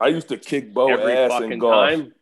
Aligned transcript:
I 0.00 0.08
used 0.08 0.28
to 0.28 0.36
kick 0.38 0.72
Bo 0.72 0.88
every 0.88 1.12
ass 1.12 1.42
in 1.42 1.58
golf. 1.58 1.90
time. 1.90 2.14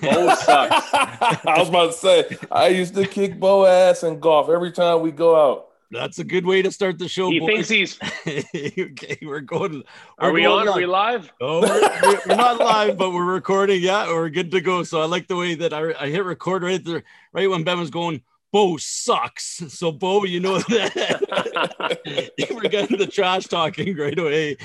Bo 0.00 0.34
sucks. 0.34 0.94
I 1.44 1.58
was 1.58 1.68
about 1.68 1.92
to 1.92 1.98
say 1.98 2.38
I 2.50 2.68
used 2.68 2.94
to 2.94 3.06
kick 3.06 3.38
Bo 3.38 3.66
ass 3.66 4.02
in 4.02 4.18
golf 4.18 4.48
every 4.48 4.72
time 4.72 5.02
we 5.02 5.10
go 5.10 5.36
out. 5.36 5.66
That's 5.90 6.18
a 6.18 6.24
good 6.24 6.44
way 6.44 6.60
to 6.62 6.70
start 6.70 6.98
the 6.98 7.08
show. 7.08 7.30
He 7.30 7.40
boys. 7.40 7.68
thinks 7.68 7.68
he's. 7.68 7.98
okay, 8.78 9.18
we're 9.22 9.40
going. 9.40 9.82
Are 10.18 10.28
we're 10.28 10.34
we 10.34 10.42
going 10.42 10.68
on? 10.68 10.74
Are 10.74 10.76
we 10.76 10.86
live? 10.86 11.32
Oh, 11.40 11.62
we're, 11.62 12.20
we're 12.26 12.36
not 12.36 12.58
live, 12.58 12.98
but 12.98 13.12
we're 13.12 13.24
recording. 13.24 13.82
Yeah, 13.82 14.06
we're 14.08 14.28
good 14.28 14.50
to 14.50 14.60
go. 14.60 14.82
So 14.82 15.00
I 15.00 15.06
like 15.06 15.28
the 15.28 15.36
way 15.36 15.54
that 15.54 15.72
I, 15.72 15.94
I 15.98 16.08
hit 16.08 16.24
record 16.24 16.62
right 16.62 16.84
there, 16.84 17.04
right 17.32 17.48
when 17.48 17.64
Ben 17.64 17.78
was 17.78 17.90
going. 17.90 18.22
Bo 18.52 18.76
sucks. 18.78 19.62
So 19.68 19.92
Bo, 19.92 20.24
you 20.24 20.40
know 20.40 20.58
that 20.58 22.32
we're 22.50 22.68
getting 22.68 22.98
the 22.98 23.06
trash 23.06 23.44
talking 23.44 23.96
right 23.96 24.18
away, 24.18 24.56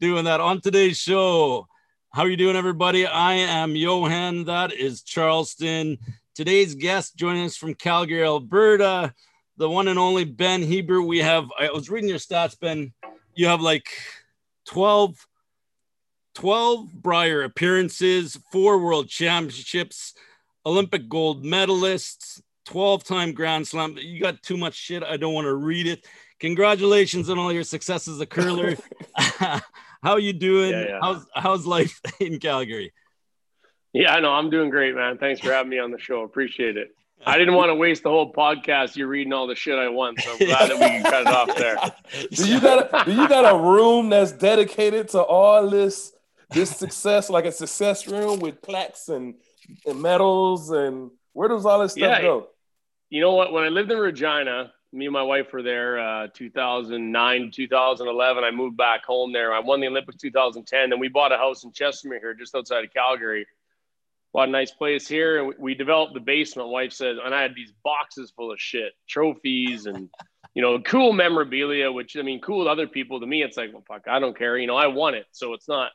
doing 0.00 0.24
that 0.24 0.40
on 0.40 0.60
today's 0.60 0.98
show. 0.98 1.68
How 2.12 2.22
are 2.22 2.28
you 2.28 2.36
doing, 2.36 2.56
everybody? 2.56 3.06
I 3.06 3.34
am 3.34 3.74
Johan. 3.74 4.44
That 4.44 4.72
is 4.72 5.02
Charleston. 5.02 5.98
Today's 6.34 6.74
guest 6.74 7.16
joining 7.16 7.46
us 7.46 7.56
from 7.56 7.74
Calgary, 7.74 8.22
Alberta 8.22 9.14
the 9.56 9.70
one 9.70 9.88
and 9.88 9.98
only 9.98 10.24
Ben 10.24 10.62
Hebert. 10.62 11.04
We 11.04 11.18
have, 11.18 11.50
I 11.58 11.70
was 11.70 11.90
reading 11.90 12.08
your 12.08 12.18
stats, 12.18 12.58
Ben. 12.58 12.92
You 13.34 13.46
have 13.46 13.60
like 13.60 13.86
12, 14.66 15.26
12 16.34 16.92
Brier 16.92 17.42
appearances, 17.42 18.38
four 18.50 18.78
world 18.78 19.08
championships, 19.08 20.14
Olympic 20.66 21.08
gold 21.08 21.44
medalists, 21.44 22.40
12 22.66 23.04
time 23.04 23.32
Grand 23.32 23.66
Slam. 23.66 23.96
You 23.98 24.20
got 24.20 24.42
too 24.42 24.56
much 24.56 24.74
shit. 24.74 25.02
I 25.02 25.16
don't 25.16 25.34
want 25.34 25.46
to 25.46 25.54
read 25.54 25.86
it. 25.86 26.06
Congratulations 26.42 27.30
on 27.30 27.38
all 27.38 27.52
your 27.52 27.62
success 27.62 28.08
as 28.08 28.20
a 28.20 28.26
curler. 28.26 28.74
How 29.16 29.60
are 30.02 30.18
you 30.18 30.32
doing? 30.32 30.72
Yeah, 30.72 30.86
yeah. 30.88 30.98
How's 31.00 31.24
how's 31.32 31.66
life 31.66 32.00
in 32.20 32.40
Calgary? 32.40 32.92
Yeah, 33.92 34.12
I 34.12 34.18
know. 34.18 34.32
I'm 34.32 34.50
doing 34.50 34.68
great, 34.68 34.96
man. 34.96 35.18
Thanks 35.18 35.40
for 35.40 35.52
having 35.52 35.70
me 35.70 35.78
on 35.78 35.92
the 35.92 36.00
show. 36.00 36.22
Appreciate 36.24 36.76
it. 36.76 36.96
I 37.24 37.38
didn't 37.38 37.54
want 37.60 37.68
to 37.68 37.76
waste 37.76 38.02
the 38.02 38.08
whole 38.08 38.32
podcast. 38.32 38.96
You're 38.96 39.06
reading 39.06 39.32
all 39.32 39.46
the 39.46 39.54
shit 39.54 39.78
I 39.78 39.88
want, 39.88 40.20
so 40.20 40.32
I'm 40.32 40.38
glad 40.38 40.68
that 40.70 40.74
we 40.80 40.86
can 40.86 41.04
cut 41.04 41.20
it 41.22 41.28
off 41.28 41.56
there. 41.56 41.76
Do 42.32 42.48
you 42.52 42.60
got 42.60 42.92
a, 42.92 43.04
do 43.04 43.12
you 43.12 43.28
got 43.28 43.54
a 43.54 43.56
room 43.56 44.08
that's 44.10 44.32
dedicated 44.32 45.10
to 45.10 45.22
all 45.22 45.70
this 45.70 46.12
this 46.50 46.76
success, 46.76 47.30
like 47.30 47.44
a 47.44 47.52
success 47.52 48.08
room 48.08 48.40
with 48.40 48.60
plaques 48.62 49.08
and, 49.08 49.34
and 49.86 50.02
medals 50.02 50.70
and 50.70 51.12
where 51.34 51.48
does 51.48 51.64
all 51.64 51.78
this 51.78 51.92
stuff 51.92 52.02
Yeah. 52.02 52.20
go? 52.20 52.48
You 53.10 53.20
know 53.20 53.34
what? 53.34 53.52
When 53.52 53.62
I 53.62 53.68
lived 53.68 53.92
in 53.92 53.98
Regina, 53.98 54.72
me 54.92 55.06
and 55.06 55.12
my 55.12 55.22
wife 55.22 55.52
were 55.52 55.62
there 55.62 55.98
uh, 56.00 56.28
2009, 56.34 57.50
2011. 57.50 58.44
I 58.44 58.50
moved 58.50 58.76
back 58.76 59.04
home 59.04 59.32
there. 59.32 59.52
I 59.54 59.60
won 59.60 59.80
the 59.80 59.86
Olympics 59.86 60.18
2010. 60.18 60.90
Then 60.90 60.98
we 61.00 61.08
bought 61.08 61.32
a 61.32 61.36
house 61.38 61.64
in 61.64 61.72
Chestermere 61.72 62.20
here, 62.20 62.34
just 62.34 62.54
outside 62.54 62.84
of 62.84 62.92
Calgary. 62.92 63.46
Bought 64.34 64.48
a 64.48 64.52
nice 64.52 64.70
place 64.70 65.06
here, 65.08 65.38
and 65.38 65.48
we- 65.48 65.54
we 65.58 65.74
developed 65.74 66.14
the 66.14 66.20
basement. 66.20 66.68
Wife 66.68 66.92
said, 66.92 67.16
and 67.18 67.34
I 67.34 67.42
had 67.42 67.54
these 67.54 67.72
boxes 67.84 68.30
full 68.30 68.50
of 68.52 68.60
shit, 68.60 68.92
trophies, 69.08 69.86
and 69.86 70.08
you 70.54 70.60
know, 70.62 70.78
cool 70.80 71.12
memorabilia. 71.12 71.90
Which 71.90 72.16
I 72.16 72.22
mean, 72.22 72.40
cool 72.40 72.64
to 72.64 72.70
other 72.70 72.86
people. 72.86 73.20
To 73.20 73.26
me, 73.26 73.42
it's 73.42 73.56
like, 73.56 73.72
well, 73.72 73.84
fuck, 73.88 74.08
I 74.08 74.18
don't 74.18 74.36
care. 74.36 74.56
You 74.58 74.66
know, 74.66 74.76
I 74.76 74.86
won 74.88 75.14
it, 75.14 75.26
so 75.32 75.54
it's 75.54 75.68
not. 75.68 75.90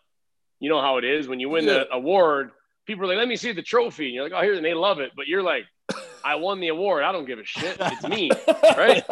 You 0.59 0.69
know 0.69 0.81
how 0.81 0.97
it 0.97 1.03
is 1.03 1.27
when 1.27 1.39
you 1.39 1.49
win 1.49 1.65
Yeah. 1.65 1.73
the 1.85 1.93
award. 1.93 2.51
People 2.87 3.03
are 3.05 3.07
like, 3.09 3.17
"Let 3.17 3.27
me 3.27 3.35
see 3.35 3.51
the 3.51 3.61
trophy," 3.61 4.05
and 4.05 4.15
you're 4.15 4.23
like, 4.23 4.33
"Oh, 4.33 4.41
here," 4.41 4.53
and 4.55 4.65
they 4.65 4.73
love 4.73 4.99
it. 4.99 5.11
But 5.15 5.27
you're 5.27 5.43
like, 5.43 5.65
"I 6.31 6.35
won 6.35 6.59
the 6.59 6.67
award. 6.69 7.03
I 7.03 7.11
don't 7.11 7.25
give 7.25 7.39
a 7.39 7.43
shit. 7.45 7.77
It's 7.79 8.07
me." 8.07 8.29
Right? 8.77 9.03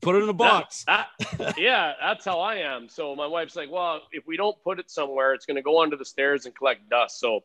Put 0.00 0.16
it 0.16 0.22
in 0.22 0.28
a 0.28 0.32
box. 0.32 0.84
That- 0.86 1.08
that- 1.38 1.58
yeah, 1.58 1.92
that's 2.00 2.24
how 2.24 2.40
I 2.40 2.56
am. 2.56 2.88
So 2.88 3.14
my 3.14 3.26
wife's 3.26 3.56
like, 3.56 3.70
well, 3.70 4.00
if 4.12 4.26
we 4.26 4.36
don't 4.36 4.56
put 4.62 4.78
it 4.78 4.90
somewhere, 4.90 5.32
it's 5.34 5.46
going 5.46 5.56
to 5.56 5.62
go 5.62 5.82
under 5.82 5.96
the 5.96 6.04
stairs 6.04 6.46
and 6.46 6.54
collect 6.54 6.88
dust. 6.90 7.20
So 7.20 7.40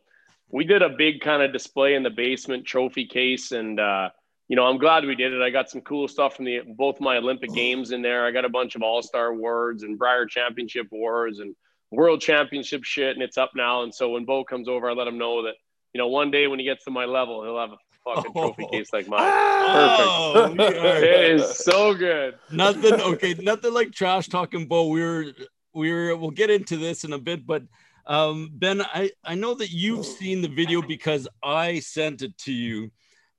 we 0.49 0.63
did 0.65 0.81
a 0.81 0.89
big 0.89 1.21
kind 1.21 1.41
of 1.43 1.53
display 1.53 1.93
in 1.95 2.03
the 2.03 2.09
basement 2.09 2.65
trophy 2.65 3.05
case. 3.05 3.51
And, 3.51 3.79
uh, 3.79 4.09
you 4.47 4.55
know, 4.55 4.65
I'm 4.65 4.77
glad 4.79 5.05
we 5.05 5.15
did 5.15 5.33
it. 5.33 5.41
I 5.41 5.49
got 5.51 5.69
some 5.69 5.81
cool 5.81 6.07
stuff 6.07 6.35
from 6.35 6.45
the 6.45 6.61
both 6.75 6.99
my 6.99 7.17
Olympic 7.17 7.53
games 7.53 7.91
in 7.91 8.01
there. 8.01 8.25
I 8.25 8.31
got 8.31 8.45
a 8.45 8.49
bunch 8.49 8.75
of 8.75 8.81
All 8.81 9.01
Star 9.03 9.27
awards 9.27 9.83
and 9.83 9.97
Brier 9.97 10.25
Championship 10.25 10.87
awards 10.91 11.39
and 11.39 11.55
World 11.91 12.21
Championship 12.21 12.83
shit, 12.83 13.13
and 13.15 13.21
it's 13.23 13.37
up 13.37 13.51
now. 13.55 13.83
And 13.83 13.93
so 13.93 14.09
when 14.09 14.25
Bo 14.25 14.43
comes 14.43 14.67
over, 14.67 14.89
I 14.89 14.93
let 14.93 15.07
him 15.07 15.17
know 15.17 15.43
that 15.43 15.53
you 15.93 15.99
know 15.99 16.07
one 16.07 16.31
day 16.31 16.47
when 16.47 16.59
he 16.59 16.65
gets 16.65 16.85
to 16.85 16.91
my 16.91 17.05
level, 17.05 17.43
he'll 17.43 17.59
have 17.59 17.71
a 18.11 18.15
fucking 18.15 18.33
trophy 18.33 18.63
Oh. 18.65 18.69
case 18.69 18.91
like 18.93 19.07
mine. 19.07 19.21
Oh, 19.23 20.53
we 20.57 20.63
are- 20.63 21.03
It 21.03 21.31
is 21.39 21.57
so 21.59 21.93
good. 21.93 22.37
nothing 22.51 22.93
okay 23.01 23.33
nothing 23.35 23.73
like 23.73 23.91
trash 23.91 24.27
talking 24.27 24.65
bo 24.67 24.87
we're 24.87 25.33
we're 25.73 26.15
we'll 26.15 26.31
get 26.31 26.49
into 26.49 26.77
this 26.77 27.03
in 27.03 27.13
a 27.13 27.19
bit 27.19 27.45
but 27.45 27.63
um 28.07 28.49
ben 28.53 28.81
i 28.81 29.11
i 29.23 29.35
know 29.35 29.53
that 29.53 29.69
you've 29.71 30.05
seen 30.05 30.41
the 30.41 30.47
video 30.47 30.81
because 30.81 31.27
i 31.43 31.79
sent 31.79 32.21
it 32.23 32.35
to 32.39 32.51
you 32.51 32.89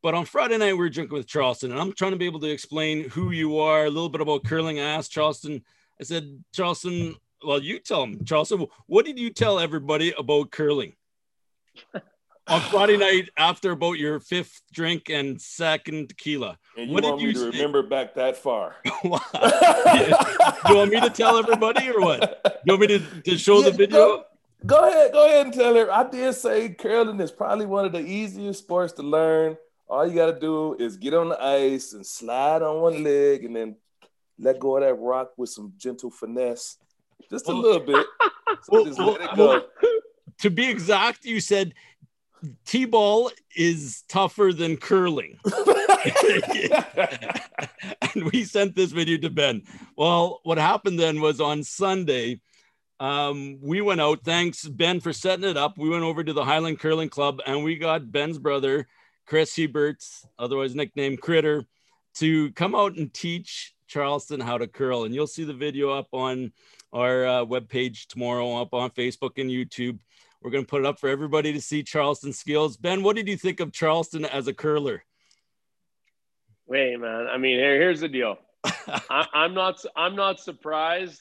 but 0.03 0.14
on 0.14 0.25
friday 0.25 0.56
night 0.56 0.72
we 0.72 0.78
were 0.78 0.88
drinking 0.88 1.16
with 1.16 1.26
charleston 1.26 1.72
and 1.72 1.81
i'm 1.81 1.92
trying 1.92 2.12
to 2.12 2.16
be 2.16 2.26
able 2.26 2.38
to 2.38 2.50
explain 2.50 3.08
who 3.10 3.32
you 3.32 3.58
are 3.58 3.87
a 3.87 3.91
little 3.91 4.08
bit 4.08 4.20
about 4.20 4.44
curling 4.44 4.78
i 4.78 4.82
asked 4.84 5.10
charleston 5.10 5.60
i 6.00 6.04
said 6.04 6.42
charleston 6.54 7.16
well 7.44 7.60
you 7.60 7.81
tell 7.81 8.04
him 8.04 8.25
charleston 8.25 8.64
what 8.87 9.04
did 9.04 9.19
you 9.19 9.31
tell 9.31 9.58
everybody 9.58 10.12
about 10.16 10.50
curling 10.52 10.92
on 12.50 12.61
friday 12.62 12.97
night 12.97 13.28
after 13.37 13.71
about 13.71 13.93
your 13.93 14.21
fifth 14.21 14.62
drink 14.72 15.09
and 15.09 15.41
second 15.41 16.09
tequila 16.09 16.59
And 16.77 16.88
you 16.88 16.94
What 16.94 17.03
did 17.03 17.11
want 17.11 17.22
me 17.22 17.28
you 17.28 17.33
to 17.34 17.50
remember 17.50 17.83
back 17.83 18.15
that 18.15 18.37
far? 18.37 18.77
Wow. 19.05 19.21
you 20.69 20.75
want 20.77 20.91
me 20.91 21.00
to 21.00 21.11
tell 21.11 21.38
everybody 21.38 21.88
or 21.88 22.00
what? 22.00 22.61
You 22.65 22.72
want 22.72 22.81
me 22.83 22.87
to, 22.88 22.99
to 23.22 23.38
show 23.38 23.62
the 23.62 23.71
video? 23.71 23.99
Go, 23.99 24.25
go 24.66 24.88
ahead, 24.88 25.12
go 25.12 25.27
ahead 25.27 25.47
and 25.47 25.55
tell 25.55 25.75
her. 25.75 25.91
I 25.91 26.09
did 26.09 26.34
say 26.34 26.69
curling 26.71 27.19
is 27.21 27.31
probably 27.31 27.66
one 27.66 27.87
of 27.87 27.93
the 27.93 28.00
easiest 28.00 28.61
sports 28.61 28.93
to 28.94 29.03
learn. 29.03 29.56
All 29.88 30.06
you 30.06 30.15
got 30.15 30.32
to 30.34 30.38
do 30.38 30.75
is 30.75 30.97
get 30.97 31.15
on 31.15 31.31
the 31.31 31.43
ice 31.43 31.94
and 31.94 32.05
slide 32.06 32.62
on 32.62 32.81
one 32.81 33.03
leg, 33.03 33.44
and 33.44 33.56
then 33.56 33.77
let 34.38 34.59
go 34.59 34.77
of 34.77 34.82
that 34.82 34.94
rock 34.94 35.32
with 35.37 35.49
some 35.50 35.72
gentle 35.77 36.11
finesse, 36.11 36.77
just 37.31 37.49
a 37.49 37.53
little 37.53 37.81
bit. 37.81 38.06
So 38.65 38.72
well, 38.72 38.84
just 38.84 38.99
let 38.99 39.21
it 39.21 39.37
go. 39.37 39.62
To 40.41 40.50
be 40.50 40.69
exact, 40.69 41.25
you 41.25 41.41
said 41.41 41.72
T-ball 42.65 43.31
is 43.56 44.03
tougher 44.09 44.53
than 44.53 44.77
curling. 44.77 45.39
and 48.15 48.31
we 48.33 48.45
sent 48.45 48.75
this 48.75 48.93
video 48.93 49.19
to 49.19 49.31
Ben. 49.31 49.62
Well, 49.97 50.41
what 50.45 50.59
happened 50.59 50.99
then 50.99 51.21
was 51.21 51.41
on 51.41 51.62
Sunday, 51.62 52.41
um, 52.99 53.59
we 53.62 53.81
went 53.81 54.00
out. 54.00 54.25
Thanks, 54.25 54.67
Ben, 54.67 55.00
for 55.00 55.12
setting 55.12 55.49
it 55.49 55.56
up. 55.56 55.79
We 55.79 55.89
went 55.89 56.05
over 56.05 56.23
to 56.23 56.33
the 56.33 56.45
Highland 56.45 56.81
Curling 56.81 57.09
Club 57.09 57.41
and 57.47 57.65
we 57.65 57.77
got 57.77 58.12
Ben's 58.12 58.39
brother, 58.39 58.87
Chris 59.27 59.56
Hebert, 59.56 60.05
otherwise 60.39 60.75
nicknamed 60.75 61.21
Critter, 61.21 61.67
to 62.15 62.53
come 62.53 62.75
out 62.75 62.97
and 62.97 63.12
teach 63.12 63.75
Charleston 63.87 64.41
how 64.41 64.59
to 64.59 64.67
curl. 64.67 65.05
And 65.05 65.15
you'll 65.15 65.27
see 65.27 65.45
the 65.45 65.55
video 65.55 65.91
up 65.91 66.09
on 66.12 66.53
our 66.93 67.27
uh, 67.27 67.45
webpage 67.45 68.06
tomorrow, 68.06 68.61
up 68.61 68.75
on 68.75 68.91
Facebook 68.91 69.39
and 69.39 69.50
YouTube. 69.50 69.99
We're 70.43 70.51
going 70.51 70.65
to 70.65 70.69
put 70.69 70.81
it 70.81 70.87
up 70.87 70.99
for 70.99 71.09
everybody 71.09 71.53
to 71.53 71.61
see 71.61 71.83
Charleston 71.83 72.33
skills. 72.33 72.77
Ben, 72.77 73.03
what 73.03 73.17
did 73.17 73.28
you 73.28 73.37
think 73.37 73.61
of 73.61 73.73
Charleston 73.73 74.25
as 74.25 74.49
a 74.49 74.55
curler? 74.55 75.05
Wait, 76.67 76.99
man. 76.99 77.27
I 77.31 77.37
mean, 77.37 77.59
here, 77.59 77.78
here's 77.78 78.01
the 78.01 78.09
deal. 78.09 78.39
I, 78.65 79.27
I'm 79.34 79.55
not. 79.55 79.84
I'm 79.97 80.17
not 80.17 80.41
surprised. 80.41 81.21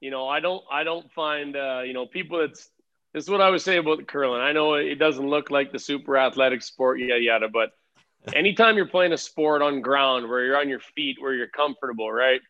You 0.00 0.10
know, 0.10 0.28
I 0.28 0.40
don't. 0.40 0.64
I 0.70 0.84
don't 0.84 1.10
find. 1.12 1.56
Uh, 1.56 1.82
you 1.84 1.92
know, 1.92 2.06
people. 2.06 2.40
That's. 2.40 2.68
This 3.14 3.24
is 3.24 3.30
what 3.30 3.40
I 3.40 3.48
was 3.48 3.64
saying 3.64 3.78
about 3.78 3.98
the 3.98 4.04
curling. 4.04 4.42
I 4.42 4.52
know 4.52 4.74
it 4.74 4.96
doesn't 4.96 5.26
look 5.26 5.50
like 5.50 5.72
the 5.72 5.78
super 5.78 6.18
athletic 6.18 6.62
sport, 6.62 7.00
yada 7.00 7.20
yada. 7.20 7.48
But 7.48 7.70
anytime 8.34 8.76
you're 8.76 8.86
playing 8.86 9.12
a 9.12 9.18
sport 9.18 9.62
on 9.62 9.80
ground 9.80 10.28
where 10.28 10.44
you're 10.44 10.58
on 10.58 10.68
your 10.68 10.80
feet, 10.80 11.16
where 11.20 11.32
you're 11.32 11.48
comfortable, 11.48 12.12
right? 12.12 12.40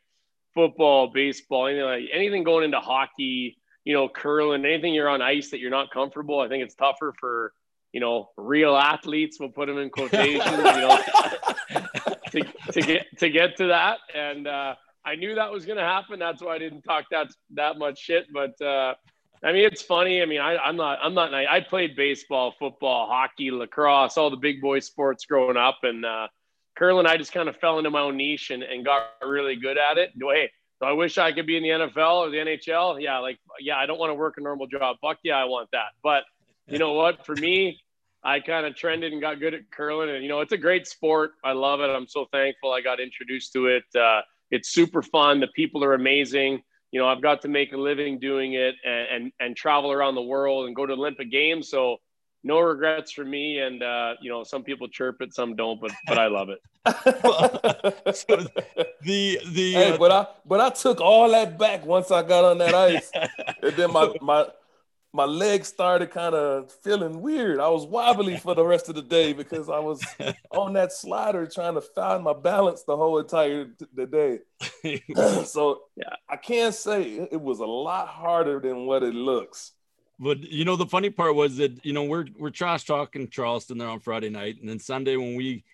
Football, 0.55 1.09
baseball, 1.09 1.69
anything 1.69 1.85
like 1.85 2.05
anything 2.13 2.43
going 2.43 2.65
into 2.65 2.81
hockey, 2.81 3.59
you 3.89 3.95
know, 3.95 4.09
curling, 4.09 4.67
anything 4.67 4.93
you're 4.93 5.09
on 5.09 5.23
ice 5.23 5.51
that 5.51 5.61
you're 5.61 5.71
not 5.71 5.91
comfortable. 5.91 6.41
I 6.41 6.49
think 6.49 6.63
it's 6.63 6.75
tougher 6.75 7.15
for 7.19 7.53
you 7.93 8.01
know 8.01 8.29
real 8.37 8.77
athletes. 8.77 9.41
We'll 9.41 9.49
put 9.49 9.67
them 9.67 9.79
in 9.79 9.89
quotations. 9.89 10.45
you 10.45 10.63
know, 10.63 10.99
to, 12.33 12.45
to 12.73 12.81
get 12.83 13.07
to 13.19 13.31
get 13.31 13.57
to 13.57 13.67
that 13.69 13.99
and 14.15 14.47
uh, 14.47 14.75
i 15.05 15.15
knew 15.15 15.35
that 15.35 15.51
was 15.51 15.67
going 15.67 15.79
to 15.79 15.85
happen 15.85 16.19
that's 16.19 16.43
why 16.43 16.55
i 16.55 16.59
didn't 16.59 16.83
talk 16.83 17.05
that 17.11 17.29
that 17.55 17.79
much 17.79 17.99
shit 17.99 18.27
but 18.33 18.61
uh, 18.65 18.95
i 19.43 19.53
mean 19.53 19.65
it's 19.65 19.83
funny 19.83 20.23
i 20.23 20.27
mean 20.27 20.41
I, 20.41 20.57
i'm 20.59 20.77
not 20.77 20.99
i'm 21.03 21.15
not 21.15 21.33
i 21.35 21.61
played 21.61 21.97
baseball 21.97 22.55
football 22.59 23.07
hockey 23.09 23.51
lacrosse 23.51 24.17
all 24.17 24.31
the 24.31 24.37
big 24.37 24.61
boy 24.61 24.81
sports 24.81 25.25
growing 25.25 25.57
up 25.57 25.79
and 25.83 26.05
uh, 26.05 26.29
curling 26.77 27.07
i 27.07 27.17
just 27.17 27.33
kind 27.33 27.49
of 27.49 27.57
fell 27.57 27.79
into 27.79 27.91
my 27.91 28.01
own 28.01 28.17
niche 28.17 28.51
and, 28.51 28.63
and 28.63 28.85
got 28.85 29.03
really 29.25 29.57
good 29.57 29.79
at 29.79 29.99
it 29.99 30.11
hey, 30.17 30.51
do 30.81 30.87
i 30.87 30.93
wish 30.93 31.19
i 31.19 31.33
could 31.33 31.47
be 31.47 31.57
in 31.57 31.63
the 31.63 31.69
nfl 31.71 32.27
or 32.27 32.31
the 32.31 32.37
nhl 32.39 33.01
yeah 33.01 33.19
like 33.19 33.39
yeah 33.61 33.77
i 33.77 33.87
don't 33.87 33.99
want 33.99 34.11
to 34.11 34.15
work 34.15 34.35
a 34.39 34.41
normal 34.41 34.67
job 34.67 34.97
fuck 35.01 35.19
yeah 35.23 35.37
i 35.37 35.45
want 35.45 35.69
that 35.73 35.89
but 36.03 36.25
you 36.67 36.79
know 36.79 36.93
what 36.93 37.25
for 37.25 37.35
me 37.35 37.79
I 38.23 38.41
kind 38.41 38.67
of 38.67 38.75
trended 38.75 39.13
and 39.13 39.21
got 39.21 39.39
good 39.39 39.55
at 39.55 39.71
curling, 39.71 40.11
and 40.11 40.23
you 40.23 40.29
know, 40.29 40.41
it's 40.41 40.53
a 40.53 40.59
great 40.59 40.87
sport. 40.87 41.33
I 41.45 41.53
love 41.53 41.81
it. 41.81 41.85
I'm 41.85 42.09
so 42.09 42.27
thankful 42.33 42.73
I 42.73 42.81
got 42.81 42.99
introduced 43.01 43.53
to 43.53 43.67
it. 43.69 43.85
Uh, 43.95 44.23
it's 44.51 44.71
super 44.71 45.03
fun. 45.03 45.41
The 45.41 45.47
people 45.55 45.85
are 45.85 45.95
amazing. 45.95 46.63
you 46.91 47.01
know, 47.01 47.07
I've 47.07 47.23
got 47.23 47.43
to 47.43 47.49
make 47.49 47.73
a 47.73 47.77
living 47.77 48.19
doing 48.19 48.55
it 48.55 48.75
and 48.85 49.07
and, 49.11 49.33
and 49.41 49.57
travel 49.57 49.93
around 49.93 50.15
the 50.15 50.23
world 50.23 50.67
and 50.67 50.75
go 50.75 50.85
to 50.85 50.95
Olympic 50.95 51.31
Games. 51.31 51.71
So 51.71 51.99
no 52.45 52.61
regrets 52.61 53.13
for 53.13 53.25
me. 53.25 53.59
And 53.61 53.83
uh, 53.83 54.15
you 54.21 54.31
know, 54.31 54.45
some 54.45 54.63
people 54.65 54.89
chirp 54.89 55.21
it, 55.21 55.35
some 55.35 55.57
don't, 55.57 55.81
but 55.81 55.93
but 56.07 56.19
I 56.19 56.27
love 56.29 56.49
it. 56.51 56.61
So 58.15 58.37
the 59.03 59.41
the 59.53 59.73
Hey, 59.73 59.93
uh, 59.93 59.99
but 59.99 60.11
I 60.13 60.27
but 60.47 60.61
I 60.61 60.71
took 60.71 61.01
all 61.01 61.31
that 61.31 61.59
back 61.59 61.85
once 61.85 62.11
I 62.11 62.23
got 62.23 62.45
on 62.45 62.59
that 62.59 62.75
ice, 62.75 63.13
and 63.63 63.77
then 63.77 63.93
my 63.93 64.13
my 64.21 64.47
my 65.13 65.25
legs 65.25 65.69
started 65.69 66.11
kind 66.11 66.35
of 66.35 66.71
feeling 66.83 67.21
weird. 67.21 67.61
I 67.61 67.69
was 67.69 67.87
wobbly 67.87 68.37
for 68.37 68.55
the 68.55 68.65
rest 68.65 68.89
of 68.89 68.95
the 68.95 69.03
day 69.03 69.33
because 69.33 69.69
I 69.69 69.79
was 69.79 70.03
on 70.51 70.75
that 70.75 70.93
slider 70.93 71.47
trying 71.47 71.75
to 71.75 71.81
find 71.81 72.23
my 72.25 72.35
balance 72.35 72.83
the 72.85 72.97
whole 72.97 73.19
entire 73.19 73.67
t- 73.67 73.87
the 73.95 74.07
day. 74.07 74.41
so 75.45 75.81
Yeah. 75.97 76.15
I 76.29 76.37
can't 76.37 76.75
say 76.75 77.03
it 77.05 77.29
it 77.33 77.41
was 77.41 77.61
a 77.61 77.67
lot 77.67 78.09
harder 78.09 78.61
than 78.61 78.87
what 78.87 79.03
it 79.03 79.15
looks. 79.15 79.73
But 80.19 80.41
you 80.41 80.65
know, 80.65 80.77
the 80.77 80.87
funny 80.87 81.11
part 81.11 81.35
was 81.35 81.57
that 81.59 81.85
you 81.85 81.93
know 81.93 82.05
we're 82.05 82.27
we're 82.37 82.51
trash 82.51 82.85
talking 82.85 83.29
Charleston 83.29 83.79
there 83.79 83.89
on 83.89 84.01
Friday 84.01 84.31
night, 84.31 84.57
and 84.61 84.69
then 84.69 84.79
Sunday 84.81 85.17
when 85.17 85.37
we 85.37 85.65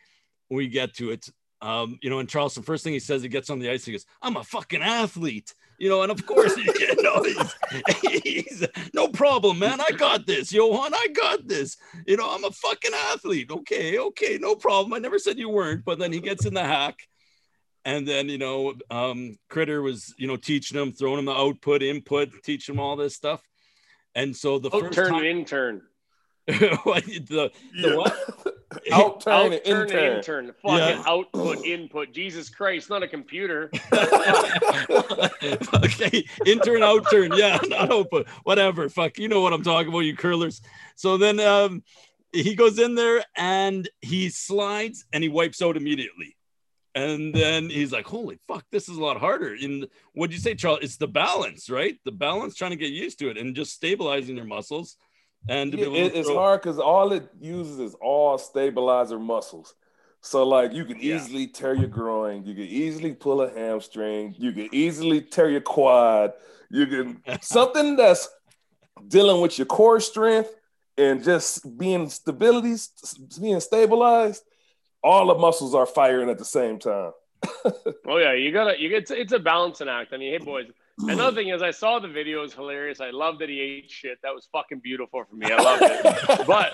when 0.49 0.59
we 0.59 0.69
get 0.69 0.95
to 0.95 1.11
it, 1.11 1.29
um, 1.63 1.99
you 2.03 2.11
know, 2.11 2.19
in 2.19 2.27
Charleston, 2.27 2.63
first 2.63 2.85
thing 2.85 2.93
he 2.93 3.01
says, 3.01 3.23
he 3.23 3.29
gets 3.29 3.49
on 3.49 3.59
the 3.59 3.71
ice, 3.71 3.87
he 3.87 3.93
goes, 3.93 4.05
"I'm 4.21 4.37
a 4.37 4.45
fucking 4.45 4.83
athlete," 4.83 5.55
you 5.79 5.89
know, 5.89 6.03
and 6.03 6.13
of 6.13 6.27
course, 6.27 6.55
you 6.59 7.03
know, 7.03 7.23
he's, 7.23 8.23
he's 8.23 8.67
no 8.93 9.09
problem, 9.09 9.59
man. 9.59 9.81
I 9.81 9.93
got 9.93 10.27
this, 10.27 10.53
Johan. 10.53 10.93
I 10.93 11.09
got 11.15 11.49
this. 11.49 11.79
You 12.07 12.19
know, 12.19 12.29
I'm 12.29 12.45
a 12.45 12.51
fucking 12.51 12.93
athlete. 13.13 13.51
Okay, 13.51 13.99
okay, 13.99 14.39
no 14.39 14.57
problem. 14.57 14.93
I 14.93 14.99
never 14.99 15.19
said 15.19 15.39
you 15.39 15.49
weren't, 15.49 15.87
but 15.87 15.99
then 15.99 16.13
he 16.13 16.21
gets 16.21 16.45
in 16.45 16.53
the 16.53 16.63
hack. 16.63 16.99
And 17.87 18.09
then, 18.09 18.31
you 18.31 18.39
know, 18.39 18.75
um, 18.91 19.39
Critter 19.51 19.83
was, 19.83 20.15
you 20.17 20.27
know, 20.27 20.37
teaching 20.37 20.81
him, 20.81 20.93
throwing 20.93 21.19
him 21.19 21.27
the 21.27 21.33
output, 21.33 21.83
input, 21.83 22.31
teaching 22.43 22.75
him 22.75 22.81
all 22.81 22.97
this 22.97 23.15
stuff. 23.15 23.43
And 24.15 24.37
so 24.37 24.59
the 24.59 24.71
first 24.71 24.99
Outturn 24.99 25.09
time, 25.11 25.25
intern. 25.25 25.83
what, 26.85 27.05
the, 27.07 27.51
the 27.81 27.97
what? 27.97 28.55
Out 28.93 29.21
turn 29.21 29.53
and 29.53 29.63
Outturn 29.63 29.83
intern. 29.85 30.17
intern. 30.17 30.53
Fucking 30.63 30.79
Yeah. 30.79 31.03
output 31.07 31.65
input. 31.65 32.13
Jesus 32.13 32.49
Christ, 32.51 32.91
not 32.91 33.03
a 33.03 33.09
computer. 33.09 33.71
okay, 35.75 36.25
intern, 36.45 36.81
outturn, 36.81 37.37
yeah, 37.37 37.59
not 37.69 37.91
output, 37.93 38.29
whatever. 38.43 38.89
Fuck, 38.89 39.19
you 39.19 39.29
know 39.29 39.41
what 39.41 39.53
I'm 39.53 39.63
talking 39.63 39.89
about, 39.89 40.01
you 40.01 40.17
curlers. 40.17 40.61
So 40.97 41.17
then 41.17 41.41
um, 41.41 41.83
he 42.33 42.55
goes 42.55 42.79
in 42.79 42.95
there 42.95 43.25
and 43.37 43.89
he 44.01 44.29
slides 44.29 45.05
and 45.13 45.23
he 45.23 45.29
wipes 45.29 45.63
out 45.63 45.77
immediately. 45.77 46.37
And 46.95 47.35
then 47.35 47.69
he's 47.69 47.91
like, 47.91 48.07
"Holy 48.07 48.39
fuck, 48.47 48.65
this 48.71 48.89
is 48.89 48.97
a 48.97 49.03
lot 49.03 49.19
harder." 49.19 49.57
And 49.61 49.89
what'd 50.13 50.33
you 50.33 50.41
say, 50.41 50.55
Charles? 50.55 50.79
It's 50.83 50.97
the 50.97 51.09
balance, 51.09 51.69
right? 51.69 51.99
The 52.05 52.13
balance, 52.13 52.55
trying 52.55 52.71
to 52.71 52.77
get 52.77 52.93
used 52.93 53.19
to 53.19 53.31
it, 53.31 53.37
and 53.37 53.55
just 53.57 53.73
stabilizing 53.73 54.37
your 54.37 54.45
muscles. 54.45 54.97
And 55.49 55.73
to 55.73 55.77
be 55.77 55.83
Yeah, 55.83 55.89
able 55.89 56.11
to 56.11 56.17
it- 56.17 56.21
it's 56.21 56.29
hard 56.29 56.63
because 56.63 56.79
all 56.79 57.13
it 57.13 57.29
uses 57.41 57.81
is 57.81 57.95
all 58.01 58.39
stabilizer 58.39 59.19
muscles. 59.19 59.75
So 60.21 60.43
like 60.47 60.73
you 60.73 60.85
can 60.87 60.99
Yeah. 60.99 61.17
easily 61.17 61.47
tear 61.49 61.75
your 61.75 61.89
groin, 61.89 62.47
you 62.47 62.55
can 62.55 62.65
easily 62.65 63.13
pull 63.13 63.43
a 63.43 63.51
hamstring, 63.53 64.35
you 64.39 64.53
can 64.53 64.69
easily 64.73 65.21
tear 65.21 65.51
your 65.51 65.61
quad. 65.61 66.33
You 66.71 66.87
can 66.87 67.23
something 67.43 67.97
that's 67.97 68.27
dealing 69.09 69.43
with 69.43 69.59
your 69.59 69.67
core 69.67 70.01
strength 70.01 70.55
and 70.97 71.23
just 71.23 71.77
being 71.77 72.09
stability, 72.09 72.77
being 73.41 73.61
stabilized. 73.61 74.45
All 75.05 75.27
the 75.27 75.35
muscles 75.35 75.75
are 75.75 75.87
firing 75.87 76.31
at 76.31 76.39
the 76.39 76.45
same 76.45 76.79
time. 76.79 77.13
Oh 78.07 78.19
yeah, 78.19 78.33
you 78.33 78.53
gotta 78.53 78.79
you 78.81 78.89
get 78.89 79.03
it's, 79.03 79.11
it's 79.11 79.33
a 79.33 79.39
balancing 79.39 79.89
act. 79.89 80.13
I 80.13 80.19
mean, 80.19 80.33
hey 80.33 80.45
boys. 80.45 80.67
Another 80.99 81.35
thing 81.35 81.49
is 81.49 81.63
I 81.63 81.71
saw 81.71 81.99
the 81.99 82.09
video, 82.09 82.39
it 82.39 82.43
was 82.43 82.55
hilarious. 82.55 83.01
I 83.01 83.11
love 83.11 83.39
that 83.39 83.49
he 83.49 83.61
ate 83.61 83.91
shit. 83.91 84.19
That 84.23 84.35
was 84.35 84.49
fucking 84.53 84.81
beautiful 84.81 85.25
for 85.29 85.35
me. 85.35 85.47
I 85.51 85.61
loved 85.61 85.83
it. 85.83 86.47
but 86.47 86.73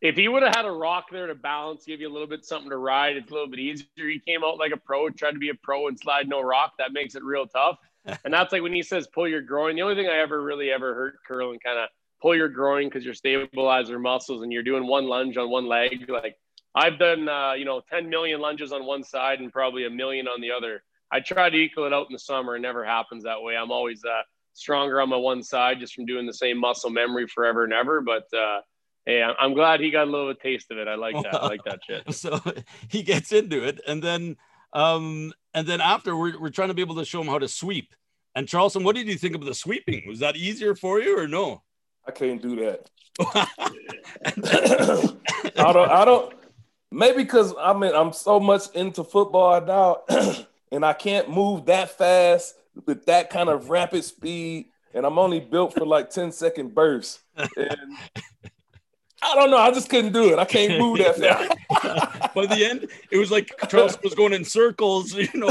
if 0.00 0.16
he 0.16 0.28
would 0.28 0.42
have 0.42 0.54
had 0.54 0.66
a 0.66 0.70
rock 0.70 1.06
there 1.10 1.26
to 1.26 1.34
balance, 1.34 1.84
give 1.86 2.00
you 2.00 2.08
a 2.08 2.12
little 2.12 2.28
bit 2.28 2.44
something 2.44 2.70
to 2.70 2.76
ride, 2.76 3.16
it's 3.16 3.30
a 3.30 3.34
little 3.34 3.48
bit 3.48 3.58
easier. 3.58 3.86
He 3.96 4.20
came 4.20 4.44
out 4.44 4.58
like 4.58 4.72
a 4.72 4.76
pro, 4.76 5.08
tried 5.10 5.32
to 5.32 5.38
be 5.38 5.48
a 5.48 5.54
pro 5.54 5.88
and 5.88 5.98
slide 5.98 6.28
no 6.28 6.40
rock. 6.42 6.74
That 6.78 6.92
makes 6.92 7.14
it 7.14 7.24
real 7.24 7.46
tough. 7.46 7.78
And 8.24 8.32
that's 8.32 8.52
like 8.52 8.62
when 8.62 8.74
he 8.74 8.82
says 8.82 9.08
pull 9.12 9.26
your 9.26 9.42
groin. 9.42 9.76
The 9.76 9.82
only 9.82 9.96
thing 9.96 10.06
I 10.06 10.18
ever 10.18 10.42
really 10.42 10.70
ever 10.70 10.94
heard 10.94 11.16
curl 11.26 11.50
and 11.50 11.62
kind 11.62 11.78
of 11.78 11.88
pull 12.20 12.36
your 12.36 12.48
groin 12.48 12.88
because 12.88 13.04
you're 13.04 13.14
stabilizing 13.14 14.00
muscles 14.00 14.42
and 14.42 14.52
you're 14.52 14.62
doing 14.62 14.86
one 14.86 15.06
lunge 15.06 15.36
on 15.36 15.50
one 15.50 15.66
leg. 15.66 16.08
Like 16.08 16.36
I've 16.74 16.98
done, 16.98 17.28
uh, 17.28 17.52
you 17.52 17.64
know, 17.64 17.80
10 17.90 18.08
million 18.08 18.40
lunges 18.40 18.72
on 18.72 18.84
one 18.84 19.04
side 19.04 19.40
and 19.40 19.52
probably 19.52 19.86
a 19.86 19.90
million 19.90 20.26
on 20.26 20.40
the 20.40 20.50
other. 20.50 20.82
I 21.12 21.20
try 21.20 21.48
to 21.48 21.56
equal 21.56 21.84
it 21.84 21.92
out 21.92 22.06
in 22.08 22.12
the 22.12 22.18
summer. 22.18 22.56
It 22.56 22.60
never 22.60 22.84
happens 22.84 23.24
that 23.24 23.40
way. 23.40 23.56
I'm 23.56 23.70
always 23.70 24.04
uh, 24.04 24.22
stronger 24.54 25.00
on 25.00 25.08
my 25.08 25.16
one 25.16 25.42
side 25.42 25.78
just 25.78 25.94
from 25.94 26.06
doing 26.06 26.26
the 26.26 26.34
same 26.34 26.58
muscle 26.58 26.90
memory 26.90 27.28
forever 27.28 27.64
and 27.64 27.72
ever. 27.72 28.00
But 28.00 28.24
uh, 28.36 28.60
hey, 29.06 29.22
I'm- 29.22 29.36
I'm 29.38 29.54
glad 29.54 29.80
he 29.80 29.90
got 29.90 30.08
a 30.08 30.10
little 30.10 30.34
taste 30.34 30.70
of 30.72 30.78
it. 30.78 30.88
I 30.88 30.96
like 30.96 31.14
that. 31.22 31.34
I 31.34 31.46
like 31.46 31.62
that 31.64 31.80
shit. 31.86 32.12
so 32.14 32.40
he 32.88 33.02
gets 33.02 33.32
into 33.32 33.64
it 33.64 33.80
and 33.86 34.02
then 34.02 34.36
um 34.72 35.32
and 35.52 35.68
then 35.68 35.80
after 35.80 36.16
we're, 36.16 36.36
we're 36.40 36.50
trying 36.50 36.68
to 36.68 36.74
be 36.74 36.82
able 36.82 36.96
to 36.96 37.04
show 37.04 37.20
him 37.20 37.28
how 37.28 37.38
to 37.38 37.46
sweep 37.46 37.94
and 38.34 38.48
charleston 38.48 38.82
what 38.82 38.96
did 38.96 39.06
you 39.06 39.16
think 39.16 39.36
of 39.36 39.44
the 39.44 39.54
sweeping 39.54 40.02
was 40.08 40.18
that 40.18 40.34
easier 40.34 40.74
for 40.74 40.98
you 40.98 41.16
or 41.16 41.28
no 41.28 41.62
I 42.08 42.10
can't 42.10 42.42
do 42.42 42.56
that. 42.56 42.90
I 45.56 45.72
don't. 45.72 45.90
I 45.90 46.04
don't. 46.04 46.34
Maybe 46.94 47.24
because 47.24 47.52
I 47.60 47.72
mean 47.72 47.92
I'm 47.94 48.12
so 48.12 48.38
much 48.38 48.70
into 48.74 49.02
football 49.02 49.60
now, 49.60 50.02
and 50.72 50.84
I 50.84 50.92
can't 50.92 51.28
move 51.28 51.66
that 51.66 51.98
fast 51.98 52.54
with 52.86 53.06
that 53.06 53.30
kind 53.30 53.48
of 53.48 53.68
rapid 53.68 54.04
speed, 54.04 54.66
and 54.94 55.04
I'm 55.04 55.18
only 55.18 55.40
built 55.40 55.74
for 55.74 55.84
like 55.84 56.10
10 56.10 56.30
second 56.30 56.74
bursts. 56.74 57.20
And 57.36 57.96
I 59.22 59.34
don't 59.34 59.50
know. 59.50 59.56
I 59.58 59.72
just 59.72 59.88
couldn't 59.88 60.12
do 60.12 60.32
it. 60.32 60.38
I 60.38 60.44
can't 60.44 60.78
move 60.78 60.98
that 60.98 61.16
fast. 61.16 61.54
by 62.34 62.46
the 62.46 62.64
end 62.64 62.86
it 63.10 63.16
was 63.16 63.30
like 63.30 63.48
charleston 63.68 64.00
was 64.02 64.14
going 64.14 64.32
in 64.32 64.44
circles 64.44 65.14
you 65.14 65.28
know 65.34 65.48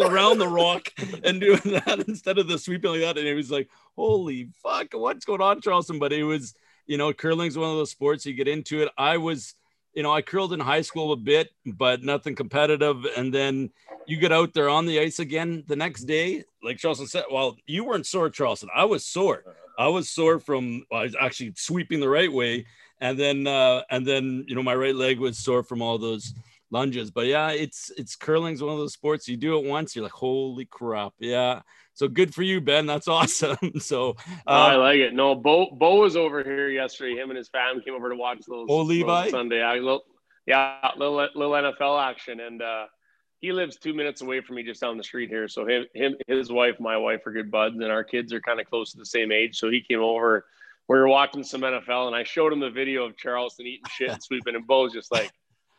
around 0.00 0.38
the 0.38 0.46
rock 0.46 0.92
and 1.24 1.40
doing 1.40 1.60
that 1.64 2.04
instead 2.06 2.38
of 2.38 2.46
the 2.46 2.58
sweeping 2.58 2.90
like 2.90 3.00
that 3.00 3.16
and 3.16 3.26
it 3.26 3.34
was 3.34 3.50
like 3.50 3.68
holy 3.96 4.48
fuck 4.62 4.88
what's 4.92 5.24
going 5.24 5.40
on 5.40 5.60
charleston 5.60 5.98
but 5.98 6.12
it 6.12 6.24
was 6.24 6.54
you 6.86 6.98
know 6.98 7.12
curling's 7.12 7.56
one 7.56 7.70
of 7.70 7.76
those 7.76 7.90
sports 7.90 8.26
you 8.26 8.34
get 8.34 8.48
into 8.48 8.82
it 8.82 8.88
i 8.98 9.16
was 9.16 9.54
you 9.96 10.02
know 10.02 10.12
i 10.12 10.22
curled 10.22 10.52
in 10.52 10.60
high 10.60 10.82
school 10.82 11.12
a 11.12 11.16
bit 11.16 11.50
but 11.64 12.04
nothing 12.04 12.36
competitive. 12.36 13.04
And 13.16 13.34
then 13.34 13.70
you 14.06 14.18
get 14.18 14.30
out 14.30 14.54
there 14.54 14.68
on 14.68 14.86
the 14.86 15.00
ice 15.00 15.18
again 15.18 15.64
the 15.66 15.74
next 15.74 16.02
day. 16.02 16.44
Like 16.62 16.78
charleston 16.78 17.08
said 17.08 17.24
well 17.32 17.56
you 17.66 17.84
weren't 17.84 18.06
sore 18.06 18.30
charleston. 18.30 18.68
I 18.74 18.84
was 18.84 19.04
sore. 19.04 19.42
I 19.78 19.88
was 19.88 20.08
sore 20.08 20.38
from 20.38 20.84
well, 20.90 21.00
i 21.00 21.04
was 21.04 21.16
actually 21.18 21.54
sweeping 21.56 21.98
the 21.98 22.08
right 22.08 22.32
way. 22.32 22.66
And 23.00 23.18
then 23.18 23.46
uh 23.46 23.82
and 23.90 24.06
then 24.06 24.44
you 24.46 24.54
know 24.54 24.62
my 24.62 24.74
right 24.74 24.94
leg 24.94 25.18
was 25.18 25.38
sore 25.38 25.64
from 25.64 25.82
all 25.82 25.98
those 25.98 26.34
lunges 26.70 27.10
but 27.10 27.26
yeah 27.26 27.50
it's 27.50 27.90
it's 27.96 28.16
curling's 28.16 28.60
one 28.62 28.72
of 28.72 28.78
those 28.78 28.92
sports 28.92 29.28
you 29.28 29.36
do 29.36 29.56
it 29.56 29.64
once 29.64 29.94
you're 29.94 30.02
like 30.02 30.12
holy 30.12 30.64
crap 30.64 31.12
yeah 31.20 31.60
so 31.94 32.08
good 32.08 32.34
for 32.34 32.42
you 32.42 32.60
ben 32.60 32.86
that's 32.86 33.08
awesome 33.08 33.78
so 33.78 34.16
I 34.46 34.74
uh, 34.74 34.78
like 34.78 34.98
it. 34.98 35.14
No, 35.14 35.34
Bo 35.34 35.68
Bo 35.72 36.00
was 36.00 36.16
over 36.16 36.42
here 36.42 36.68
yesterday. 36.68 37.20
Him 37.20 37.30
and 37.30 37.36
his 37.36 37.48
family 37.48 37.82
came 37.82 37.94
over 37.94 38.08
to 38.08 38.16
watch 38.16 38.40
those. 38.48 38.66
Oh, 38.68 38.82
Levi? 38.82 39.30
Sunday, 39.30 39.62
I, 39.62 39.74
little, 39.74 40.04
yeah, 40.46 40.76
little 40.96 41.16
little 41.34 41.52
NFL 41.52 42.02
action, 42.02 42.40
and 42.40 42.62
uh, 42.62 42.86
he 43.40 43.52
lives 43.52 43.76
two 43.76 43.94
minutes 43.94 44.22
away 44.22 44.40
from 44.40 44.56
me, 44.56 44.62
just 44.62 44.80
down 44.80 44.96
the 44.96 45.04
street 45.04 45.28
here. 45.28 45.48
So 45.48 45.66
him, 45.66 45.86
him, 45.94 46.16
his 46.26 46.50
wife, 46.50 46.76
my 46.80 46.96
wife 46.96 47.26
are 47.26 47.32
good 47.32 47.50
buds, 47.50 47.76
and 47.76 47.90
our 47.90 48.04
kids 48.04 48.32
are 48.32 48.40
kind 48.40 48.60
of 48.60 48.66
close 48.66 48.92
to 48.92 48.98
the 48.98 49.06
same 49.06 49.32
age. 49.32 49.58
So 49.58 49.70
he 49.70 49.82
came 49.82 50.00
over. 50.00 50.44
We 50.88 50.96
were 50.96 51.08
watching 51.08 51.42
some 51.42 51.62
NFL, 51.62 52.06
and 52.06 52.14
I 52.14 52.22
showed 52.22 52.52
him 52.52 52.60
the 52.60 52.70
video 52.70 53.04
of 53.04 53.16
Charleston 53.16 53.66
eating 53.66 53.90
shit 53.90 54.10
and 54.10 54.22
sweeping, 54.22 54.54
and 54.54 54.66
Bo's 54.66 54.92
just 54.92 55.12
like. 55.12 55.30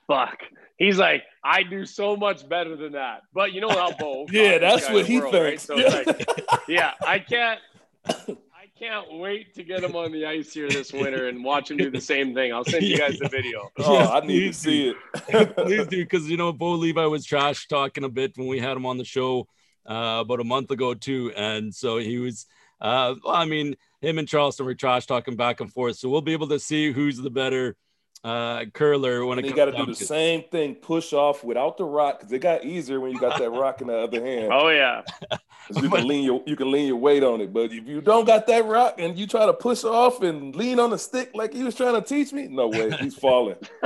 Fuck. 0.08 0.40
He's 0.78 0.98
like, 0.98 1.24
I 1.44 1.64
do 1.64 1.86
so 1.86 2.16
much 2.16 2.48
better 2.48 2.76
than 2.76 2.94
that. 2.94 3.22
But 3.34 3.52
you 3.54 3.62
know 3.62 3.70
how 3.70 3.92
Bo. 3.94 4.26
Yeah, 4.32 4.58
that's 4.60 4.90
what 4.90 5.06
he 5.06 5.20
world, 5.20 5.34
right? 5.34 5.44
thinks. 5.60 5.64
So 5.64 5.76
it's 5.78 6.08
like, 6.08 6.62
yeah, 6.68 6.92
I 7.06 7.20
can't. 7.20 7.60
I 8.08 8.68
can't 8.80 9.14
wait 9.14 9.56
to 9.56 9.64
get 9.64 9.84
him 9.84 9.96
on 9.96 10.12
the 10.12 10.26
ice 10.28 10.54
here 10.54 10.70
this 10.70 10.94
winter 10.94 11.28
and 11.30 11.44
watch 11.44 11.72
him 11.72 11.78
do 11.78 11.90
the 11.90 12.00
same 12.00 12.36
thing. 12.36 12.54
I'll 12.54 12.64
send 12.64 12.84
you 12.84 12.98
guys 12.98 13.18
the 13.18 13.28
video. 13.28 13.70
Oh, 13.80 13.94
Yes, 13.94 14.10
I 14.12 14.20
need 14.22 14.48
to 14.48 14.54
see 14.54 14.90
it. 14.90 15.56
please 15.56 15.88
do 15.88 15.98
because 16.04 16.30
you 16.30 16.38
know 16.38 16.54
bo 16.54 16.74
levi 16.74 17.06
was 17.06 17.26
trash 17.26 17.68
talking 17.68 18.04
a 18.04 18.10
bit 18.10 18.38
when 18.38 18.48
we 18.48 18.60
had 18.60 18.78
him 18.78 18.86
on 18.86 18.98
the 18.98 19.04
show 19.04 19.48
uh, 19.90 20.20
about 20.22 20.40
a 20.40 20.44
month 20.44 20.70
ago 20.72 20.94
too 20.94 21.32
and 21.36 21.74
so 21.74 21.98
he 21.98 22.18
was 22.20 22.46
uh, 22.82 23.16
well, 23.24 23.36
i 23.36 23.46
mean 23.46 23.76
him 24.02 24.18
and 24.20 24.28
charleston 24.28 24.66
were 24.66 24.76
trash 24.76 25.06
talking 25.06 25.36
back 25.36 25.60
and 25.60 25.72
forth 25.74 25.96
so 25.98 26.08
we'll 26.10 26.22
be 26.22 26.34
able 26.34 26.48
to 26.48 26.60
see 26.60 26.92
who's 26.92 27.18
the 27.18 27.30
better 27.30 27.76
uh, 28.24 28.66
curler 28.74 29.26
when 29.26 29.40
it 29.40 29.46
You 29.46 29.54
got 29.54 29.66
to 29.66 29.72
do 29.72 29.86
the 29.86 29.92
it. 29.92 29.98
same 29.98 30.44
thing, 30.44 30.76
push 30.76 31.14
off 31.14 31.44
without 31.44 31.78
the 31.78 31.86
rock, 31.86 32.20
because 32.20 32.32
it 32.32 32.40
got 32.40 32.66
easier 32.66 33.00
when 33.00 33.12
you 33.12 33.20
got 33.20 33.40
that 33.40 33.50
rock 33.52 33.82
in 33.82 33.88
the 33.88 33.98
other 33.98 34.24
hand. 34.24 34.52
Oh 34.52 34.70
yeah 34.70 35.04
You 35.82 35.90
can 35.90 36.08
lean 36.08 36.24
your 36.24 36.42
you 36.46 36.56
can 36.56 36.72
lean 36.72 36.88
your 36.88 36.96
weight 36.96 37.24
on 37.24 37.42
it, 37.42 37.54
but 37.54 37.72
if 37.72 37.86
you 37.86 38.00
don't 38.02 38.26
got 38.26 38.48
that 38.48 38.66
rock 38.66 38.96
and 39.00 39.18
you 39.18 39.28
try 39.28 39.46
to 39.46 39.54
push 39.54 39.84
off 39.84 40.22
and 40.22 40.56
lean 40.56 40.80
on 40.80 40.92
the 40.92 40.98
stick 40.98 41.32
like 41.34 41.54
he 41.54 41.64
was 41.64 41.76
trying 41.76 41.94
to 41.94 42.02
teach 42.02 42.32
me, 42.32 42.48
no 42.48 42.70
way, 42.70 42.90
he's 43.02 43.16
falling. 43.16 43.58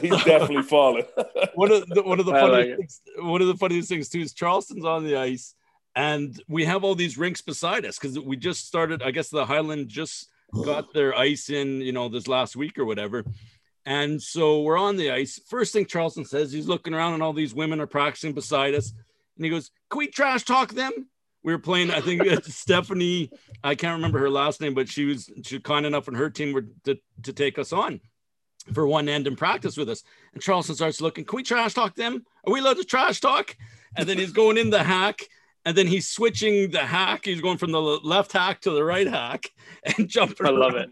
he's 0.00 0.24
definitely 0.24 0.62
falling. 0.62 1.04
one 1.54 1.70
of 1.70 1.86
the 1.88 2.02
one 2.02 2.18
of 2.18 2.26
the 2.26 2.32
I 2.32 2.40
funniest 2.40 2.68
like 2.70 2.78
things, 2.78 3.00
one 3.18 3.42
of 3.42 3.46
the 3.48 3.56
funniest 3.56 3.88
things 3.88 4.08
too 4.08 4.20
is 4.20 4.32
Charleston's 4.32 4.84
on 4.84 5.04
the 5.04 5.16
ice 5.16 5.54
and 5.94 6.42
we 6.48 6.64
have 6.64 6.82
all 6.82 6.94
these 6.94 7.18
rinks 7.18 7.40
beside 7.42 7.84
us 7.84 7.98
because 7.98 8.18
we 8.18 8.36
just 8.36 8.66
started. 8.66 9.02
I 9.02 9.10
guess 9.10 9.28
the 9.28 9.44
Highland 9.46 9.88
just 9.88 10.28
got 10.62 10.92
their 10.92 11.16
ice 11.16 11.50
in, 11.50 11.80
you 11.80 11.92
know, 11.92 12.08
this 12.08 12.28
last 12.28 12.56
week 12.56 12.78
or 12.78 12.84
whatever. 12.84 13.24
And 13.86 14.22
so 14.22 14.62
we're 14.62 14.78
on 14.78 14.96
the 14.96 15.10
ice. 15.10 15.40
First 15.48 15.72
thing 15.72 15.86
Charleston 15.86 16.24
says, 16.24 16.52
he's 16.52 16.68
looking 16.68 16.94
around 16.94 17.14
and 17.14 17.22
all 17.22 17.32
these 17.32 17.54
women 17.54 17.80
are 17.80 17.86
practicing 17.86 18.32
beside 18.32 18.74
us. 18.74 18.92
And 19.36 19.44
he 19.44 19.50
goes, 19.50 19.70
Can 19.90 19.98
we 19.98 20.06
trash 20.06 20.44
talk 20.44 20.72
them? 20.72 21.08
We 21.42 21.52
were 21.52 21.58
playing, 21.58 21.90
I 21.90 22.00
think 22.00 22.22
Stephanie, 22.44 23.30
I 23.62 23.74
can't 23.74 23.96
remember 23.96 24.18
her 24.20 24.30
last 24.30 24.60
name, 24.60 24.74
but 24.74 24.88
she 24.88 25.04
was 25.04 25.30
she 25.42 25.60
kind 25.60 25.84
enough 25.84 26.08
and 26.08 26.16
her 26.16 26.30
team 26.30 26.52
were 26.52 26.66
to, 26.84 26.98
to 27.22 27.32
take 27.32 27.58
us 27.58 27.72
on 27.72 28.00
for 28.72 28.86
one 28.86 29.08
end 29.10 29.26
in 29.26 29.36
practice 29.36 29.76
with 29.76 29.90
us. 29.90 30.02
And 30.32 30.42
Charleston 30.42 30.76
starts 30.76 31.00
looking, 31.00 31.24
Can 31.24 31.36
we 31.36 31.42
trash 31.42 31.74
talk 31.74 31.94
them? 31.94 32.24
Are 32.46 32.52
we 32.52 32.60
allowed 32.60 32.78
to 32.78 32.84
trash 32.84 33.20
talk? 33.20 33.56
And 33.96 34.08
then 34.08 34.18
he's 34.18 34.32
going 34.32 34.56
in 34.56 34.70
the 34.70 34.82
hack 34.82 35.20
and 35.64 35.76
then 35.76 35.86
he's 35.86 36.08
switching 36.08 36.70
the 36.70 36.80
hack. 36.80 37.24
He's 37.24 37.40
going 37.40 37.58
from 37.58 37.72
the 37.72 37.80
left 37.80 38.32
hack 38.32 38.60
to 38.62 38.70
the 38.70 38.84
right 38.84 39.06
hack 39.06 39.50
and 39.98 40.08
jumping. 40.08 40.46
I 40.46 40.50
love 40.50 40.74
it. 40.74 40.90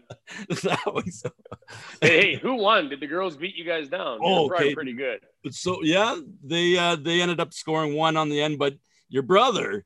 that 0.63 0.93
was 0.93 1.23
hey, 2.01 2.21
hey, 2.21 2.35
who 2.35 2.55
won? 2.55 2.89
Did 2.89 2.99
the 2.99 3.07
girls 3.07 3.37
beat 3.37 3.55
you 3.55 3.65
guys 3.65 3.89
down? 3.89 4.19
Oh, 4.21 4.51
okay. 4.51 4.73
pretty 4.73 4.93
good. 4.93 5.21
so 5.51 5.79
yeah, 5.83 6.17
they 6.43 6.77
uh, 6.77 6.95
they 6.95 7.21
ended 7.21 7.39
up 7.39 7.53
scoring 7.53 7.93
one 7.95 8.17
on 8.17 8.29
the 8.29 8.41
end, 8.41 8.57
but 8.57 8.75
your 9.09 9.23
brother 9.23 9.85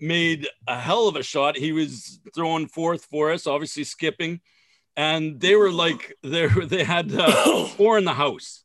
made 0.00 0.48
a 0.66 0.78
hell 0.78 1.06
of 1.06 1.16
a 1.16 1.22
shot. 1.22 1.56
He 1.56 1.72
was 1.72 2.20
throwing 2.34 2.66
fourth 2.66 3.04
for 3.04 3.30
us, 3.30 3.46
obviously 3.46 3.84
skipping, 3.84 4.40
and 4.96 5.40
they 5.40 5.54
were 5.54 5.70
like 5.70 6.14
they 6.22 6.48
they 6.48 6.82
had 6.82 7.14
uh, 7.14 7.66
four 7.76 7.98
in 7.98 8.04
the 8.04 8.14
house, 8.14 8.64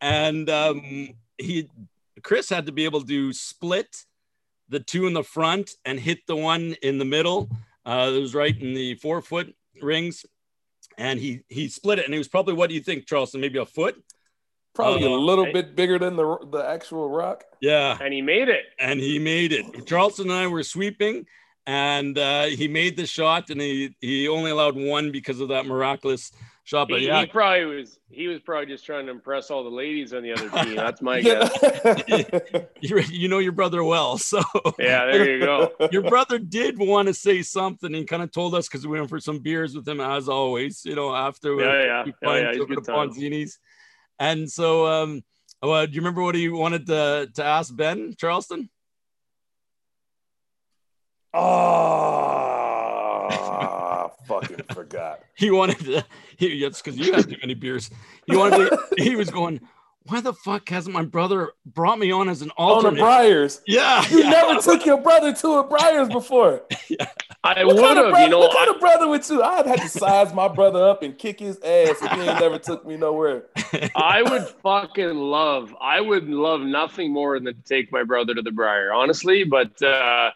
and 0.00 0.50
um, 0.50 1.08
he 1.38 1.70
Chris 2.22 2.50
had 2.50 2.66
to 2.66 2.72
be 2.72 2.84
able 2.84 3.00
to 3.02 3.32
split 3.32 4.04
the 4.70 4.80
two 4.80 5.06
in 5.06 5.12
the 5.12 5.22
front 5.24 5.72
and 5.84 5.98
hit 6.00 6.20
the 6.26 6.36
one 6.36 6.74
in 6.82 6.98
the 6.98 7.04
middle. 7.04 7.50
Uh, 7.84 8.10
it 8.14 8.20
was 8.20 8.34
right 8.34 8.56
in 8.60 8.72
the 8.74 8.94
four 8.94 9.20
foot 9.20 9.54
rings, 9.82 10.24
and 10.96 11.18
he 11.20 11.40
he 11.48 11.68
split 11.68 11.98
it, 11.98 12.04
and 12.06 12.14
it 12.14 12.18
was 12.18 12.28
probably 12.28 12.54
what 12.54 12.68
do 12.68 12.74
you 12.74 12.80
think, 12.80 13.06
Charleston? 13.06 13.40
Maybe 13.40 13.58
a 13.58 13.66
foot. 13.66 14.02
Probably 14.74 15.04
Uh, 15.06 15.16
a 15.16 15.18
little 15.18 15.46
hey. 15.46 15.52
bit 15.52 15.74
bigger 15.76 15.98
than 15.98 16.14
the 16.16 16.38
the 16.52 16.64
actual 16.66 17.08
rock. 17.10 17.44
Yeah, 17.60 17.98
And 18.00 18.14
he 18.14 18.22
made 18.22 18.48
it. 18.48 18.64
and 18.78 19.00
he 19.00 19.18
made 19.18 19.52
it. 19.52 19.86
Charleston 19.86 20.30
and 20.30 20.38
I 20.38 20.46
were 20.46 20.62
sweeping, 20.62 21.26
and 21.66 22.16
uh, 22.16 22.44
he 22.44 22.68
made 22.68 22.96
the 22.96 23.06
shot, 23.06 23.50
and 23.50 23.60
he 23.60 23.94
he 24.00 24.28
only 24.28 24.50
allowed 24.52 24.76
one 24.76 25.10
because 25.10 25.40
of 25.40 25.48
that 25.48 25.66
miraculous 25.66 26.30
shot. 26.64 26.88
But 26.88 27.00
He, 27.00 27.06
yeah, 27.06 27.20
he 27.20 27.26
probably 27.26 27.64
was. 27.76 27.98
He 28.08 28.26
was 28.28 28.40
probably 28.40 28.66
just 28.66 28.84
trying 28.84 29.06
to 29.06 29.12
impress 29.12 29.50
all 29.50 29.62
the 29.64 29.70
ladies 29.70 30.12
on 30.12 30.22
the 30.22 30.32
other 30.32 30.48
team. 30.50 30.74
That's 30.76 31.00
my 31.02 31.20
guess. 31.22 31.50
you, 32.80 32.98
you 33.10 33.28
know 33.28 33.38
your 33.38 33.52
brother 33.52 33.82
well, 33.84 34.18
so 34.18 34.42
Yeah, 34.78 35.06
there 35.06 35.30
you 35.30 35.40
go. 35.44 35.72
your 35.92 36.02
brother 36.02 36.38
did 36.38 36.78
want 36.78 37.08
to 37.08 37.14
say 37.14 37.42
something. 37.42 37.92
He 37.94 38.04
kind 38.04 38.22
of 38.22 38.32
told 38.32 38.54
us 38.54 38.68
because 38.68 38.86
we 38.86 38.98
went 38.98 39.10
for 39.10 39.20
some 39.20 39.38
beers 39.38 39.74
with 39.74 39.86
him, 39.86 40.00
as 40.00 40.28
always. 40.28 40.84
You 40.84 40.94
know, 40.96 41.14
after 41.14 41.54
we- 41.56 41.62
Yeah, 41.64 41.82
yeah. 41.84 42.04
we 42.04 42.12
find 42.24 42.44
yeah, 42.46 42.52
he's 42.52 42.60
some 42.62 42.74
the. 42.74 42.80
Ponzinis. 42.82 43.52
And 44.18 44.50
so, 44.50 44.86
um, 44.86 45.22
well, 45.62 45.86
do 45.86 45.92
you 45.92 46.00
remember 46.00 46.22
what 46.22 46.34
he 46.34 46.48
wanted 46.48 46.86
to 46.86 47.30
to 47.34 47.44
ask 47.44 47.74
Ben 47.74 48.14
Charleston? 48.18 48.68
oh, 53.20 54.10
fucking 54.26 54.60
forgot. 54.72 55.20
He 55.36 55.50
wanted 55.50 55.78
to. 55.80 56.04
He, 56.48 56.62
that's 56.62 56.80
because 56.82 56.98
you 56.98 57.12
had 57.12 57.28
too 57.28 57.36
many 57.42 57.54
beers. 57.54 57.90
He 58.26 58.34
wanted. 58.36 58.70
To, 58.70 58.78
he 59.02 59.14
was 59.16 59.30
going. 59.30 59.60
Why 60.04 60.22
the 60.22 60.32
fuck 60.32 60.66
hasn't 60.70 60.94
my 60.94 61.04
brother 61.04 61.52
brought 61.66 61.98
me 61.98 62.10
on 62.10 62.30
as 62.30 62.40
an 62.40 62.50
On 62.56 62.82
the 62.82 62.88
alternate? 62.88 63.00
Briers. 63.00 63.60
yeah, 63.66 64.02
You 64.08 64.20
yeah. 64.20 64.30
never 64.30 64.58
took 64.60 64.86
your 64.86 64.96
brother 64.96 65.34
to 65.34 65.48
a 65.58 65.64
Briers 65.68 66.08
before. 66.10 66.62
I 67.44 67.64
What 67.64 67.76
would 67.76 67.84
kind 67.84 67.98
of 67.98 68.04
have, 68.06 68.12
brother, 68.12 68.24
you 68.24 68.30
know. 68.30 68.38
what 68.38 68.56
kind 68.56 68.70
I, 68.70 68.74
of 68.74 68.80
brother 68.80 69.08
would 69.08 69.28
you? 69.28 69.42
I'd 69.42 69.66
have 69.66 69.82
to 69.82 69.88
size 69.90 70.32
my 70.32 70.48
brother 70.48 70.82
up 70.88 71.02
and 71.02 71.16
kick 71.18 71.38
his 71.40 71.56
ass 71.58 71.96
if 72.02 72.10
he 72.12 72.24
never 72.24 72.58
took 72.58 72.86
me 72.86 72.96
nowhere. 72.96 73.44
I 73.94 74.22
would 74.22 74.48
fucking 74.62 75.14
love. 75.16 75.74
I 75.82 76.00
would 76.00 76.28
love 76.30 76.62
nothing 76.62 77.12
more 77.12 77.38
than 77.38 77.54
to 77.54 77.60
take 77.68 77.92
my 77.92 78.02
brother 78.02 78.34
to 78.34 78.40
the 78.40 78.50
Brier, 78.52 78.94
honestly. 78.94 79.44
But 79.44 79.80
uh, 79.82 80.30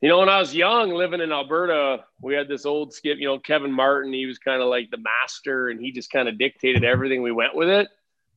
you 0.00 0.08
know, 0.08 0.18
when 0.18 0.28
I 0.28 0.38
was 0.38 0.54
young, 0.54 0.90
living 0.90 1.20
in 1.20 1.32
Alberta, 1.32 2.04
we 2.20 2.34
had 2.34 2.48
this 2.48 2.66
old 2.66 2.92
skip. 2.92 3.18
You 3.18 3.28
know, 3.28 3.38
Kevin 3.38 3.72
Martin. 3.72 4.12
He 4.12 4.26
was 4.26 4.38
kind 4.38 4.60
of 4.60 4.68
like 4.68 4.90
the 4.90 4.98
master, 4.98 5.68
and 5.68 5.80
he 5.80 5.92
just 5.92 6.10
kind 6.10 6.28
of 6.28 6.38
dictated 6.38 6.84
everything. 6.84 7.22
We 7.22 7.32
went 7.32 7.54
with 7.54 7.68
it. 7.68 7.88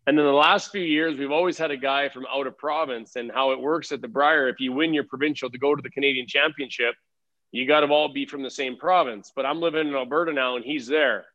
And 0.07 0.17
then 0.17 0.25
the 0.25 0.31
last 0.31 0.71
few 0.71 0.81
years, 0.81 1.19
we've 1.19 1.31
always 1.31 1.57
had 1.57 1.69
a 1.69 1.77
guy 1.77 2.09
from 2.09 2.25
out 2.33 2.47
of 2.47 2.57
province. 2.57 3.15
And 3.15 3.31
how 3.31 3.51
it 3.51 3.59
works 3.59 3.91
at 3.91 4.01
the 4.01 4.07
Brier, 4.07 4.47
if 4.47 4.59
you 4.59 4.71
win 4.71 4.93
your 4.93 5.03
provincial 5.03 5.49
to 5.49 5.57
go 5.57 5.75
to 5.75 5.81
the 5.81 5.89
Canadian 5.89 6.27
Championship, 6.27 6.95
you 7.51 7.67
got 7.67 7.81
to 7.81 7.87
all 7.87 8.11
be 8.11 8.25
from 8.25 8.41
the 8.41 8.49
same 8.49 8.77
province. 8.77 9.31
But 9.35 9.45
I'm 9.45 9.59
living 9.59 9.87
in 9.87 9.93
Alberta 9.95 10.31
now, 10.31 10.55
and 10.55 10.63
he's 10.63 10.87
there. 10.87 11.25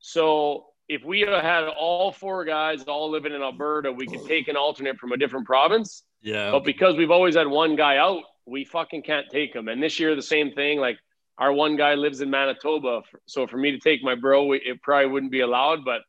So 0.00 0.66
if 0.88 1.04
we 1.04 1.20
had 1.20 1.68
all 1.68 2.10
four 2.10 2.44
guys 2.44 2.82
all 2.84 3.10
living 3.10 3.34
in 3.34 3.42
Alberta, 3.42 3.92
we 3.92 4.06
could 4.06 4.24
take 4.26 4.48
an 4.48 4.56
alternate 4.56 4.96
from 4.98 5.12
a 5.12 5.16
different 5.16 5.46
province. 5.46 6.02
yeah. 6.22 6.50
But 6.50 6.64
because 6.64 6.96
we've 6.96 7.10
always 7.10 7.36
had 7.36 7.46
one 7.46 7.76
guy 7.76 7.98
out, 7.98 8.22
we 8.48 8.64
fucking 8.64 9.02
can't 9.02 9.28
take 9.30 9.54
him. 9.54 9.68
And 9.68 9.82
this 9.82 10.00
year, 10.00 10.14
the 10.14 10.22
same 10.22 10.52
thing. 10.52 10.78
Like 10.80 10.98
our 11.38 11.52
one 11.52 11.76
guy 11.76 11.94
lives 11.94 12.20
in 12.20 12.30
Manitoba, 12.30 13.02
so 13.26 13.46
for 13.46 13.56
me 13.56 13.70
to 13.72 13.78
take 13.78 14.02
my 14.02 14.14
bro, 14.14 14.52
it 14.52 14.82
probably 14.82 15.10
wouldn't 15.10 15.32
be 15.32 15.40
allowed. 15.40 15.84
But 15.84 16.02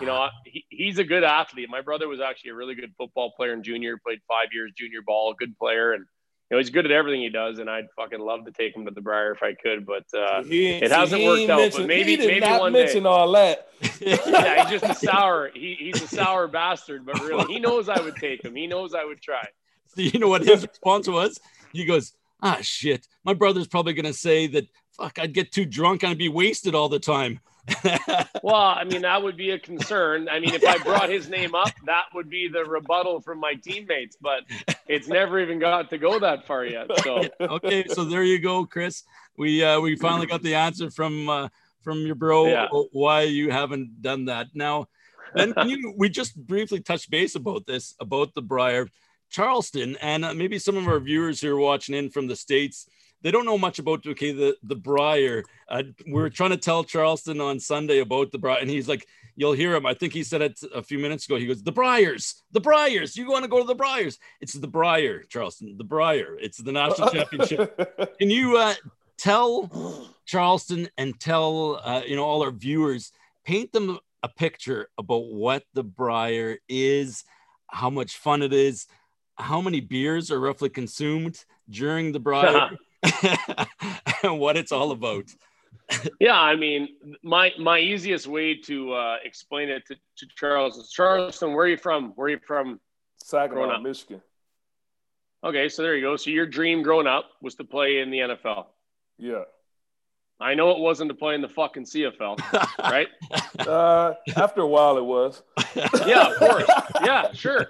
you 0.00 0.06
know, 0.06 0.28
he, 0.44 0.64
he's 0.68 0.98
a 0.98 1.04
good 1.04 1.24
athlete. 1.24 1.68
My 1.70 1.80
brother 1.80 2.08
was 2.08 2.20
actually 2.20 2.50
a 2.50 2.54
really 2.54 2.74
good 2.74 2.92
football 2.98 3.32
player 3.36 3.52
in 3.54 3.62
junior. 3.62 3.96
Played 4.04 4.20
five 4.28 4.48
years 4.52 4.72
junior 4.76 5.00
ball, 5.06 5.34
good 5.34 5.56
player, 5.58 5.92
and 5.94 6.04
you 6.50 6.54
know 6.54 6.58
he's 6.58 6.70
good 6.70 6.84
at 6.84 6.92
everything 6.92 7.22
he 7.22 7.30
does. 7.30 7.58
And 7.58 7.68
I'd 7.70 7.86
fucking 7.96 8.20
love 8.20 8.44
to 8.44 8.52
take 8.52 8.76
him 8.76 8.84
to 8.84 8.90
the 8.90 9.00
Brier 9.00 9.32
if 9.32 9.42
I 9.42 9.54
could, 9.54 9.86
but 9.86 10.04
uh, 10.16 10.42
He 10.44 10.68
it 10.68 10.90
hasn't 10.90 11.24
worked 11.24 11.48
out, 11.50 11.72
but 11.72 11.86
maybe- 11.86 12.10
he 12.10 12.16
did 12.16 12.26
maybe 12.26 12.40
not 12.40 12.60
one 12.60 12.72
day. 12.72 12.84
mention 12.84 13.06
all 13.06 13.32
that. 13.32 13.68
yeah, 14.00 14.68
he's 14.68 14.80
just 14.80 14.84
a 14.84 15.06
sour. 15.06 15.50
He, 15.54 15.74
he's 15.78 16.02
a 16.02 16.08
sour 16.08 16.46
bastard, 16.48 17.06
but 17.06 17.18
really, 17.20 17.52
he 17.52 17.58
knows 17.58 17.88
I 17.88 18.00
would 18.00 18.16
take 18.16 18.44
him. 18.44 18.54
He 18.54 18.66
knows 18.66 18.94
I 18.94 19.04
would 19.04 19.20
try. 19.20 19.42
So 19.94 20.02
you 20.02 20.18
know 20.18 20.28
what 20.28 20.42
his 20.44 20.66
response 20.66 21.08
was? 21.08 21.40
He 21.78 21.84
goes, 21.84 22.12
"Ah, 22.42 22.58
shit. 22.60 23.06
My 23.24 23.34
brother's 23.34 23.66
probably 23.68 23.92
gonna 23.94 24.12
say 24.12 24.46
that. 24.48 24.66
Fuck, 24.96 25.18
I'd 25.20 25.32
get 25.32 25.52
too 25.52 25.64
drunk 25.64 26.02
and 26.02 26.10
I'd 26.10 26.18
be 26.18 26.28
wasted 26.28 26.74
all 26.74 26.88
the 26.88 26.98
time." 26.98 27.40
Well, 28.42 28.54
I 28.54 28.84
mean, 28.84 29.02
that 29.02 29.22
would 29.22 29.36
be 29.36 29.50
a 29.50 29.58
concern. 29.58 30.28
I 30.28 30.40
mean, 30.40 30.54
if 30.54 30.64
I 30.64 30.78
brought 30.78 31.10
his 31.10 31.28
name 31.28 31.54
up, 31.54 31.68
that 31.84 32.04
would 32.14 32.30
be 32.30 32.48
the 32.48 32.64
rebuttal 32.64 33.20
from 33.20 33.40
my 33.40 33.54
teammates, 33.54 34.16
but 34.20 34.44
it's 34.86 35.06
never 35.08 35.38
even 35.38 35.58
got 35.58 35.90
to 35.90 35.98
go 35.98 36.18
that 36.20 36.46
far 36.46 36.64
yet. 36.64 36.86
So, 37.02 37.24
okay, 37.40 37.84
so 37.88 38.04
there 38.04 38.22
you 38.22 38.38
go, 38.38 38.64
Chris. 38.64 39.02
We 39.36 39.62
uh, 39.62 39.80
we 39.80 39.96
finally 39.96 40.26
got 40.26 40.42
the 40.42 40.54
answer 40.54 40.90
from 40.90 41.28
uh, 41.28 41.48
from 41.82 42.06
your 42.06 42.14
bro 42.14 42.46
Yeah. 42.46 42.68
why 42.92 43.22
you 43.22 43.50
haven't 43.50 44.00
done 44.00 44.26
that. 44.26 44.46
Now, 44.54 44.86
then 45.34 45.52
can 45.52 45.68
you, 45.68 45.94
we 45.96 46.08
just 46.08 46.36
briefly 46.36 46.80
touched 46.80 47.10
base 47.10 47.34
about 47.34 47.66
this 47.66 47.94
about 48.00 48.34
the 48.34 48.42
Brier, 48.42 48.88
Charleston, 49.30 49.96
and 50.00 50.24
uh, 50.24 50.34
maybe 50.34 50.58
some 50.58 50.76
of 50.76 50.88
our 50.88 51.00
viewers 51.00 51.40
who 51.40 51.50
are 51.50 51.60
watching 51.60 51.94
in 51.94 52.10
from 52.10 52.26
the 52.26 52.36
states. 52.36 52.88
They 53.20 53.32
don't 53.32 53.44
know 53.44 53.58
much 53.58 53.80
about 53.80 54.06
okay 54.06 54.30
the 54.32 54.56
the 54.62 54.76
Brier. 54.76 55.44
Uh, 55.68 55.82
we 56.06 56.22
are 56.22 56.30
trying 56.30 56.50
to 56.50 56.56
tell 56.56 56.84
Charleston 56.84 57.40
on 57.40 57.58
Sunday 57.58 57.98
about 57.98 58.30
the 58.30 58.38
Brier, 58.38 58.58
and 58.60 58.70
he's 58.70 58.88
like, 58.88 59.06
"You'll 59.34 59.54
hear 59.54 59.74
him." 59.74 59.86
I 59.86 59.94
think 59.94 60.12
he 60.12 60.22
said 60.22 60.40
it 60.40 60.60
a 60.72 60.82
few 60.82 61.00
minutes 61.00 61.26
ago. 61.26 61.36
He 61.36 61.46
goes, 61.46 61.62
"The 61.62 61.72
Briers, 61.72 62.44
the 62.52 62.60
Briers. 62.60 63.16
You 63.16 63.28
want 63.28 63.42
to 63.42 63.50
go 63.50 63.58
to 63.58 63.66
the 63.66 63.74
Briers? 63.74 64.18
It's 64.40 64.52
the 64.52 64.68
Brier, 64.68 65.24
Charleston, 65.24 65.76
the 65.76 65.84
Brier. 65.84 66.38
It's 66.40 66.58
the 66.58 66.70
national 66.70 67.10
championship." 67.12 68.16
Can 68.20 68.30
you 68.30 68.56
uh, 68.56 68.74
tell 69.16 70.14
Charleston 70.24 70.88
and 70.96 71.18
tell 71.18 71.80
uh, 71.82 72.02
you 72.06 72.14
know 72.14 72.24
all 72.24 72.42
our 72.44 72.52
viewers, 72.52 73.10
paint 73.44 73.72
them 73.72 73.98
a 74.22 74.28
picture 74.28 74.88
about 74.98 75.32
what 75.32 75.64
the 75.74 75.82
Brier 75.82 76.58
is, 76.68 77.24
how 77.68 77.90
much 77.90 78.16
fun 78.16 78.42
it 78.42 78.52
is, 78.52 78.86
how 79.38 79.60
many 79.60 79.80
beers 79.80 80.30
are 80.30 80.40
roughly 80.40 80.68
consumed 80.68 81.44
during 81.70 82.12
the 82.12 82.20
Brier, 82.20 82.70
and 84.22 84.38
what 84.38 84.56
it's 84.56 84.72
all 84.72 84.90
about. 84.90 85.24
yeah, 86.20 86.38
I 86.38 86.56
mean, 86.56 86.88
my 87.22 87.52
my 87.58 87.78
easiest 87.78 88.26
way 88.26 88.54
to 88.54 88.92
uh, 88.92 89.16
explain 89.24 89.68
it 89.68 89.86
to, 89.86 89.94
to 89.94 90.26
Charles 90.36 90.76
is 90.76 90.90
Charleston. 90.90 91.52
Where 91.54 91.64
are 91.64 91.68
you 91.68 91.76
from? 91.76 92.12
Where 92.16 92.26
are 92.26 92.30
you 92.30 92.40
from? 92.46 92.80
Growing 93.30 93.50
Saginaw. 93.50 93.80
Michigan. 93.80 94.22
Okay, 95.44 95.68
so 95.68 95.82
there 95.82 95.94
you 95.94 96.02
go. 96.02 96.16
So 96.16 96.30
your 96.30 96.46
dream 96.46 96.82
growing 96.82 97.06
up 97.06 97.30
was 97.40 97.54
to 97.56 97.64
play 97.64 98.00
in 98.00 98.10
the 98.10 98.18
NFL. 98.18 98.66
Yeah. 99.18 99.42
I 100.40 100.54
know 100.54 100.70
it 100.70 100.78
wasn't 100.78 101.10
to 101.10 101.14
play 101.14 101.34
in 101.34 101.42
the 101.42 101.48
fucking 101.48 101.84
CFL, 101.84 102.38
right? 102.78 103.08
Uh, 103.58 104.14
after 104.36 104.62
a 104.62 104.66
while, 104.66 104.96
it 104.96 105.04
was. 105.04 105.42
yeah, 106.06 106.30
of 106.30 106.36
course. 106.36 106.70
Yeah, 107.04 107.32
sure. 107.32 107.66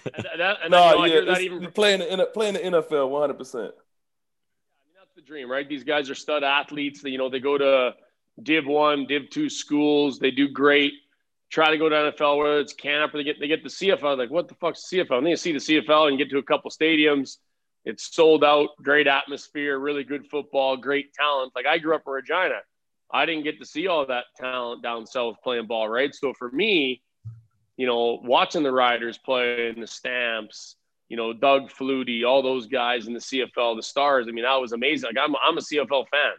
And, 0.14 0.40
that, 0.40 0.56
and 0.62 0.70
No, 0.70 0.90
you 0.90 0.96
know, 0.96 1.02
I 1.02 1.06
yeah, 1.06 1.20
that 1.32 1.40
even 1.42 1.70
playing 1.72 2.00
the 2.00 2.26
playing 2.26 2.54
the 2.54 2.60
NFL 2.60 3.08
100. 3.10 3.34
percent 3.34 3.64
I 3.64 4.84
mean, 4.86 4.94
that's 4.98 5.14
the 5.14 5.22
dream, 5.22 5.50
right? 5.50 5.68
These 5.68 5.84
guys 5.84 6.10
are 6.10 6.14
stud 6.14 6.42
athletes. 6.42 7.02
They, 7.02 7.10
you 7.10 7.18
know, 7.18 7.28
they 7.28 7.40
go 7.40 7.58
to 7.58 7.94
Div 8.42 8.66
One, 8.66 9.06
Div 9.06 9.30
Two 9.30 9.48
schools. 9.48 10.18
They 10.18 10.30
do 10.30 10.48
great. 10.48 10.92
Try 11.50 11.70
to 11.70 11.78
go 11.78 11.88
to 11.88 11.94
NFL, 11.94 12.38
whether 12.38 12.60
it's 12.60 12.72
camp 12.72 13.14
or 13.14 13.18
they 13.18 13.24
get 13.24 13.38
they 13.38 13.48
get 13.48 13.62
the 13.62 13.68
CFL. 13.68 14.16
Like, 14.16 14.30
what 14.30 14.48
the 14.48 14.54
fuck's 14.54 14.88
the 14.88 14.98
CFL? 14.98 15.18
And 15.18 15.26
they 15.26 15.36
see 15.36 15.52
the 15.52 15.58
CFL 15.58 16.08
and 16.08 16.18
get 16.18 16.30
to 16.30 16.38
a 16.38 16.42
couple 16.42 16.70
stadiums. 16.70 17.36
it's 17.84 18.14
sold 18.14 18.44
out, 18.44 18.70
great 18.82 19.06
atmosphere, 19.06 19.78
really 19.78 20.04
good 20.04 20.26
football, 20.26 20.76
great 20.76 21.12
talent. 21.12 21.52
Like 21.54 21.66
I 21.66 21.78
grew 21.78 21.94
up 21.94 22.02
in 22.06 22.12
Regina. 22.12 22.60
I 23.12 23.26
didn't 23.26 23.44
get 23.44 23.58
to 23.60 23.66
see 23.66 23.88
all 23.88 24.06
that 24.06 24.24
talent 24.38 24.82
down 24.82 25.06
south 25.06 25.36
playing 25.44 25.66
ball, 25.66 25.88
right? 25.88 26.14
So 26.14 26.32
for 26.32 26.50
me, 26.50 27.02
you 27.76 27.86
know, 27.86 28.20
watching 28.22 28.62
the 28.62 28.72
Riders 28.72 29.18
play 29.18 29.68
in 29.68 29.80
the 29.80 29.86
Stamps, 29.86 30.76
you 31.08 31.16
know, 31.16 31.32
Doug 31.32 31.70
Flutie, 31.70 32.26
all 32.26 32.42
those 32.42 32.66
guys 32.66 33.06
in 33.06 33.14
the 33.14 33.20
CFL, 33.20 33.76
the 33.76 33.82
Stars. 33.82 34.26
I 34.28 34.32
mean, 34.32 34.44
that 34.44 34.60
was 34.60 34.72
amazing. 34.72 35.10
Like 35.14 35.22
I'm, 35.22 35.34
I'm 35.36 35.58
a 35.58 35.60
CFL 35.60 36.06
fan. 36.08 36.32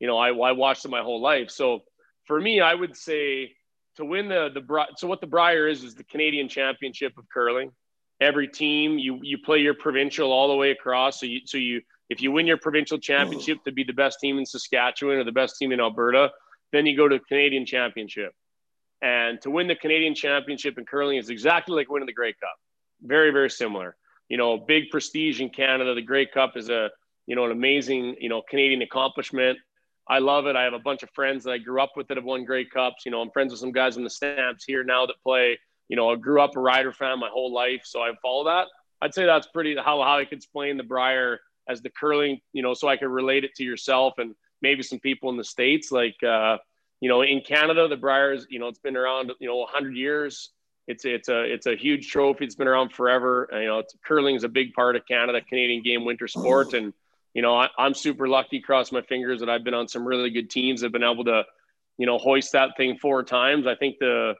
You 0.00 0.06
know, 0.06 0.18
I, 0.18 0.28
I 0.28 0.52
watched 0.52 0.84
it 0.84 0.90
my 0.90 1.02
whole 1.02 1.20
life. 1.20 1.50
So 1.50 1.80
for 2.26 2.40
me, 2.40 2.60
I 2.60 2.74
would 2.74 2.96
say 2.96 3.52
to 3.96 4.04
win 4.04 4.28
the 4.28 4.48
the 4.54 4.86
so 4.96 5.08
what 5.08 5.20
the 5.20 5.26
Brier 5.26 5.66
is 5.66 5.82
is 5.82 5.94
the 5.94 6.04
Canadian 6.04 6.48
Championship 6.48 7.12
of 7.18 7.24
curling. 7.32 7.72
Every 8.20 8.48
team 8.48 8.98
you 8.98 9.18
you 9.22 9.38
play 9.38 9.58
your 9.58 9.74
provincial 9.74 10.32
all 10.32 10.48
the 10.48 10.56
way 10.56 10.70
across. 10.70 11.20
So 11.20 11.26
you 11.26 11.40
so 11.44 11.58
you 11.58 11.82
if 12.08 12.22
you 12.22 12.32
win 12.32 12.46
your 12.46 12.56
provincial 12.56 12.98
championship 12.98 13.62
to 13.64 13.72
be 13.72 13.84
the 13.84 13.92
best 13.92 14.18
team 14.20 14.38
in 14.38 14.46
Saskatchewan 14.46 15.18
or 15.18 15.24
the 15.24 15.32
best 15.32 15.56
team 15.58 15.72
in 15.72 15.80
Alberta, 15.80 16.30
then 16.72 16.86
you 16.86 16.96
go 16.96 17.08
to 17.08 17.18
the 17.18 17.24
Canadian 17.24 17.66
Championship. 17.66 18.32
And 19.00 19.40
to 19.42 19.50
win 19.50 19.68
the 19.68 19.76
Canadian 19.76 20.14
Championship 20.14 20.76
in 20.78 20.84
curling 20.84 21.18
is 21.18 21.30
exactly 21.30 21.76
like 21.76 21.88
winning 21.88 22.06
the 22.06 22.12
Grey 22.12 22.32
Cup. 22.32 22.56
Very 23.02 23.30
very 23.30 23.50
similar. 23.50 23.96
You 24.28 24.36
know, 24.36 24.58
big 24.58 24.90
prestige 24.90 25.40
in 25.40 25.50
Canada. 25.50 25.94
The 25.94 26.02
Grey 26.02 26.26
Cup 26.26 26.56
is 26.56 26.68
a 26.68 26.90
you 27.26 27.36
know 27.36 27.44
an 27.44 27.52
amazing 27.52 28.16
you 28.20 28.28
know 28.28 28.42
Canadian 28.48 28.82
accomplishment. 28.82 29.58
I 30.08 30.18
love 30.20 30.46
it. 30.46 30.56
I 30.56 30.62
have 30.62 30.72
a 30.72 30.78
bunch 30.78 31.02
of 31.02 31.10
friends 31.10 31.44
that 31.44 31.50
I 31.50 31.58
grew 31.58 31.82
up 31.82 31.92
with 31.94 32.08
that 32.08 32.16
have 32.16 32.24
won 32.24 32.44
Grey 32.44 32.64
Cups. 32.64 33.04
You 33.04 33.12
know, 33.12 33.20
I'm 33.20 33.30
friends 33.30 33.52
with 33.52 33.60
some 33.60 33.72
guys 33.72 33.98
in 33.98 34.04
the 34.04 34.10
Stamps 34.10 34.64
here 34.64 34.82
now 34.82 35.04
that 35.06 35.16
play. 35.22 35.58
You 35.88 35.96
know, 35.96 36.10
I 36.10 36.16
grew 36.16 36.40
up 36.40 36.56
a 36.56 36.60
Rider 36.60 36.92
fan 36.92 37.18
my 37.18 37.28
whole 37.28 37.52
life, 37.52 37.82
so 37.84 38.00
I 38.00 38.12
follow 38.22 38.44
that. 38.44 38.68
I'd 39.00 39.14
say 39.14 39.26
that's 39.26 39.46
pretty 39.48 39.76
how 39.76 40.02
how 40.02 40.18
I 40.18 40.24
could 40.24 40.38
explain 40.38 40.76
the 40.76 40.82
Brier 40.82 41.38
as 41.68 41.82
the 41.82 41.90
curling. 41.90 42.40
You 42.52 42.62
know, 42.62 42.74
so 42.74 42.88
I 42.88 42.96
could 42.96 43.08
relate 43.08 43.44
it 43.44 43.54
to 43.56 43.64
yourself 43.64 44.14
and 44.18 44.34
maybe 44.62 44.82
some 44.82 44.98
people 44.98 45.30
in 45.30 45.36
the 45.36 45.44
states. 45.44 45.92
Like, 45.92 46.16
uh, 46.22 46.58
you 47.00 47.08
know, 47.08 47.22
in 47.22 47.40
Canada, 47.40 47.88
the 47.88 47.96
Briers. 47.96 48.46
You 48.48 48.58
know, 48.58 48.68
it's 48.68 48.78
been 48.78 48.96
around. 48.96 49.32
You 49.40 49.48
know, 49.48 49.56
100 49.56 49.96
years. 49.96 50.50
It's 50.86 51.04
it's 51.04 51.28
a 51.28 51.42
it's 51.42 51.66
a 51.66 51.76
huge 51.76 52.08
trophy. 52.10 52.44
It's 52.44 52.54
been 52.54 52.68
around 52.68 52.92
forever. 52.92 53.44
And, 53.44 53.62
you 53.62 53.68
know, 53.68 53.82
curling 54.04 54.36
is 54.36 54.44
a 54.44 54.48
big 54.48 54.72
part 54.72 54.96
of 54.96 55.02
Canada, 55.06 55.40
Canadian 55.42 55.82
game, 55.82 56.04
winter 56.04 56.28
sport, 56.28 56.72
and 56.72 56.92
you 57.34 57.42
know, 57.42 57.54
I, 57.54 57.68
am 57.78 57.94
super 57.94 58.26
lucky, 58.26 58.60
cross 58.60 58.90
my 58.90 59.02
fingers 59.02 59.40
that 59.40 59.48
I've 59.48 59.64
been 59.64 59.74
on 59.74 59.86
some 59.86 60.04
really 60.04 60.30
good 60.30 60.50
teams 60.50 60.80
that 60.80 60.86
have 60.86 60.92
been 60.92 61.04
able 61.04 61.24
to, 61.24 61.44
you 61.96 62.06
know, 62.06 62.18
hoist 62.18 62.52
that 62.52 62.70
thing 62.76 62.98
four 62.98 63.22
times. 63.22 63.66
I 63.66 63.74
think 63.74 63.98
the, 64.00 64.34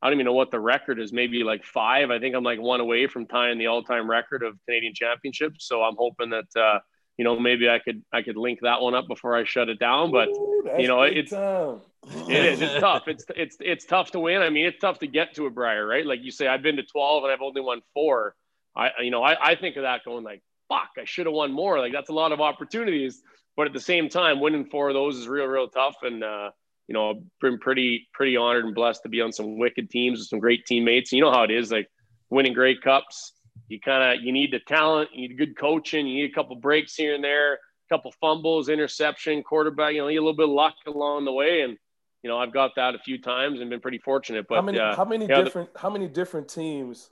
I 0.00 0.06
don't 0.06 0.14
even 0.14 0.26
know 0.26 0.32
what 0.32 0.50
the 0.50 0.60
record 0.60 0.98
is, 0.98 1.12
maybe 1.12 1.44
like 1.44 1.64
five. 1.64 2.10
I 2.10 2.18
think 2.18 2.34
I'm 2.34 2.44
like 2.44 2.60
one 2.60 2.80
away 2.80 3.06
from 3.08 3.26
tying 3.26 3.58
the 3.58 3.66
all 3.66 3.82
time 3.82 4.08
record 4.08 4.42
of 4.42 4.58
Canadian 4.66 4.94
championships. 4.94 5.66
So 5.66 5.82
I'm 5.82 5.96
hoping 5.98 6.30
that, 6.30 6.46
uh, 6.58 6.78
you 7.18 7.24
know, 7.24 7.38
maybe 7.38 7.68
I 7.68 7.78
could 7.78 8.02
I 8.10 8.22
could 8.22 8.38
link 8.38 8.60
that 8.62 8.80
one 8.80 8.94
up 8.94 9.06
before 9.06 9.36
I 9.36 9.44
shut 9.44 9.68
it 9.68 9.78
down. 9.78 10.10
But 10.10 10.28
Ooh, 10.28 10.70
you 10.78 10.88
know, 10.88 11.02
it's 11.02 11.32
time. 11.32 11.82
It 12.06 12.46
is 12.46 12.60
it's 12.62 12.80
tough. 12.80 13.04
It's 13.06 13.24
it's 13.36 13.56
it's 13.60 13.84
tough 13.84 14.10
to 14.12 14.20
win. 14.20 14.42
I 14.42 14.50
mean, 14.50 14.66
it's 14.66 14.80
tough 14.80 14.98
to 15.00 15.06
get 15.06 15.34
to 15.34 15.46
a 15.46 15.50
Brier, 15.50 15.86
right? 15.86 16.06
Like 16.06 16.20
you 16.22 16.30
say, 16.30 16.46
I've 16.46 16.62
been 16.62 16.76
to 16.76 16.82
12 16.82 17.24
and 17.24 17.32
I've 17.32 17.42
only 17.42 17.60
won 17.60 17.82
four. 17.94 18.34
I 18.76 18.90
you 19.02 19.10
know 19.10 19.22
I, 19.22 19.50
I 19.50 19.54
think 19.56 19.76
of 19.76 19.82
that 19.82 20.04
going 20.04 20.24
like 20.24 20.42
fuck, 20.70 20.90
I 20.96 21.04
should 21.04 21.26
have 21.26 21.34
won 21.34 21.52
more. 21.52 21.78
Like 21.78 21.92
that's 21.92 22.08
a 22.08 22.14
lot 22.14 22.32
of 22.32 22.40
opportunities. 22.40 23.20
But 23.56 23.66
at 23.66 23.74
the 23.74 23.80
same 23.80 24.08
time, 24.08 24.40
winning 24.40 24.64
four 24.64 24.88
of 24.88 24.94
those 24.94 25.16
is 25.16 25.28
real, 25.28 25.44
real 25.44 25.68
tough. 25.68 25.96
And 26.02 26.24
uh, 26.24 26.50
you 26.88 26.94
know, 26.94 27.10
I've 27.10 27.22
been 27.40 27.58
pretty, 27.58 28.08
pretty 28.14 28.36
honored 28.36 28.64
and 28.64 28.74
blessed 28.74 29.02
to 29.02 29.08
be 29.08 29.20
on 29.20 29.32
some 29.32 29.58
wicked 29.58 29.90
teams 29.90 30.20
with 30.20 30.28
some 30.28 30.38
great 30.38 30.64
teammates. 30.64 31.12
And 31.12 31.18
you 31.18 31.24
know 31.24 31.32
how 31.32 31.42
it 31.42 31.50
is, 31.50 31.70
like 31.70 31.88
winning 32.30 32.54
great 32.54 32.80
Cups. 32.80 33.32
You 33.68 33.78
kind 33.78 34.18
of 34.18 34.24
you 34.24 34.32
need 34.32 34.52
the 34.52 34.60
talent, 34.60 35.10
you 35.12 35.28
need 35.28 35.36
good 35.36 35.56
coaching, 35.58 36.06
you 36.06 36.22
need 36.22 36.30
a 36.30 36.34
couple 36.34 36.56
breaks 36.56 36.94
here 36.94 37.14
and 37.14 37.22
there, 37.22 37.54
a 37.54 37.58
couple 37.90 38.12
fumbles, 38.20 38.68
interception, 38.68 39.42
quarterback. 39.42 39.92
You 39.94 40.02
know, 40.02 40.08
you 40.08 40.20
a 40.20 40.22
little 40.22 40.36
bit 40.36 40.48
of 40.48 40.54
luck 40.54 40.74
along 40.86 41.24
the 41.24 41.32
way, 41.32 41.62
and 41.62 41.76
you 42.22 42.28
know, 42.28 42.38
I've 42.38 42.52
got 42.52 42.74
that 42.76 42.94
a 42.94 42.98
few 42.98 43.20
times 43.20 43.60
and 43.60 43.70
been 43.70 43.80
pretty 43.80 43.98
fortunate. 43.98 44.46
But 44.48 44.56
how 44.56 44.62
many, 44.62 44.78
uh, 44.78 44.94
how 44.94 45.04
many 45.04 45.26
different, 45.26 45.72
the, 45.72 45.80
how 45.80 45.90
many 45.90 46.06
different 46.06 46.48
teams, 46.48 47.10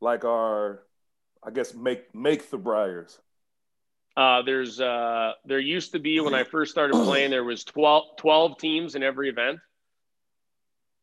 like 0.00 0.24
are 0.24 0.82
I 1.42 1.50
guess 1.50 1.74
make 1.74 2.14
make 2.14 2.50
the 2.50 2.58
Briers? 2.58 3.18
Uh, 4.16 4.42
there's 4.42 4.80
uh, 4.80 5.32
there 5.44 5.58
used 5.58 5.92
to 5.92 5.98
be 5.98 6.20
when 6.20 6.34
I 6.34 6.44
first 6.44 6.72
started 6.72 6.94
playing, 7.04 7.30
there 7.30 7.44
was 7.44 7.64
12, 7.64 8.16
12 8.18 8.58
teams 8.58 8.94
in 8.94 9.02
every 9.02 9.28
event, 9.28 9.58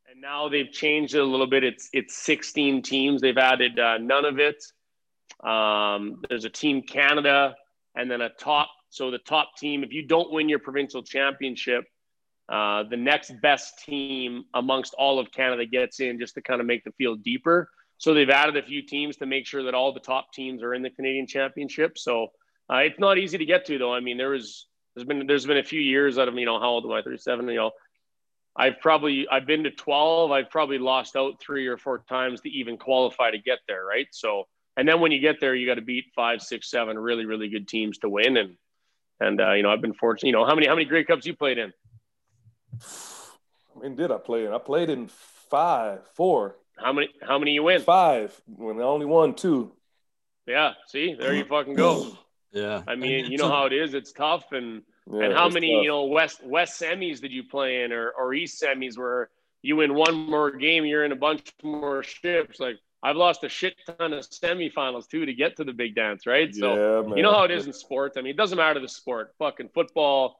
and 0.09 0.21
now 0.21 0.49
they've 0.49 0.71
changed 0.71 1.15
it 1.15 1.19
a 1.19 1.23
little 1.23 1.47
bit. 1.47 1.63
It's 1.63 1.89
it's 1.93 2.15
sixteen 2.15 2.81
teams. 2.81 3.21
They've 3.21 3.37
added 3.37 3.79
uh, 3.79 3.97
Nunavut. 3.99 4.61
Um, 5.47 6.21
there's 6.27 6.45
a 6.45 6.49
team 6.49 6.81
Canada, 6.81 7.55
and 7.95 8.09
then 8.09 8.21
a 8.21 8.29
top. 8.29 8.69
So 8.89 9.11
the 9.11 9.19
top 9.19 9.55
team, 9.55 9.83
if 9.83 9.93
you 9.93 10.01
don't 10.01 10.31
win 10.31 10.49
your 10.49 10.57
provincial 10.57 11.03
championship, 11.03 11.85
uh, 12.49 12.83
the 12.83 12.97
next 12.97 13.31
best 13.41 13.83
team 13.85 14.45
amongst 14.53 14.93
all 14.95 15.19
of 15.19 15.31
Canada 15.31 15.65
gets 15.65 15.99
in, 15.99 16.19
just 16.19 16.33
to 16.35 16.41
kind 16.41 16.59
of 16.59 16.67
make 16.67 16.83
the 16.83 16.91
field 16.93 17.23
deeper. 17.23 17.69
So 17.99 18.13
they've 18.13 18.29
added 18.29 18.57
a 18.57 18.63
few 18.63 18.81
teams 18.81 19.17
to 19.17 19.25
make 19.25 19.45
sure 19.45 19.63
that 19.63 19.73
all 19.73 19.93
the 19.93 19.99
top 19.99 20.31
teams 20.33 20.63
are 20.63 20.73
in 20.73 20.81
the 20.81 20.89
Canadian 20.89 21.27
Championship. 21.27 21.97
So 21.97 22.27
uh, 22.71 22.77
it's 22.77 22.99
not 22.99 23.17
easy 23.17 23.37
to 23.37 23.45
get 23.45 23.65
to, 23.65 23.77
though. 23.77 23.93
I 23.93 23.99
mean, 23.99 24.17
there 24.17 24.29
was 24.29 24.67
there's 24.95 25.05
been 25.05 25.27
there's 25.27 25.45
been 25.45 25.57
a 25.57 25.63
few 25.63 25.81
years 25.81 26.17
out 26.17 26.27
of 26.27 26.35
you 26.35 26.45
know 26.45 26.59
how 26.59 26.69
old 26.69 26.85
am 26.85 26.91
I? 26.91 27.01
37. 27.01 27.47
You 27.49 27.55
know, 27.55 27.71
I've 28.55 28.79
probably 28.79 29.27
I've 29.29 29.45
been 29.45 29.63
to 29.63 29.71
12. 29.71 30.31
I've 30.31 30.49
probably 30.49 30.77
lost 30.77 31.15
out 31.15 31.39
three 31.39 31.67
or 31.67 31.77
four 31.77 32.03
times 32.09 32.41
to 32.41 32.49
even 32.49 32.77
qualify 32.77 33.31
to 33.31 33.37
get 33.37 33.59
there, 33.67 33.85
right? 33.85 34.07
So 34.11 34.47
and 34.75 34.87
then 34.87 35.01
when 35.01 35.11
you 35.11 35.19
get 35.19 35.39
there, 35.39 35.53
you 35.53 35.67
got 35.67 35.75
to 35.75 35.81
beat 35.81 36.05
five, 36.15 36.41
six, 36.41 36.71
seven 36.71 36.97
really 36.97 37.25
really 37.25 37.49
good 37.49 37.67
teams 37.67 37.97
to 37.99 38.09
win. 38.09 38.37
And 38.37 38.55
and 39.19 39.41
uh, 39.41 39.53
you 39.53 39.63
know 39.63 39.71
I've 39.71 39.81
been 39.81 39.93
fortunate. 39.93 40.29
You 40.29 40.33
know 40.33 40.45
how 40.45 40.55
many 40.55 40.67
how 40.67 40.75
many 40.75 40.85
Grey 40.85 41.03
Cups 41.03 41.25
you 41.25 41.35
played 41.35 41.57
in? 41.57 41.73
I 43.75 43.81
mean, 43.81 43.95
did 43.95 44.11
I 44.11 44.17
play 44.17 44.45
in? 44.45 44.53
I 44.53 44.57
played 44.57 44.89
in 44.89 45.09
five, 45.49 46.01
four. 46.15 46.55
How 46.77 46.93
many? 46.93 47.09
How 47.21 47.39
many 47.39 47.51
you 47.51 47.63
win? 47.63 47.81
Five. 47.81 48.39
When 48.47 48.79
I 48.79 48.83
only 48.83 49.05
won 49.05 49.35
two. 49.35 49.71
Yeah. 50.45 50.73
See, 50.87 51.13
there 51.13 51.33
you 51.33 51.45
fucking 51.45 51.75
go. 51.75 52.17
yeah. 52.51 52.83
I 52.87 52.95
mean, 52.95 53.31
you 53.31 53.37
know 53.37 53.49
how 53.49 53.65
it 53.65 53.73
is. 53.73 53.93
It's 53.93 54.11
tough, 54.11 54.51
and 54.51 54.81
yeah, 55.11 55.25
and 55.25 55.33
how 55.33 55.49
many 55.49 55.73
tough. 55.73 55.83
you 55.83 55.89
know 55.89 56.05
west 56.05 56.43
west 56.43 56.81
semis 56.81 57.21
did 57.21 57.31
you 57.31 57.43
play 57.43 57.83
in, 57.83 57.91
or 57.91 58.11
or 58.11 58.33
east 58.33 58.61
semis 58.61 58.97
where 58.97 59.29
you 59.61 59.75
win 59.75 59.93
one 59.93 60.15
more 60.15 60.51
game, 60.51 60.85
you're 60.85 61.05
in 61.05 61.11
a 61.11 61.17
bunch 61.17 61.53
more 61.63 62.03
ships. 62.03 62.59
Like 62.59 62.77
I've 63.03 63.15
lost 63.15 63.43
a 63.43 63.49
shit 63.49 63.75
ton 63.85 64.13
of 64.13 64.27
semifinals 64.29 65.07
too 65.07 65.25
to 65.25 65.33
get 65.33 65.57
to 65.57 65.63
the 65.63 65.73
big 65.73 65.95
dance, 65.95 66.25
right? 66.25 66.53
So 66.53 66.75
yeah, 67.07 67.15
you 67.15 67.21
know 67.21 67.33
how 67.33 67.43
it 67.43 67.51
is 67.51 67.65
in 67.65 67.73
sports. 67.73 68.17
I 68.17 68.21
mean, 68.21 68.31
it 68.31 68.37
doesn't 68.37 68.57
matter 68.57 68.79
the 68.79 68.87
sport. 68.87 69.33
Fucking 69.39 69.69
football, 69.73 70.38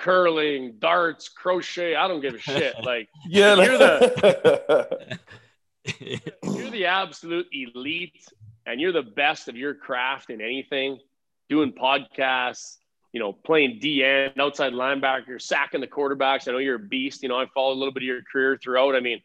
curling, 0.00 0.76
darts, 0.78 1.28
crochet. 1.28 1.94
I 1.94 2.08
don't 2.08 2.20
give 2.20 2.34
a 2.34 2.38
shit. 2.38 2.74
Like 2.82 3.08
yeah, 3.28 3.54
you're 3.56 3.78
the 3.78 5.18
you're 6.42 6.70
the 6.70 6.86
absolute 6.86 7.46
elite 7.52 8.24
and 8.66 8.80
you're 8.80 8.92
the 8.92 9.02
best 9.02 9.48
of 9.48 9.56
your 9.56 9.74
craft 9.74 10.30
in 10.30 10.40
anything, 10.40 10.98
doing 11.48 11.72
podcasts, 11.72 12.76
you 13.12 13.20
know, 13.20 13.32
playing 13.32 13.80
DN, 13.82 14.38
outside 14.38 14.72
linebacker, 14.72 15.40
sacking 15.40 15.80
the 15.80 15.86
quarterbacks. 15.86 16.48
I 16.48 16.52
know 16.52 16.58
you're 16.58 16.76
a 16.76 16.78
beast. 16.78 17.22
You 17.22 17.28
know, 17.28 17.38
I 17.38 17.46
followed 17.54 17.74
a 17.74 17.78
little 17.78 17.92
bit 17.92 18.02
of 18.02 18.06
your 18.06 18.22
career 18.22 18.58
throughout. 18.62 18.96
I 18.96 19.00
mean, 19.00 19.20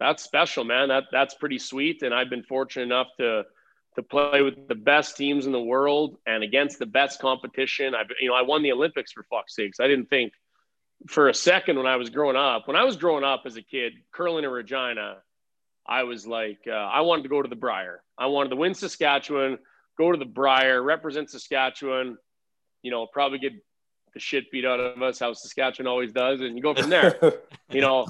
that's 0.00 0.24
special, 0.24 0.64
man. 0.64 0.88
That 0.88 1.04
that's 1.12 1.34
pretty 1.34 1.58
sweet. 1.58 2.02
And 2.02 2.12
I've 2.12 2.30
been 2.30 2.42
fortunate 2.42 2.84
enough 2.84 3.08
to 3.18 3.44
to 3.96 4.02
play 4.02 4.42
with 4.42 4.68
the 4.68 4.74
best 4.74 5.16
teams 5.16 5.46
in 5.46 5.52
the 5.52 5.60
world 5.60 6.16
and 6.26 6.42
against 6.42 6.78
the 6.78 6.86
best 6.86 7.20
competition. 7.20 7.94
I 7.94 8.04
you 8.20 8.28
know, 8.28 8.34
I 8.34 8.42
won 8.42 8.62
the 8.62 8.72
Olympics 8.72 9.12
for 9.12 9.22
fuck's 9.24 9.54
sakes. 9.54 9.80
I 9.80 9.86
didn't 9.86 10.08
think 10.08 10.32
for 11.08 11.28
a 11.28 11.34
second 11.34 11.76
when 11.76 11.86
I 11.86 11.96
was 11.96 12.10
growing 12.10 12.36
up. 12.36 12.66
When 12.66 12.76
I 12.76 12.84
was 12.84 12.96
growing 12.96 13.24
up 13.24 13.42
as 13.44 13.56
a 13.56 13.62
kid, 13.62 13.92
curling 14.12 14.44
in 14.44 14.50
Regina, 14.50 15.18
I 15.86 16.04
was 16.04 16.26
like, 16.26 16.60
uh, 16.66 16.70
I 16.70 17.00
wanted 17.00 17.24
to 17.24 17.28
go 17.28 17.42
to 17.42 17.48
the 17.48 17.56
Brier. 17.56 18.02
I 18.16 18.26
wanted 18.26 18.50
to 18.50 18.56
win 18.56 18.74
Saskatchewan, 18.74 19.58
go 19.98 20.12
to 20.12 20.18
the 20.18 20.24
Brier, 20.24 20.80
represent 20.82 21.30
Saskatchewan, 21.30 22.18
you 22.82 22.90
know, 22.90 23.06
probably 23.06 23.38
get 23.38 23.52
the 24.14 24.20
shit 24.20 24.50
beat 24.50 24.64
out 24.64 24.78
of 24.78 25.02
us, 25.02 25.18
how 25.18 25.32
Saskatchewan 25.32 25.86
always 25.86 26.12
does, 26.12 26.40
and 26.40 26.56
you 26.56 26.62
go 26.62 26.74
from 26.74 26.90
there, 26.90 27.18
you 27.70 27.80
know. 27.80 28.04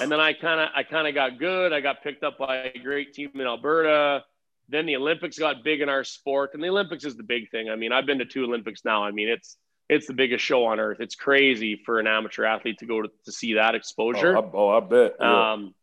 And 0.00 0.10
then 0.10 0.20
I 0.20 0.32
kind 0.32 0.60
of, 0.60 0.68
I 0.74 0.82
kind 0.82 1.06
of 1.08 1.14
got 1.14 1.38
good. 1.38 1.72
I 1.72 1.80
got 1.80 2.02
picked 2.02 2.24
up 2.24 2.38
by 2.38 2.56
a 2.56 2.78
great 2.78 3.14
team 3.14 3.30
in 3.34 3.42
Alberta. 3.42 4.24
Then 4.68 4.86
the 4.86 4.96
Olympics 4.96 5.38
got 5.38 5.62
big 5.62 5.80
in 5.80 5.88
our 5.88 6.04
sport, 6.04 6.50
and 6.54 6.62
the 6.62 6.68
Olympics 6.68 7.04
is 7.04 7.16
the 7.16 7.22
big 7.22 7.50
thing. 7.50 7.68
I 7.68 7.76
mean, 7.76 7.92
I've 7.92 8.06
been 8.06 8.18
to 8.18 8.24
two 8.24 8.44
Olympics 8.44 8.84
now. 8.84 9.04
I 9.04 9.10
mean, 9.10 9.28
it's 9.28 9.56
it's 9.88 10.06
the 10.06 10.14
biggest 10.14 10.44
show 10.44 10.64
on 10.64 10.80
earth. 10.80 10.98
It's 11.00 11.14
crazy 11.14 11.82
for 11.84 12.00
an 12.00 12.06
amateur 12.06 12.44
athlete 12.44 12.78
to 12.78 12.86
go 12.86 13.02
to, 13.02 13.10
to 13.26 13.32
see 13.32 13.54
that 13.54 13.74
exposure. 13.74 14.36
Oh, 14.36 14.40
I, 14.40 14.50
oh, 14.54 14.68
I 14.70 14.80
bet. 14.80 15.16
Yeah. 15.20 15.52
Um, 15.52 15.74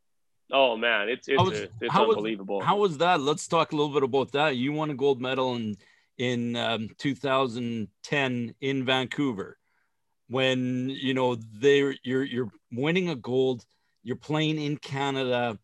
Oh 0.54 0.76
man, 0.76 1.10
it's 1.10 1.28
it's, 1.28 1.42
was, 1.42 1.60
it's 1.60 1.94
how 1.94 2.10
unbelievable. 2.10 2.58
Was, 2.58 2.66
how 2.66 2.78
was 2.78 2.98
that? 2.98 3.22
Let's 3.22 3.48
talk 3.48 3.72
a 3.72 3.76
little 3.76 3.94
bit 3.94 4.04
about 4.04 4.34
that. 4.34 4.58
You 4.58 4.74
won 4.74 4.90
a 4.90 4.96
gold 4.96 5.22
medal 5.22 5.56
in 5.56 5.78
in 6.18 6.56
um, 6.56 6.90
2010 6.98 8.56
in 8.60 8.86
Vancouver, 8.86 9.58
when 10.28 10.90
you 10.90 11.14
know 11.14 11.36
they 11.36 11.98
you're 12.04 12.24
you're 12.24 12.52
winning 12.72 13.10
a 13.10 13.16
gold. 13.16 13.66
You're 14.04 14.18
playing 14.18 14.60
in 14.60 14.78
Canada. 14.78 15.58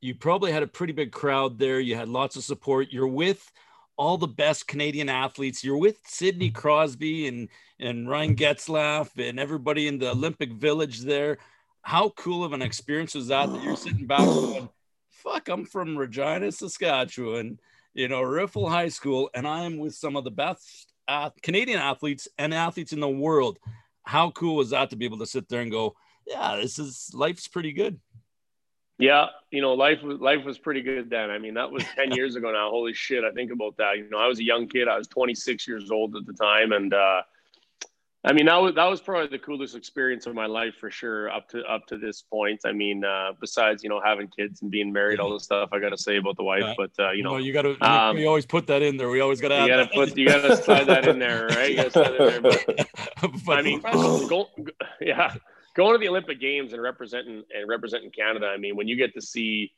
You 0.00 0.14
probably 0.14 0.52
had 0.52 0.62
a 0.62 0.68
pretty 0.68 0.92
big 0.92 1.12
crowd 1.12 1.58
there. 1.58 1.80
You 1.80 1.96
had 1.96 2.08
lots 2.08 2.36
of 2.36 2.44
support. 2.44 2.92
You're 2.92 3.08
with 3.08 3.50
all 3.96 4.16
the 4.16 4.28
best 4.28 4.68
Canadian 4.68 5.08
athletes. 5.08 5.64
You're 5.64 5.76
with 5.76 5.98
Sidney 6.06 6.50
Crosby 6.50 7.26
and 7.26 7.48
and 7.80 8.08
Ryan 8.08 8.36
Getzlaf 8.36 9.10
and 9.18 9.38
everybody 9.38 9.86
in 9.88 9.98
the 9.98 10.10
Olympic 10.10 10.52
Village 10.52 11.00
there. 11.00 11.38
How 11.82 12.10
cool 12.10 12.44
of 12.44 12.52
an 12.52 12.62
experience 12.62 13.14
was 13.14 13.28
that? 13.28 13.50
That 13.52 13.62
you're 13.62 13.76
sitting 13.76 14.06
back 14.06 14.20
going, 14.20 14.68
"Fuck, 15.10 15.48
I'm 15.48 15.64
from 15.64 15.96
Regina, 15.96 16.52
Saskatchewan." 16.52 17.58
You 17.94 18.06
know, 18.08 18.22
Riffel 18.22 18.68
High 18.68 18.88
School, 18.88 19.30
and 19.34 19.46
I'm 19.46 19.78
with 19.78 19.94
some 19.94 20.16
of 20.16 20.22
the 20.24 20.30
best 20.30 20.92
uh, 21.08 21.30
Canadian 21.42 21.80
athletes 21.80 22.28
and 22.38 22.54
athletes 22.54 22.92
in 22.92 23.00
the 23.00 23.08
world. 23.08 23.58
How 24.04 24.30
cool 24.30 24.56
was 24.56 24.70
that 24.70 24.90
to 24.90 24.96
be 24.96 25.04
able 25.04 25.18
to 25.18 25.26
sit 25.26 25.48
there 25.48 25.62
and 25.62 25.72
go, 25.72 25.96
"Yeah, 26.26 26.56
this 26.56 26.78
is 26.78 27.10
life's 27.14 27.48
pretty 27.48 27.72
good." 27.72 27.98
Yeah, 28.98 29.26
you 29.52 29.62
know, 29.62 29.74
life 29.74 30.02
was 30.02 30.18
life 30.18 30.44
was 30.44 30.58
pretty 30.58 30.82
good 30.82 31.08
then. 31.08 31.30
I 31.30 31.38
mean, 31.38 31.54
that 31.54 31.70
was 31.70 31.84
10 31.94 32.12
years 32.16 32.34
ago 32.34 32.50
now. 32.50 32.68
Holy 32.70 32.92
shit, 32.92 33.24
I 33.24 33.30
think 33.30 33.52
about 33.52 33.76
that. 33.76 33.96
You 33.96 34.08
know, 34.10 34.18
I 34.18 34.26
was 34.26 34.40
a 34.40 34.44
young 34.44 34.66
kid. 34.66 34.88
I 34.88 34.98
was 34.98 35.06
26 35.06 35.68
years 35.68 35.90
old 35.90 36.16
at 36.16 36.26
the 36.26 36.32
time 36.32 36.72
and 36.72 36.92
uh 36.92 37.22
I 38.24 38.32
mean, 38.32 38.46
that 38.46 38.56
was 38.56 38.74
that 38.74 38.86
was 38.86 39.00
probably 39.00 39.28
the 39.28 39.38
coolest 39.38 39.76
experience 39.76 40.26
of 40.26 40.34
my 40.34 40.46
life 40.46 40.74
for 40.80 40.90
sure 40.90 41.30
up 41.30 41.48
to 41.50 41.62
up 41.62 41.86
to 41.86 41.96
this 41.96 42.22
point. 42.22 42.62
I 42.66 42.72
mean, 42.72 43.04
uh 43.04 43.34
besides, 43.40 43.84
you 43.84 43.88
know, 43.88 44.00
having 44.04 44.26
kids 44.36 44.62
and 44.62 44.70
being 44.70 44.92
married, 44.92 45.20
all 45.20 45.32
the 45.32 45.38
stuff 45.38 45.68
I 45.72 45.78
got 45.78 45.90
to 45.90 45.98
say 45.98 46.16
about 46.16 46.36
the 46.36 46.42
wife, 46.42 46.64
yeah. 46.64 46.74
but 46.76 46.90
uh, 46.98 47.12
you 47.12 47.22
know, 47.22 47.36
you 47.36 47.52
got 47.52 47.62
to 47.62 47.80
um, 47.88 48.16
we 48.16 48.26
always 48.26 48.46
put 48.46 48.66
that 48.66 48.82
in 48.82 48.96
there. 48.96 49.08
We 49.08 49.20
always 49.20 49.40
got 49.40 49.48
to 49.48 49.62
You 49.62 49.68
got 49.68 49.88
to 49.88 49.94
put 49.94 50.16
you 50.16 50.26
got 50.26 50.42
to 50.42 50.56
slide 50.56 50.88
that 50.88 51.06
in 51.06 51.20
there, 51.20 51.46
right? 51.50 51.70
You 51.70 51.76
got 51.76 51.84
to 51.84 51.90
slide 51.92 52.14
in 52.16 52.26
there. 52.26 52.40
But, 52.40 52.88
but 53.46 53.58
I 53.58 53.62
mean, 53.62 53.80
go, 53.80 54.48
yeah 55.00 55.36
going 55.78 55.94
to 55.94 55.98
the 55.98 56.08
Olympic 56.08 56.40
Games 56.40 56.72
and 56.72 56.82
representing 56.82 57.44
and 57.54 57.68
representing 57.68 58.10
Canada. 58.10 58.46
I 58.46 58.58
mean, 58.58 58.76
when 58.76 58.88
you 58.88 58.96
get 58.96 59.14
to 59.14 59.22
see, 59.22 59.72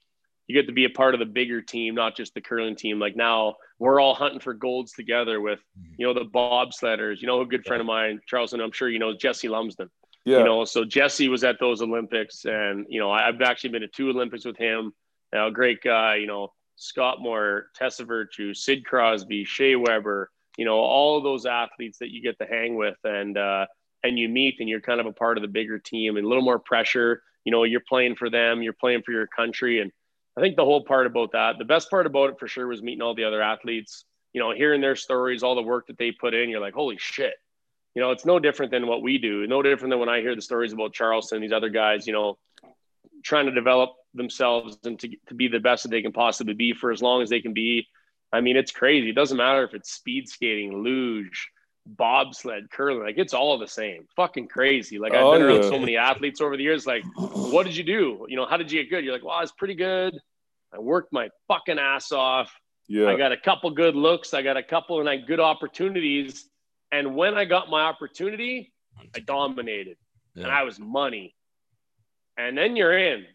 you 0.46 0.54
get 0.54 0.66
to 0.66 0.72
be 0.72 0.86
a 0.86 0.90
part 0.90 1.14
of 1.14 1.20
the 1.20 1.26
bigger 1.26 1.60
team, 1.60 1.94
not 1.94 2.16
just 2.16 2.32
the 2.32 2.40
curling 2.40 2.74
team. 2.74 2.98
Like 2.98 3.16
now, 3.16 3.56
we're 3.78 4.00
all 4.00 4.14
hunting 4.14 4.40
for 4.40 4.54
golds 4.54 4.92
together 4.92 5.42
with, 5.42 5.60
mm-hmm. 5.78 5.94
you 5.98 6.06
know, 6.06 6.14
the 6.14 6.24
bobsledders. 6.24 7.20
You 7.20 7.28
know, 7.28 7.42
a 7.42 7.46
good 7.46 7.66
friend 7.66 7.82
of 7.82 7.86
mine, 7.86 8.18
Charleston. 8.26 8.62
I'm 8.62 8.72
sure 8.72 8.88
you 8.88 8.98
know 8.98 9.14
Jesse 9.14 9.48
Lumsden. 9.48 9.90
Yeah. 10.24 10.38
You 10.38 10.44
know, 10.44 10.64
so 10.64 10.84
Jesse 10.84 11.28
was 11.28 11.44
at 11.44 11.60
those 11.60 11.82
Olympics, 11.82 12.46
and 12.46 12.86
you 12.88 12.98
know, 12.98 13.10
I've 13.10 13.42
actually 13.42 13.70
been 13.70 13.82
to 13.82 13.88
two 13.88 14.08
Olympics 14.08 14.46
with 14.46 14.56
him. 14.56 14.92
Now, 15.34 15.50
great 15.50 15.82
guy. 15.82 16.16
You 16.16 16.26
know, 16.26 16.52
Scott 16.76 17.20
Moir, 17.20 17.66
Tessa 17.74 18.04
Virtue, 18.04 18.54
Sid 18.54 18.86
Crosby, 18.86 19.44
Shea 19.44 19.76
Weber. 19.76 20.30
You 20.56 20.64
know, 20.64 20.78
all 20.78 21.18
of 21.18 21.24
those 21.24 21.44
athletes 21.44 21.98
that 21.98 22.10
you 22.10 22.22
get 22.22 22.38
to 22.38 22.46
hang 22.46 22.76
with, 22.76 22.96
and 23.04 23.36
uh, 23.36 23.66
and 24.02 24.18
you 24.18 24.28
meet 24.28 24.56
and 24.60 24.68
you're 24.68 24.80
kind 24.80 25.00
of 25.00 25.06
a 25.06 25.12
part 25.12 25.36
of 25.38 25.42
the 25.42 25.48
bigger 25.48 25.78
team 25.78 26.16
and 26.16 26.24
a 26.24 26.28
little 26.28 26.44
more 26.44 26.58
pressure. 26.58 27.22
You 27.44 27.52
know, 27.52 27.64
you're 27.64 27.82
playing 27.88 28.16
for 28.16 28.30
them, 28.30 28.62
you're 28.62 28.72
playing 28.72 29.02
for 29.02 29.12
your 29.12 29.26
country. 29.26 29.80
And 29.80 29.92
I 30.36 30.40
think 30.40 30.56
the 30.56 30.64
whole 30.64 30.84
part 30.84 31.06
about 31.06 31.32
that, 31.32 31.58
the 31.58 31.64
best 31.64 31.90
part 31.90 32.06
about 32.06 32.30
it 32.30 32.38
for 32.38 32.48
sure 32.48 32.66
was 32.66 32.82
meeting 32.82 33.02
all 33.02 33.14
the 33.14 33.24
other 33.24 33.42
athletes, 33.42 34.04
you 34.32 34.40
know, 34.40 34.52
hearing 34.52 34.80
their 34.80 34.96
stories, 34.96 35.42
all 35.42 35.54
the 35.54 35.62
work 35.62 35.86
that 35.88 35.98
they 35.98 36.12
put 36.12 36.34
in. 36.34 36.50
You're 36.50 36.60
like, 36.60 36.74
holy 36.74 36.96
shit. 36.98 37.34
You 37.94 38.02
know, 38.02 38.12
it's 38.12 38.24
no 38.24 38.38
different 38.38 38.70
than 38.70 38.86
what 38.86 39.02
we 39.02 39.18
do. 39.18 39.46
No 39.46 39.62
different 39.62 39.90
than 39.90 39.98
when 39.98 40.08
I 40.08 40.20
hear 40.20 40.36
the 40.36 40.42
stories 40.42 40.72
about 40.72 40.92
Charleston, 40.92 41.40
these 41.40 41.52
other 41.52 41.70
guys, 41.70 42.06
you 42.06 42.12
know, 42.12 42.38
trying 43.24 43.46
to 43.46 43.52
develop 43.52 43.90
themselves 44.14 44.78
and 44.84 44.98
to, 45.00 45.08
to 45.28 45.34
be 45.34 45.48
the 45.48 45.58
best 45.58 45.82
that 45.82 45.90
they 45.90 46.02
can 46.02 46.12
possibly 46.12 46.54
be 46.54 46.72
for 46.72 46.92
as 46.92 47.02
long 47.02 47.22
as 47.22 47.28
they 47.28 47.40
can 47.40 47.52
be. 47.52 47.86
I 48.32 48.40
mean, 48.40 48.56
it's 48.56 48.70
crazy. 48.70 49.10
It 49.10 49.14
doesn't 49.14 49.36
matter 49.36 49.64
if 49.64 49.74
it's 49.74 49.92
speed 49.92 50.28
skating, 50.28 50.82
luge, 50.82 51.48
bobsled, 51.96 52.70
curling, 52.70 53.03
like 53.03 53.18
it's 53.18 53.35
all 53.35 53.59
the 53.59 53.66
same. 53.66 54.07
Fucking 54.16 54.48
crazy. 54.48 54.98
Like 54.98 55.12
I've 55.12 55.24
oh, 55.24 55.33
been 55.33 55.42
around 55.42 55.62
yeah. 55.62 55.68
so 55.68 55.79
many 55.79 55.96
athletes 55.96 56.40
over 56.40 56.57
the 56.57 56.62
years. 56.62 56.87
Like, 56.87 57.05
what 57.16 57.66
did 57.66 57.76
you 57.76 57.85
do? 57.85 58.26
You 58.29 58.37
know, 58.37 58.46
how 58.46 58.57
did 58.57 58.70
you 58.70 58.83
get 58.83 58.90
good? 58.90 59.05
You're 59.05 59.12
like, 59.12 59.24
well, 59.24 59.35
I 59.35 59.40
was 59.40 59.53
pretty 59.53 59.74
good. 59.74 60.18
I 60.72 60.79
worked 60.79 61.12
my 61.12 61.31
fucking 61.48 61.79
ass 61.79 62.12
off. 62.12 62.53
Yeah. 62.88 63.09
I 63.09 63.16
got 63.16 63.33
a 63.33 63.37
couple 63.37 63.70
good 63.70 63.94
looks. 63.94 64.35
I 64.35 64.42
got 64.42 64.57
a 64.57 64.62
couple 64.62 65.00
and 65.00 65.09
I 65.09 65.16
good 65.16 65.40
opportunities. 65.40 66.48
And 66.92 67.14
when 67.14 67.35
I 67.35 67.44
got 67.44 67.70
my 67.70 67.83
opportunity, 67.83 68.72
I 69.14 69.20
dominated. 69.20 69.96
Yeah. 70.35 70.44
And 70.44 70.53
I 70.53 70.62
was 70.64 70.79
money. 70.79 71.35
And 72.37 72.57
then 72.57 72.76
you're 72.76 72.96
in. 72.96 73.26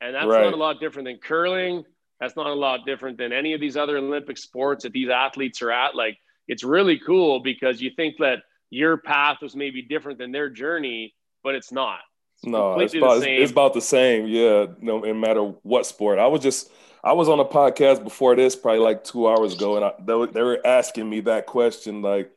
And 0.00 0.14
that's 0.14 0.26
right. 0.26 0.44
not 0.44 0.52
a 0.52 0.56
lot 0.56 0.80
different 0.80 1.06
than 1.06 1.18
curling. 1.18 1.84
That's 2.20 2.36
not 2.36 2.46
a 2.46 2.54
lot 2.54 2.84
different 2.86 3.18
than 3.18 3.32
any 3.32 3.54
of 3.54 3.60
these 3.60 3.76
other 3.76 3.96
Olympic 3.98 4.36
sports 4.36 4.84
that 4.84 4.92
these 4.92 5.08
athletes 5.08 5.62
are 5.62 5.72
at. 5.72 5.94
Like 5.94 6.18
it's 6.50 6.64
really 6.64 6.98
cool 6.98 7.38
because 7.38 7.80
you 7.80 7.92
think 7.94 8.16
that 8.18 8.42
your 8.70 8.96
path 8.96 9.38
was 9.40 9.54
maybe 9.54 9.82
different 9.82 10.18
than 10.18 10.32
their 10.32 10.50
journey, 10.50 11.14
but 11.44 11.54
it's 11.54 11.70
not. 11.70 12.00
It's 12.38 12.46
no, 12.46 12.80
it's 12.80 12.92
about, 12.92 13.22
it's 13.22 13.52
about 13.52 13.72
the 13.72 13.80
same. 13.80 14.26
Yeah, 14.26 14.66
no, 14.80 14.98
no 14.98 15.14
matter 15.14 15.42
what 15.62 15.86
sport. 15.86 16.18
I 16.18 16.26
was 16.26 16.42
just 16.42 16.68
I 17.04 17.12
was 17.12 17.28
on 17.28 17.38
a 17.38 17.44
podcast 17.44 18.02
before 18.02 18.34
this, 18.34 18.56
probably 18.56 18.80
like 18.80 19.04
two 19.04 19.28
hours 19.28 19.54
ago, 19.54 19.76
and 19.76 19.84
I, 19.84 19.92
they, 20.04 20.14
were, 20.14 20.26
they 20.26 20.42
were 20.42 20.60
asking 20.66 21.08
me 21.08 21.20
that 21.20 21.46
question, 21.46 22.02
like, 22.02 22.32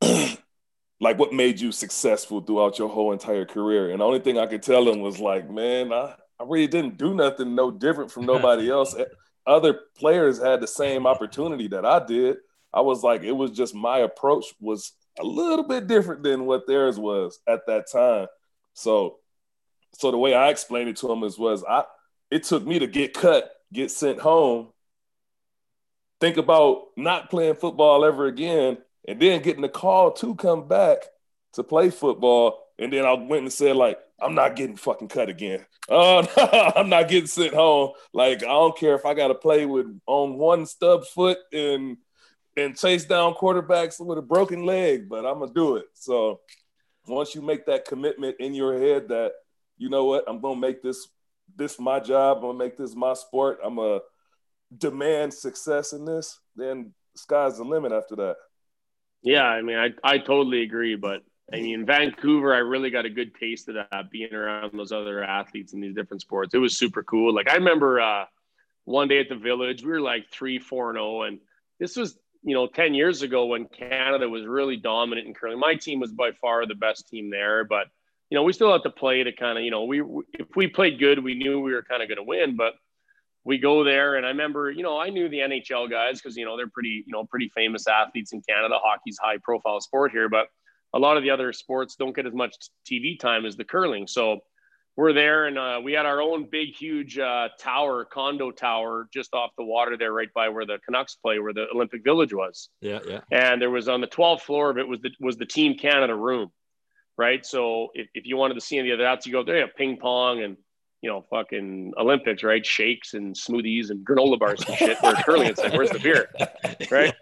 like 1.00 1.18
what 1.18 1.32
made 1.32 1.60
you 1.60 1.70
successful 1.70 2.40
throughout 2.40 2.80
your 2.80 2.88
whole 2.88 3.12
entire 3.12 3.46
career? 3.46 3.90
And 3.90 4.00
the 4.00 4.04
only 4.04 4.18
thing 4.18 4.38
I 4.38 4.46
could 4.46 4.64
tell 4.64 4.84
them 4.84 5.00
was 5.00 5.20
like, 5.20 5.48
man, 5.48 5.92
I, 5.92 6.16
I 6.40 6.44
really 6.44 6.66
didn't 6.66 6.98
do 6.98 7.14
nothing 7.14 7.54
no 7.54 7.70
different 7.70 8.10
from 8.10 8.26
nobody 8.34 8.68
else. 8.68 8.96
Eh, 8.96 9.04
other 9.46 9.82
players 9.96 10.42
had 10.42 10.60
the 10.60 10.66
same 10.66 11.06
opportunity 11.06 11.68
that 11.68 11.86
I 11.86 12.04
did. 12.04 12.38
I 12.72 12.80
was 12.80 13.02
like, 13.02 13.22
it 13.22 13.32
was 13.32 13.50
just 13.50 13.74
my 13.74 13.98
approach 13.98 14.46
was 14.60 14.92
a 15.18 15.24
little 15.24 15.64
bit 15.64 15.86
different 15.86 16.22
than 16.22 16.46
what 16.46 16.66
theirs 16.66 16.98
was 16.98 17.38
at 17.48 17.66
that 17.66 17.90
time. 17.90 18.26
So, 18.74 19.16
so 19.94 20.10
the 20.10 20.18
way 20.18 20.34
I 20.34 20.50
explained 20.50 20.90
it 20.90 20.96
to 20.98 21.10
him 21.10 21.24
is 21.24 21.38
was 21.38 21.64
I 21.68 21.84
it 22.30 22.44
took 22.44 22.66
me 22.66 22.78
to 22.78 22.86
get 22.86 23.14
cut, 23.14 23.50
get 23.72 23.90
sent 23.90 24.20
home, 24.20 24.68
think 26.20 26.36
about 26.36 26.86
not 26.96 27.30
playing 27.30 27.56
football 27.56 28.04
ever 28.04 28.26
again, 28.26 28.78
and 29.06 29.20
then 29.20 29.42
getting 29.42 29.62
the 29.62 29.68
call 29.68 30.12
to 30.12 30.34
come 30.34 30.68
back 30.68 30.98
to 31.54 31.64
play 31.64 31.90
football. 31.90 32.60
And 32.78 32.92
then 32.92 33.04
I 33.04 33.14
went 33.14 33.42
and 33.42 33.52
said, 33.52 33.76
like, 33.76 33.98
I'm 34.20 34.34
not 34.34 34.56
getting 34.56 34.76
fucking 34.76 35.08
cut 35.08 35.28
again. 35.28 35.64
Oh, 35.90 36.22
no, 36.36 36.72
I'm 36.76 36.90
not 36.90 37.08
getting 37.08 37.26
sent 37.26 37.54
home. 37.54 37.92
Like, 38.12 38.42
I 38.42 38.48
don't 38.48 38.76
care 38.76 38.94
if 38.94 39.06
I 39.06 39.14
got 39.14 39.28
to 39.28 39.34
play 39.34 39.64
with 39.64 39.86
on 40.04 40.34
one 40.36 40.66
stub 40.66 41.06
foot 41.06 41.38
and 41.50 41.96
and 42.58 42.76
chase 42.76 43.04
down 43.04 43.34
quarterbacks 43.34 44.04
with 44.04 44.18
a 44.18 44.22
broken 44.22 44.64
leg, 44.64 45.08
but 45.08 45.24
I'm 45.24 45.38
gonna 45.38 45.52
do 45.52 45.76
it. 45.76 45.86
So 45.94 46.40
once 47.06 47.34
you 47.34 47.42
make 47.42 47.66
that 47.66 47.86
commitment 47.86 48.36
in 48.40 48.54
your 48.54 48.78
head 48.78 49.08
that 49.08 49.32
you 49.76 49.88
know 49.88 50.04
what, 50.04 50.24
I'm 50.26 50.40
gonna 50.40 50.60
make 50.60 50.82
this 50.82 51.08
this 51.56 51.78
my 51.78 52.00
job, 52.00 52.38
I'm 52.38 52.42
gonna 52.42 52.58
make 52.58 52.76
this 52.76 52.94
my 52.94 53.14
sport, 53.14 53.60
I'm 53.64 53.76
gonna 53.76 54.00
demand 54.76 55.32
success 55.32 55.92
in 55.92 56.04
this, 56.04 56.38
then 56.56 56.92
sky's 57.16 57.58
the 57.58 57.64
limit 57.64 57.92
after 57.92 58.16
that. 58.16 58.36
Yeah, 59.22 59.44
I 59.44 59.62
mean, 59.62 59.78
I, 59.78 59.90
I 60.04 60.18
totally 60.18 60.62
agree, 60.62 60.94
but 60.94 61.22
I 61.52 61.56
mean, 61.56 61.86
Vancouver, 61.86 62.54
I 62.54 62.58
really 62.58 62.90
got 62.90 63.06
a 63.06 63.10
good 63.10 63.34
taste 63.34 63.68
of 63.68 63.76
that 63.76 64.10
being 64.10 64.34
around 64.34 64.78
those 64.78 64.92
other 64.92 65.24
athletes 65.24 65.72
in 65.72 65.80
these 65.80 65.94
different 65.94 66.20
sports. 66.20 66.54
It 66.54 66.58
was 66.58 66.78
super 66.78 67.02
cool. 67.02 67.34
Like 67.34 67.48
I 67.48 67.54
remember 67.54 68.00
uh, 68.00 68.24
one 68.84 69.08
day 69.08 69.20
at 69.20 69.28
the 69.28 69.36
village, 69.36 69.82
we 69.82 69.90
were 69.90 70.00
like 70.00 70.30
three, 70.30 70.58
four, 70.58 70.90
and 70.90 70.98
oh, 70.98 71.22
and 71.22 71.38
this 71.80 71.96
was 71.96 72.18
you 72.42 72.54
know, 72.54 72.66
10 72.66 72.94
years 72.94 73.22
ago 73.22 73.46
when 73.46 73.66
Canada 73.66 74.28
was 74.28 74.46
really 74.46 74.76
dominant 74.76 75.26
in 75.26 75.34
curling, 75.34 75.58
my 75.58 75.74
team 75.74 76.00
was 76.00 76.12
by 76.12 76.32
far 76.32 76.66
the 76.66 76.74
best 76.74 77.08
team 77.08 77.30
there. 77.30 77.64
But, 77.64 77.86
you 78.30 78.36
know, 78.36 78.42
we 78.42 78.52
still 78.52 78.72
have 78.72 78.82
to 78.82 78.90
play 78.90 79.22
to 79.24 79.32
kind 79.32 79.58
of, 79.58 79.64
you 79.64 79.70
know, 79.70 79.84
we, 79.84 80.02
if 80.34 80.48
we 80.56 80.68
played 80.68 80.98
good, 80.98 81.22
we 81.22 81.34
knew 81.34 81.60
we 81.60 81.72
were 81.72 81.82
kind 81.82 82.02
of 82.02 82.08
going 82.08 82.18
to 82.18 82.24
win. 82.24 82.56
But 82.56 82.74
we 83.44 83.58
go 83.58 83.82
there. 83.82 84.16
And 84.16 84.26
I 84.26 84.30
remember, 84.30 84.70
you 84.70 84.82
know, 84.82 84.98
I 84.98 85.10
knew 85.10 85.28
the 85.28 85.38
NHL 85.38 85.90
guys 85.90 86.20
because, 86.20 86.36
you 86.36 86.44
know, 86.44 86.56
they're 86.56 86.68
pretty, 86.68 87.04
you 87.06 87.12
know, 87.12 87.24
pretty 87.24 87.50
famous 87.54 87.86
athletes 87.86 88.32
in 88.32 88.42
Canada. 88.42 88.76
Hockey's 88.82 89.18
high 89.20 89.38
profile 89.42 89.80
sport 89.80 90.12
here. 90.12 90.28
But 90.28 90.48
a 90.94 90.98
lot 90.98 91.16
of 91.16 91.22
the 91.22 91.30
other 91.30 91.52
sports 91.52 91.96
don't 91.96 92.14
get 92.14 92.26
as 92.26 92.34
much 92.34 92.54
TV 92.90 93.18
time 93.18 93.46
as 93.46 93.56
the 93.56 93.64
curling. 93.64 94.06
So, 94.06 94.40
we're 94.98 95.12
there 95.12 95.46
and 95.46 95.56
uh, 95.56 95.80
we 95.80 95.92
had 95.92 96.06
our 96.06 96.20
own 96.20 96.48
big, 96.50 96.74
huge 96.74 97.20
uh, 97.20 97.46
tower, 97.60 98.04
condo 98.04 98.50
tower, 98.50 99.08
just 99.14 99.32
off 99.32 99.52
the 99.56 99.62
water 99.62 99.96
there, 99.96 100.12
right 100.12 100.34
by 100.34 100.48
where 100.48 100.66
the 100.66 100.80
Canucks 100.84 101.14
play, 101.14 101.38
where 101.38 101.52
the 101.52 101.66
Olympic 101.72 102.02
Village 102.02 102.34
was. 102.34 102.68
Yeah, 102.80 102.98
yeah. 103.06 103.20
And 103.30 103.62
there 103.62 103.70
was 103.70 103.88
on 103.88 104.00
the 104.00 104.08
12th 104.08 104.40
floor 104.40 104.70
of 104.70 104.76
it 104.76 104.88
was 104.88 105.00
the 105.00 105.10
was 105.20 105.36
the 105.36 105.46
Team 105.46 105.78
Canada 105.78 106.16
room, 106.16 106.50
right? 107.16 107.46
So 107.46 107.90
if, 107.94 108.08
if 108.12 108.26
you 108.26 108.36
wanted 108.36 108.54
to 108.54 108.60
see 108.60 108.76
any 108.76 108.90
of 108.90 108.98
the 108.98 109.04
that, 109.04 109.24
you 109.24 109.30
go 109.30 109.44
there, 109.44 109.68
ping 109.68 109.98
pong 109.98 110.42
and 110.42 110.56
you 111.00 111.08
know, 111.08 111.24
fucking 111.30 111.92
Olympics, 111.96 112.42
right? 112.42 112.66
Shakes 112.66 113.14
and 113.14 113.36
smoothies 113.36 113.90
and 113.90 114.04
granola 114.04 114.36
bars 114.36 114.64
and 114.66 114.76
shit. 114.76 115.00
where 115.00 115.14
curling? 115.14 115.46
It's 115.46 115.60
like, 115.60 115.74
where's 115.74 115.90
the 115.90 116.00
beer, 116.00 116.28
right? 116.90 117.14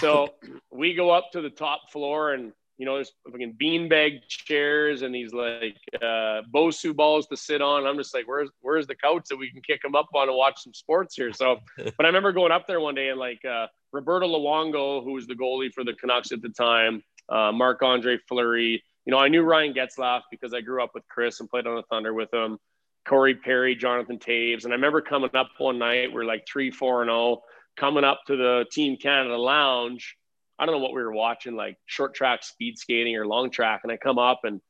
So 0.00 0.34
we 0.70 0.92
go 0.92 1.08
up 1.08 1.30
to 1.32 1.40
the 1.40 1.48
top 1.48 1.90
floor 1.90 2.34
and 2.34 2.52
you 2.78 2.84
know, 2.84 2.94
there's 2.94 3.12
fucking 3.30 3.56
beanbag 3.60 4.20
chairs 4.28 5.02
and 5.02 5.14
these 5.14 5.32
like 5.32 5.76
uh, 5.96 6.42
Bosu 6.54 6.94
balls 6.94 7.26
to 7.28 7.36
sit 7.36 7.62
on. 7.62 7.86
I'm 7.86 7.96
just 7.96 8.14
like, 8.14 8.28
where's 8.28 8.50
where's 8.60 8.86
the 8.86 8.94
couch 8.94 9.24
that 9.30 9.36
we 9.36 9.50
can 9.50 9.62
kick 9.62 9.82
them 9.82 9.94
up 9.94 10.08
on 10.14 10.28
and 10.28 10.36
watch 10.36 10.62
some 10.62 10.74
sports 10.74 11.14
here? 11.16 11.32
So, 11.32 11.58
but 11.76 12.00
I 12.00 12.06
remember 12.06 12.32
going 12.32 12.52
up 12.52 12.66
there 12.66 12.80
one 12.80 12.94
day 12.94 13.08
and 13.08 13.18
like 13.18 13.44
uh, 13.44 13.66
Roberto 13.92 14.26
Luongo, 14.26 15.02
who 15.02 15.12
was 15.12 15.26
the 15.26 15.34
goalie 15.34 15.72
for 15.72 15.84
the 15.84 15.94
Canucks 15.94 16.32
at 16.32 16.42
the 16.42 16.50
time, 16.50 17.02
uh, 17.28 17.52
Marc 17.52 17.82
Andre 17.82 18.18
Fleury. 18.28 18.82
You 19.06 19.12
know, 19.12 19.18
I 19.18 19.28
knew 19.28 19.42
Ryan 19.42 19.72
Getzlaf 19.72 20.22
because 20.30 20.52
I 20.52 20.60
grew 20.60 20.82
up 20.82 20.90
with 20.92 21.04
Chris 21.08 21.40
and 21.40 21.48
played 21.48 21.66
on 21.66 21.76
the 21.76 21.84
Thunder 21.90 22.12
with 22.12 22.32
him. 22.32 22.58
Corey 23.06 23.36
Perry, 23.36 23.76
Jonathan 23.76 24.18
Toews, 24.18 24.64
and 24.64 24.72
I 24.72 24.76
remember 24.76 25.00
coming 25.00 25.30
up 25.34 25.48
one 25.58 25.78
night. 25.78 26.12
We 26.12 26.20
are 26.20 26.24
like 26.24 26.44
three, 26.46 26.72
four, 26.72 27.02
and 27.02 27.08
zero. 27.08 27.18
Oh, 27.18 27.42
coming 27.76 28.04
up 28.04 28.20
to 28.26 28.36
the 28.36 28.66
Team 28.72 28.96
Canada 28.96 29.36
lounge. 29.36 30.16
I 30.58 30.66
don't 30.66 30.74
know 30.74 30.80
what 30.80 30.94
we 30.94 31.02
were 31.02 31.12
watching, 31.12 31.54
like 31.54 31.76
short 31.86 32.14
track 32.14 32.42
speed 32.42 32.78
skating 32.78 33.16
or 33.16 33.26
long 33.26 33.50
track. 33.50 33.80
And 33.82 33.92
I 33.92 33.96
come 33.96 34.18
up 34.18 34.40
and 34.44 34.60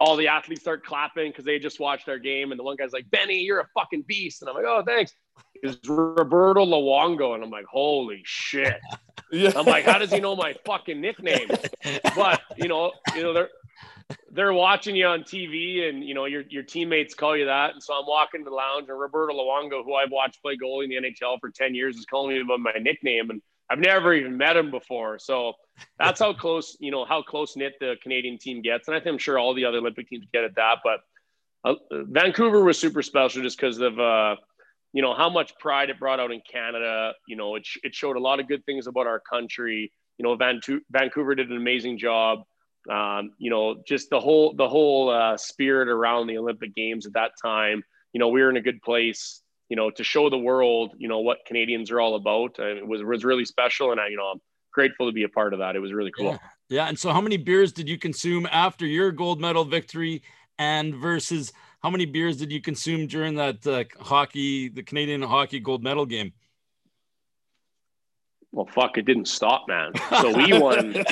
all 0.00 0.16
the 0.16 0.28
athletes 0.28 0.62
start 0.62 0.84
clapping 0.84 1.30
because 1.30 1.44
they 1.44 1.60
just 1.60 1.78
watched 1.78 2.08
our 2.08 2.18
game. 2.18 2.50
And 2.50 2.58
the 2.58 2.64
one 2.64 2.76
guy's 2.76 2.92
like, 2.92 3.08
Benny, 3.10 3.38
you're 3.38 3.60
a 3.60 3.68
fucking 3.74 4.04
beast. 4.08 4.42
And 4.42 4.48
I'm 4.48 4.56
like, 4.56 4.64
oh, 4.66 4.82
thanks. 4.84 5.12
Is 5.62 5.78
Roberto 5.86 6.66
Luongo. 6.66 7.34
And 7.34 7.44
I'm 7.44 7.50
like, 7.50 7.66
holy 7.66 8.22
shit. 8.24 8.78
Yeah. 9.30 9.52
I'm 9.56 9.64
like, 9.64 9.86
how 9.86 9.96
does 9.96 10.12
he 10.12 10.20
know 10.20 10.36
my 10.36 10.54
fucking 10.66 11.00
nickname? 11.00 11.48
But 12.14 12.42
you 12.58 12.68
know, 12.68 12.92
you 13.16 13.22
know, 13.22 13.32
they're 13.32 13.48
they're 14.30 14.52
watching 14.52 14.94
you 14.94 15.06
on 15.06 15.22
TV 15.22 15.88
and 15.88 16.04
you 16.04 16.12
know 16.12 16.26
your 16.26 16.42
your 16.50 16.62
teammates 16.62 17.14
call 17.14 17.34
you 17.34 17.46
that. 17.46 17.72
And 17.72 17.82
so 17.82 17.94
I'm 17.94 18.06
walking 18.06 18.44
to 18.44 18.50
the 18.50 18.54
lounge 18.54 18.90
and 18.90 19.00
Roberto 19.00 19.32
Luongo, 19.32 19.82
who 19.84 19.94
I've 19.94 20.10
watched 20.10 20.42
play 20.42 20.58
goalie 20.62 20.84
in 20.84 20.90
the 20.90 20.96
NHL 20.96 21.40
for 21.40 21.48
10 21.48 21.74
years, 21.74 21.96
is 21.96 22.04
calling 22.04 22.34
me 22.34 22.42
about 22.42 22.60
my 22.60 22.72
nickname. 22.78 23.30
And 23.30 23.40
I've 23.72 23.78
never 23.78 24.12
even 24.12 24.36
met 24.36 24.54
him 24.54 24.70
before. 24.70 25.18
So 25.18 25.54
that's 25.98 26.20
how 26.20 26.34
close, 26.34 26.76
you 26.78 26.90
know, 26.90 27.06
how 27.06 27.22
close 27.22 27.56
knit 27.56 27.72
the 27.80 27.96
Canadian 28.02 28.36
team 28.36 28.60
gets. 28.60 28.86
And 28.86 28.94
I 28.94 29.00
think 29.00 29.14
I'm 29.14 29.18
sure 29.18 29.38
all 29.38 29.54
the 29.54 29.64
other 29.64 29.78
Olympic 29.78 30.08
teams 30.10 30.26
get 30.30 30.44
at 30.44 30.54
that. 30.56 30.80
But 30.84 31.00
uh, 31.64 31.74
Vancouver 31.90 32.62
was 32.62 32.78
super 32.78 33.00
special 33.00 33.42
just 33.42 33.56
because 33.56 33.78
of, 33.78 33.98
uh, 33.98 34.36
you 34.92 35.00
know, 35.00 35.14
how 35.14 35.30
much 35.30 35.56
pride 35.58 35.88
it 35.88 35.98
brought 35.98 36.20
out 36.20 36.30
in 36.30 36.42
Canada. 36.50 37.14
You 37.26 37.36
know, 37.36 37.54
it, 37.54 37.66
it 37.82 37.94
showed 37.94 38.16
a 38.16 38.20
lot 38.20 38.40
of 38.40 38.46
good 38.46 38.62
things 38.66 38.86
about 38.86 39.06
our 39.06 39.20
country. 39.20 39.90
You 40.18 40.22
know, 40.24 40.36
Vancouver 40.36 41.34
did 41.34 41.50
an 41.50 41.56
amazing 41.56 41.96
job. 41.96 42.40
Um, 42.90 43.32
you 43.38 43.48
know, 43.48 43.82
just 43.88 44.10
the 44.10 44.20
whole 44.20 44.54
the 44.54 44.68
whole 44.68 45.08
uh, 45.08 45.38
spirit 45.38 45.88
around 45.88 46.26
the 46.26 46.36
Olympic 46.36 46.74
Games 46.74 47.06
at 47.06 47.14
that 47.14 47.30
time. 47.42 47.82
You 48.12 48.18
know, 48.18 48.28
we 48.28 48.42
were 48.42 48.50
in 48.50 48.58
a 48.58 48.60
good 48.60 48.82
place 48.82 49.40
you 49.72 49.76
know, 49.76 49.90
to 49.90 50.04
show 50.04 50.28
the 50.28 50.36
world, 50.36 50.92
you 50.98 51.08
know, 51.08 51.20
what 51.20 51.38
Canadians 51.46 51.90
are 51.90 51.98
all 51.98 52.14
about. 52.14 52.58
And 52.58 52.76
it 52.76 52.86
was, 52.86 53.02
was 53.02 53.24
really 53.24 53.46
special. 53.46 53.90
And 53.90 53.98
I, 53.98 54.08
you 54.08 54.18
know, 54.18 54.26
I'm 54.26 54.40
grateful 54.70 55.06
to 55.06 55.12
be 55.14 55.22
a 55.22 55.30
part 55.30 55.54
of 55.54 55.60
that. 55.60 55.76
It 55.76 55.78
was 55.78 55.94
really 55.94 56.10
cool. 56.10 56.32
Yeah. 56.32 56.38
yeah. 56.68 56.88
And 56.88 56.98
so 56.98 57.10
how 57.10 57.22
many 57.22 57.38
beers 57.38 57.72
did 57.72 57.88
you 57.88 57.96
consume 57.96 58.46
after 58.52 58.84
your 58.84 59.10
gold 59.12 59.40
medal 59.40 59.64
victory 59.64 60.24
and 60.58 60.94
versus 60.94 61.54
how 61.82 61.88
many 61.88 62.04
beers 62.04 62.36
did 62.36 62.52
you 62.52 62.60
consume 62.60 63.06
during 63.06 63.36
that 63.36 63.66
uh, 63.66 63.84
hockey, 63.98 64.68
the 64.68 64.82
Canadian 64.82 65.22
hockey 65.22 65.58
gold 65.58 65.82
medal 65.82 66.04
game? 66.04 66.34
Well, 68.50 68.66
fuck, 68.66 68.98
it 68.98 69.06
didn't 69.06 69.28
stop, 69.28 69.68
man. 69.68 69.92
So 70.20 70.36
we 70.36 70.52
won. 70.52 70.96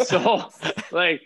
so 0.04 0.50
like 0.92 1.22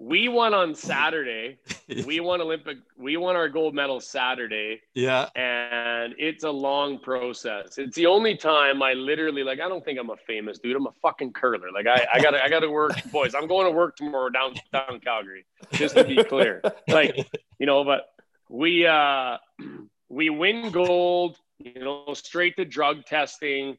we 0.00 0.28
won 0.28 0.54
on 0.54 0.74
Saturday. 0.74 1.58
we 2.06 2.20
won 2.20 2.40
Olympic. 2.40 2.78
We 2.96 3.18
won 3.18 3.36
our 3.36 3.50
gold 3.50 3.74
medal 3.74 4.00
Saturday. 4.00 4.80
Yeah. 4.94 5.28
And 5.36 6.14
it's 6.16 6.42
a 6.42 6.50
long 6.50 6.98
process. 6.98 7.76
It's 7.76 7.96
the 7.96 8.06
only 8.06 8.34
time 8.34 8.82
I 8.82 8.94
literally 8.94 9.42
like. 9.42 9.60
I 9.60 9.68
don't 9.68 9.84
think 9.84 9.98
I'm 9.98 10.08
a 10.08 10.16
famous 10.16 10.58
dude. 10.58 10.74
I'm 10.74 10.86
a 10.86 10.94
fucking 11.02 11.34
curler. 11.34 11.70
Like 11.70 11.86
I, 11.86 12.06
I 12.14 12.20
gotta, 12.22 12.42
I 12.42 12.48
gotta 12.48 12.70
work, 12.70 12.92
boys. 13.12 13.34
I'm 13.34 13.46
going 13.46 13.66
to 13.66 13.72
work 13.72 13.96
tomorrow 13.96 14.30
downtown 14.30 15.00
Calgary. 15.00 15.44
Just 15.72 15.94
to 15.96 16.04
be 16.04 16.24
clear, 16.24 16.62
like 16.88 17.28
you 17.58 17.66
know. 17.66 17.84
But 17.84 18.06
we, 18.48 18.86
uh 18.86 19.36
we 20.08 20.30
win 20.30 20.70
gold. 20.70 21.36
You 21.58 21.78
know, 21.78 22.14
straight 22.14 22.56
to 22.56 22.64
drug 22.64 23.04
testing 23.04 23.76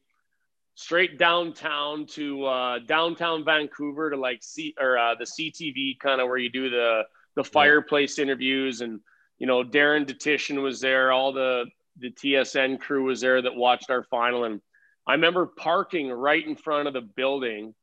straight 0.74 1.18
downtown 1.18 2.06
to 2.06 2.44
uh, 2.46 2.78
downtown 2.80 3.44
Vancouver 3.44 4.10
to 4.10 4.16
like 4.16 4.42
see 4.42 4.74
or 4.80 4.98
uh, 4.98 5.14
the 5.14 5.24
CTV 5.24 5.98
kind 5.98 6.20
of 6.20 6.28
where 6.28 6.38
you 6.38 6.50
do 6.50 6.70
the 6.70 7.02
the 7.34 7.44
fireplace 7.44 8.18
yeah. 8.18 8.24
interviews 8.24 8.80
and 8.80 9.00
you 9.38 9.46
know 9.46 9.62
Darren 9.62 10.06
Dutchyshen 10.06 10.62
was 10.62 10.80
there, 10.80 11.12
all 11.12 11.32
the 11.32 11.66
the 11.98 12.10
TSN 12.10 12.80
crew 12.80 13.04
was 13.04 13.20
there 13.20 13.42
that 13.42 13.54
watched 13.54 13.90
our 13.90 14.02
final, 14.04 14.44
and 14.44 14.60
I 15.06 15.12
remember 15.12 15.46
parking 15.46 16.10
right 16.10 16.46
in 16.46 16.56
front 16.56 16.88
of 16.88 16.94
the 16.94 17.02
building, 17.02 17.74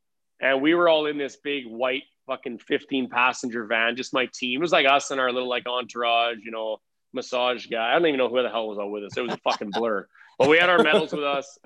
and 0.41 0.61
we 0.61 0.73
were 0.73 0.89
all 0.89 1.05
in 1.05 1.17
this 1.17 1.37
big 1.43 1.65
white 1.67 2.03
fucking 2.25 2.59
15 2.59 3.09
passenger 3.09 3.65
van, 3.65 3.95
just 3.95 4.13
my 4.13 4.27
team. 4.33 4.59
It 4.59 4.61
was 4.61 4.71
like 4.71 4.87
us 4.87 5.11
and 5.11 5.19
our 5.19 5.31
little 5.31 5.49
like 5.49 5.67
entourage, 5.67 6.37
you 6.43 6.51
know, 6.51 6.77
massage 7.13 7.67
guy. 7.67 7.89
I 7.89 7.93
don't 7.93 8.07
even 8.07 8.19
know 8.19 8.29
who 8.29 8.41
the 8.41 8.49
hell 8.49 8.67
was 8.67 8.77
all 8.77 8.91
with 8.91 9.03
us. 9.03 9.17
It 9.17 9.21
was 9.21 9.33
a 9.33 9.37
fucking 9.37 9.71
blur. 9.71 10.07
But 10.37 10.47
we 10.47 10.57
had 10.57 10.69
our 10.69 10.81
medals 10.81 11.11
with 11.11 11.23
us 11.23 11.57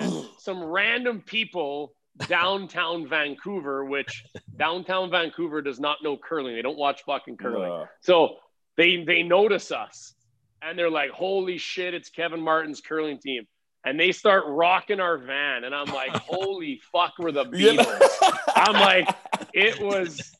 and 0.00 0.26
some 0.38 0.62
random 0.62 1.22
people 1.24 1.94
downtown 2.28 3.08
Vancouver, 3.10 3.84
which 3.84 4.24
downtown 4.56 5.10
Vancouver 5.10 5.62
does 5.62 5.80
not 5.80 5.98
know 6.02 6.16
curling. 6.16 6.54
They 6.54 6.62
don't 6.62 6.78
watch 6.78 7.02
fucking 7.04 7.36
curling. 7.36 7.86
So 8.00 8.36
they 8.76 9.04
they 9.04 9.22
notice 9.22 9.70
us 9.70 10.14
and 10.62 10.78
they're 10.78 10.90
like, 10.90 11.10
holy 11.10 11.58
shit, 11.58 11.94
it's 11.94 12.08
Kevin 12.08 12.40
Martin's 12.40 12.80
curling 12.80 13.18
team. 13.18 13.46
And 13.84 13.98
they 13.98 14.12
start 14.12 14.44
rocking 14.46 15.00
our 15.00 15.18
van. 15.18 15.64
And 15.64 15.74
I'm 15.74 15.92
like, 15.92 16.10
holy 16.14 16.80
fuck, 16.92 17.14
we're 17.18 17.32
the 17.32 17.44
Beatles. 17.44 18.08
I'm 18.54 18.74
like, 18.74 19.08
it 19.52 19.80
was 19.80 20.36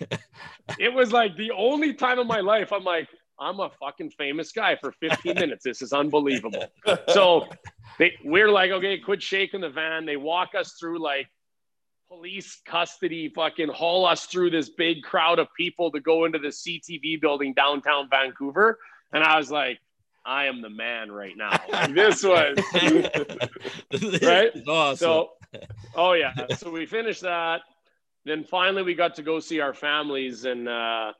it 0.78 0.92
was 0.92 1.12
like 1.12 1.36
the 1.36 1.50
only 1.52 1.94
time 1.94 2.18
in 2.18 2.26
my 2.26 2.40
life 2.40 2.72
I'm 2.72 2.84
like, 2.84 3.08
I'm 3.40 3.60
a 3.60 3.70
fucking 3.80 4.10
famous 4.10 4.52
guy 4.52 4.76
for 4.76 4.92
15 5.00 5.34
minutes. 5.36 5.64
This 5.64 5.82
is 5.82 5.92
unbelievable. 5.92 6.64
So 7.08 7.46
they, 7.98 8.14
we're 8.24 8.50
like, 8.50 8.70
okay, 8.70 8.98
quit 8.98 9.22
shaking 9.22 9.60
the 9.60 9.70
van. 9.70 10.06
They 10.06 10.16
walk 10.16 10.54
us 10.54 10.74
through 10.78 11.02
like 11.02 11.28
police 12.08 12.60
custody, 12.64 13.28
fucking 13.28 13.68
haul 13.68 14.06
us 14.06 14.26
through 14.26 14.50
this 14.50 14.70
big 14.70 15.02
crowd 15.02 15.38
of 15.38 15.48
people 15.56 15.92
to 15.92 16.00
go 16.00 16.24
into 16.24 16.38
the 16.38 16.48
CTV 16.48 17.20
building 17.20 17.54
downtown 17.54 18.08
Vancouver. 18.10 18.78
And 19.12 19.22
I 19.22 19.36
was 19.36 19.50
like, 19.50 19.78
I 20.24 20.46
am 20.46 20.60
the 20.60 20.70
man 20.70 21.10
right 21.10 21.34
now. 21.36 21.58
this 21.88 22.22
was 22.22 22.58
right. 24.22 24.50
Awesome. 24.66 24.96
So, 24.96 25.30
oh 25.94 26.12
yeah. 26.12 26.32
So 26.56 26.70
we 26.70 26.86
finished 26.86 27.22
that. 27.22 27.62
Then 28.24 28.44
finally, 28.44 28.82
we 28.82 28.94
got 28.94 29.14
to 29.14 29.22
go 29.22 29.40
see 29.40 29.60
our 29.60 29.72
families, 29.72 30.44
and 30.44 30.68
uh, 30.68 31.12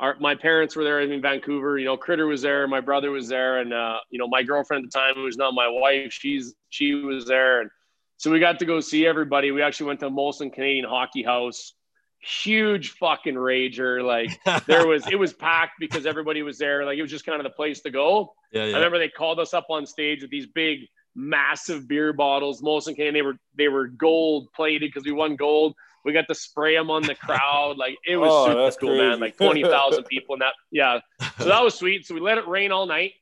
our, 0.00 0.16
my 0.18 0.34
parents 0.34 0.74
were 0.74 0.82
there 0.82 1.00
in 1.00 1.22
Vancouver. 1.22 1.78
You 1.78 1.84
know, 1.84 1.96
Critter 1.96 2.26
was 2.26 2.42
there, 2.42 2.66
my 2.66 2.80
brother 2.80 3.10
was 3.10 3.28
there, 3.28 3.58
and 3.58 3.72
uh, 3.72 3.98
you 4.10 4.18
know, 4.18 4.26
my 4.26 4.42
girlfriend 4.42 4.84
at 4.84 4.92
the 4.92 4.98
time, 4.98 5.14
who 5.14 5.24
was 5.24 5.36
not 5.36 5.54
my 5.54 5.68
wife, 5.68 6.12
she's 6.12 6.54
she 6.70 6.94
was 6.94 7.26
there, 7.26 7.60
and 7.60 7.70
so 8.16 8.30
we 8.30 8.40
got 8.40 8.58
to 8.58 8.64
go 8.64 8.80
see 8.80 9.06
everybody. 9.06 9.50
We 9.50 9.62
actually 9.62 9.86
went 9.86 10.00
to 10.00 10.10
Molson 10.10 10.52
Canadian 10.52 10.86
Hockey 10.86 11.22
House, 11.22 11.74
huge 12.20 12.90
fucking 12.92 13.34
rager. 13.34 14.02
Like 14.04 14.66
there 14.66 14.86
was, 14.86 15.06
it 15.06 15.16
was 15.16 15.32
packed 15.32 15.74
because 15.78 16.06
everybody 16.06 16.42
was 16.42 16.58
there. 16.58 16.84
Like 16.84 16.98
it 16.98 17.02
was 17.02 17.10
just 17.10 17.26
kind 17.26 17.38
of 17.38 17.44
the 17.44 17.54
place 17.54 17.80
to 17.82 17.90
go. 17.90 18.34
Yeah, 18.52 18.64
yeah. 18.64 18.72
I 18.72 18.78
remember 18.78 18.98
they 18.98 19.08
called 19.08 19.38
us 19.38 19.54
up 19.54 19.66
on 19.70 19.86
stage 19.86 20.22
with 20.22 20.30
these 20.30 20.46
big, 20.46 20.80
massive 21.14 21.86
beer 21.88 22.12
bottles. 22.12 22.62
Molson 22.62 22.94
Canadian, 22.94 23.14
they 23.14 23.22
were 23.22 23.36
they 23.56 23.68
were 23.68 23.88
gold 23.88 24.48
plated 24.54 24.90
because 24.92 25.04
we 25.04 25.12
won 25.12 25.36
gold 25.36 25.74
we 26.04 26.12
got 26.12 26.28
to 26.28 26.34
spray 26.34 26.74
them 26.74 26.90
on 26.90 27.02
the 27.02 27.14
crowd. 27.14 27.76
Like 27.76 27.98
it 28.06 28.16
was 28.16 28.30
oh, 28.32 28.70
super 28.70 28.80
cool, 28.80 28.88
crazy. 28.98 29.08
man. 29.10 29.20
Like 29.20 29.36
20,000 29.36 30.04
people 30.04 30.34
in 30.34 30.40
that. 30.40 30.54
Yeah. 30.70 31.00
So 31.38 31.44
that 31.44 31.62
was 31.62 31.74
sweet. 31.74 32.06
So 32.06 32.14
we 32.14 32.20
let 32.20 32.38
it 32.38 32.46
rain 32.46 32.72
all 32.72 32.86
night. 32.86 33.12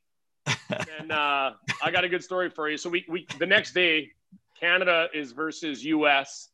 And 1.00 1.12
uh, 1.12 1.52
I 1.82 1.90
got 1.90 2.04
a 2.04 2.08
good 2.08 2.22
story 2.22 2.50
for 2.50 2.68
you. 2.68 2.76
So 2.76 2.90
we, 2.90 3.04
we, 3.08 3.26
the 3.38 3.46
next 3.46 3.72
day, 3.72 4.10
Canada 4.58 5.08
is 5.14 5.32
versus 5.32 5.84
US 5.84 6.48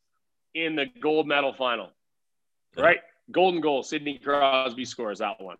in 0.54 0.76
the 0.76 0.86
gold 1.00 1.26
medal 1.26 1.52
final, 1.52 1.90
right? 2.76 2.98
Golden 3.32 3.60
goal. 3.60 3.82
Sidney 3.82 4.18
Crosby 4.18 4.84
scores 4.84 5.18
that 5.20 5.40
one. 5.40 5.56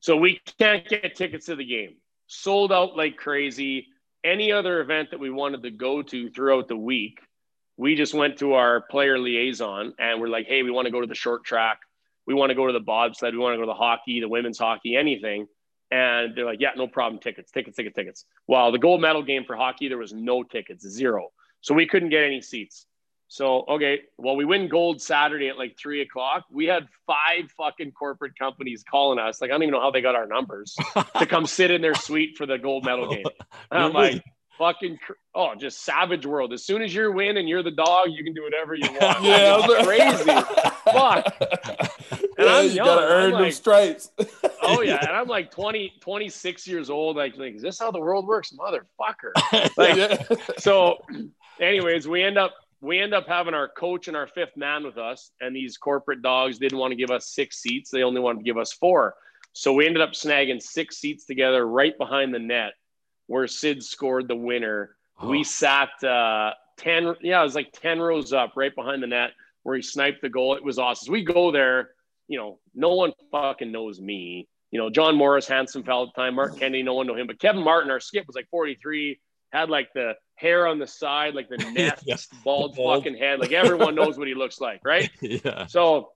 So 0.00 0.16
we 0.16 0.40
can't 0.58 0.86
get 0.88 1.16
tickets 1.16 1.46
to 1.46 1.56
the 1.56 1.64
game. 1.64 1.96
Sold 2.26 2.72
out 2.72 2.96
like 2.96 3.16
crazy. 3.16 3.88
Any 4.22 4.52
other 4.52 4.80
event 4.80 5.10
that 5.10 5.18
we 5.18 5.30
wanted 5.30 5.62
to 5.62 5.70
go 5.70 6.02
to 6.02 6.30
throughout 6.30 6.68
the 6.68 6.76
week– 6.76 7.20
we 7.76 7.94
just 7.94 8.14
went 8.14 8.38
to 8.38 8.54
our 8.54 8.82
player 8.82 9.18
liaison 9.18 9.94
and 9.98 10.20
we're 10.20 10.28
like, 10.28 10.46
hey, 10.46 10.62
we 10.62 10.70
want 10.70 10.86
to 10.86 10.92
go 10.92 11.00
to 11.00 11.06
the 11.06 11.14
short 11.14 11.44
track. 11.44 11.78
We 12.26 12.34
want 12.34 12.50
to 12.50 12.54
go 12.54 12.66
to 12.66 12.72
the 12.72 12.80
bobsled. 12.80 13.34
We 13.34 13.38
want 13.38 13.54
to 13.54 13.56
go 13.56 13.62
to 13.62 13.66
the 13.66 13.74
hockey, 13.74 14.20
the 14.20 14.28
women's 14.28 14.58
hockey, 14.58 14.96
anything. 14.96 15.46
And 15.90 16.36
they're 16.36 16.46
like, 16.46 16.60
yeah, 16.60 16.70
no 16.76 16.86
problem. 16.86 17.20
Tickets, 17.20 17.50
tickets, 17.50 17.76
tickets, 17.76 17.94
tickets. 17.94 18.24
While 18.46 18.72
the 18.72 18.78
gold 18.78 19.00
medal 19.00 19.22
game 19.22 19.44
for 19.44 19.56
hockey, 19.56 19.88
there 19.88 19.98
was 19.98 20.12
no 20.12 20.42
tickets, 20.42 20.88
zero. 20.88 21.28
So 21.60 21.74
we 21.74 21.86
couldn't 21.86 22.10
get 22.10 22.24
any 22.24 22.40
seats. 22.40 22.86
So, 23.28 23.64
okay, 23.68 24.00
well, 24.18 24.36
we 24.36 24.44
win 24.44 24.68
gold 24.68 25.00
Saturday 25.00 25.48
at 25.48 25.58
like 25.58 25.76
three 25.78 26.02
o'clock. 26.02 26.44
We 26.50 26.66
had 26.66 26.86
five 27.06 27.50
fucking 27.56 27.92
corporate 27.92 28.38
companies 28.38 28.84
calling 28.88 29.18
us. 29.18 29.40
Like, 29.40 29.50
I 29.50 29.54
don't 29.54 29.62
even 29.62 29.72
know 29.72 29.80
how 29.80 29.90
they 29.90 30.02
got 30.02 30.14
our 30.14 30.26
numbers 30.26 30.76
to 31.18 31.26
come 31.26 31.46
sit 31.46 31.70
in 31.70 31.82
their 31.82 31.94
suite 31.94 32.36
for 32.36 32.46
the 32.46 32.58
gold 32.58 32.84
medal 32.84 33.08
game. 33.08 33.24
And 33.70 33.82
I'm 33.82 33.92
like, 33.92 34.22
fucking 34.58 34.98
oh, 35.34 35.54
just 35.54 35.84
savage 35.84 36.26
world. 36.26 36.52
As 36.52 36.64
soon 36.64 36.82
as 36.82 36.94
you're 36.94 37.12
win 37.12 37.36
and 37.36 37.48
you're 37.48 37.62
the 37.62 37.70
dog, 37.70 38.08
you 38.10 38.24
can 38.24 38.34
do 38.34 38.42
whatever 38.42 38.74
you 38.74 38.88
want. 39.00 39.22
yeah, 39.22 39.66
crazy. 39.84 40.30
Fuck. 40.92 41.90
And 42.36 42.48
yeah, 42.48 42.56
I'm 42.56 42.64
you 42.64 42.70
young. 42.72 42.86
gotta 42.86 43.06
earn 43.06 43.32
like, 43.32 43.42
them 43.44 43.52
stripes. 43.52 44.10
oh 44.62 44.82
yeah, 44.82 44.98
and 45.00 45.12
I'm 45.12 45.28
like 45.28 45.52
20, 45.52 45.92
26 46.00 46.66
years 46.66 46.90
old. 46.90 47.16
Like, 47.16 47.36
like, 47.36 47.54
is 47.54 47.62
this 47.62 47.78
how 47.78 47.92
the 47.92 48.00
world 48.00 48.26
works, 48.26 48.52
motherfucker? 48.52 49.70
Like, 49.76 49.96
yeah. 49.96 50.36
so, 50.58 51.04
anyways, 51.60 52.08
we 52.08 52.24
end 52.24 52.36
up 52.36 52.52
we 52.80 52.98
end 52.98 53.14
up 53.14 53.28
having 53.28 53.54
our 53.54 53.68
coach 53.68 54.08
and 54.08 54.16
our 54.16 54.26
fifth 54.26 54.56
man 54.56 54.82
with 54.82 54.98
us, 54.98 55.30
and 55.40 55.54
these 55.54 55.76
corporate 55.76 56.22
dogs 56.22 56.58
didn't 56.58 56.78
want 56.78 56.90
to 56.90 56.96
give 56.96 57.12
us 57.12 57.28
six 57.28 57.62
seats; 57.62 57.90
they 57.90 58.02
only 58.02 58.20
wanted 58.20 58.40
to 58.40 58.44
give 58.44 58.58
us 58.58 58.72
four. 58.72 59.14
So 59.52 59.72
we 59.72 59.86
ended 59.86 60.02
up 60.02 60.10
snagging 60.10 60.60
six 60.60 60.98
seats 60.98 61.26
together 61.26 61.64
right 61.64 61.96
behind 61.96 62.34
the 62.34 62.40
net 62.40 62.72
where 63.26 63.46
Sid 63.46 63.82
scored 63.82 64.28
the 64.28 64.36
winner. 64.36 64.96
Oh. 65.20 65.28
We 65.28 65.44
sat 65.44 65.90
uh, 66.04 66.52
10, 66.78 67.16
yeah, 67.22 67.40
it 67.40 67.44
was 67.44 67.54
like 67.54 67.72
10 67.72 68.00
rows 68.00 68.32
up 68.32 68.52
right 68.56 68.74
behind 68.74 69.02
the 69.02 69.06
net 69.06 69.30
where 69.62 69.76
he 69.76 69.82
sniped 69.82 70.20
the 70.22 70.28
goal. 70.28 70.54
It 70.56 70.64
was 70.64 70.78
awesome. 70.78 71.06
So 71.06 71.12
we 71.12 71.24
go 71.24 71.50
there, 71.50 71.90
you 72.28 72.38
know, 72.38 72.58
no 72.74 72.94
one 72.94 73.12
fucking 73.30 73.70
knows 73.72 74.00
me. 74.00 74.48
You 74.70 74.78
know, 74.80 74.90
John 74.90 75.16
Morris, 75.16 75.46
handsome 75.46 75.84
fella 75.84 76.08
at 76.08 76.14
the 76.14 76.20
time, 76.22 76.34
Marc 76.34 76.58
Kennedy, 76.58 76.82
no 76.82 76.94
one 76.94 77.06
knew 77.06 77.14
him. 77.14 77.26
But 77.28 77.38
Kevin 77.38 77.62
Martin, 77.62 77.90
our 77.90 78.00
skip, 78.00 78.26
was 78.26 78.34
like 78.34 78.48
43, 78.50 79.20
had 79.52 79.70
like 79.70 79.92
the 79.94 80.14
hair 80.34 80.66
on 80.66 80.80
the 80.80 80.86
side, 80.86 81.34
like 81.34 81.48
the 81.48 81.56
net, 81.74 82.02
Yeah. 82.04 82.16
bald, 82.44 82.74
Bald. 82.74 83.04
fucking 83.04 83.16
head. 83.16 83.38
Like 83.38 83.52
everyone 83.52 83.94
knows 83.94 84.18
what 84.18 84.26
he 84.26 84.34
looks 84.34 84.60
like, 84.60 84.80
right? 84.84 85.10
yeah. 85.20 85.66
So 85.66 86.10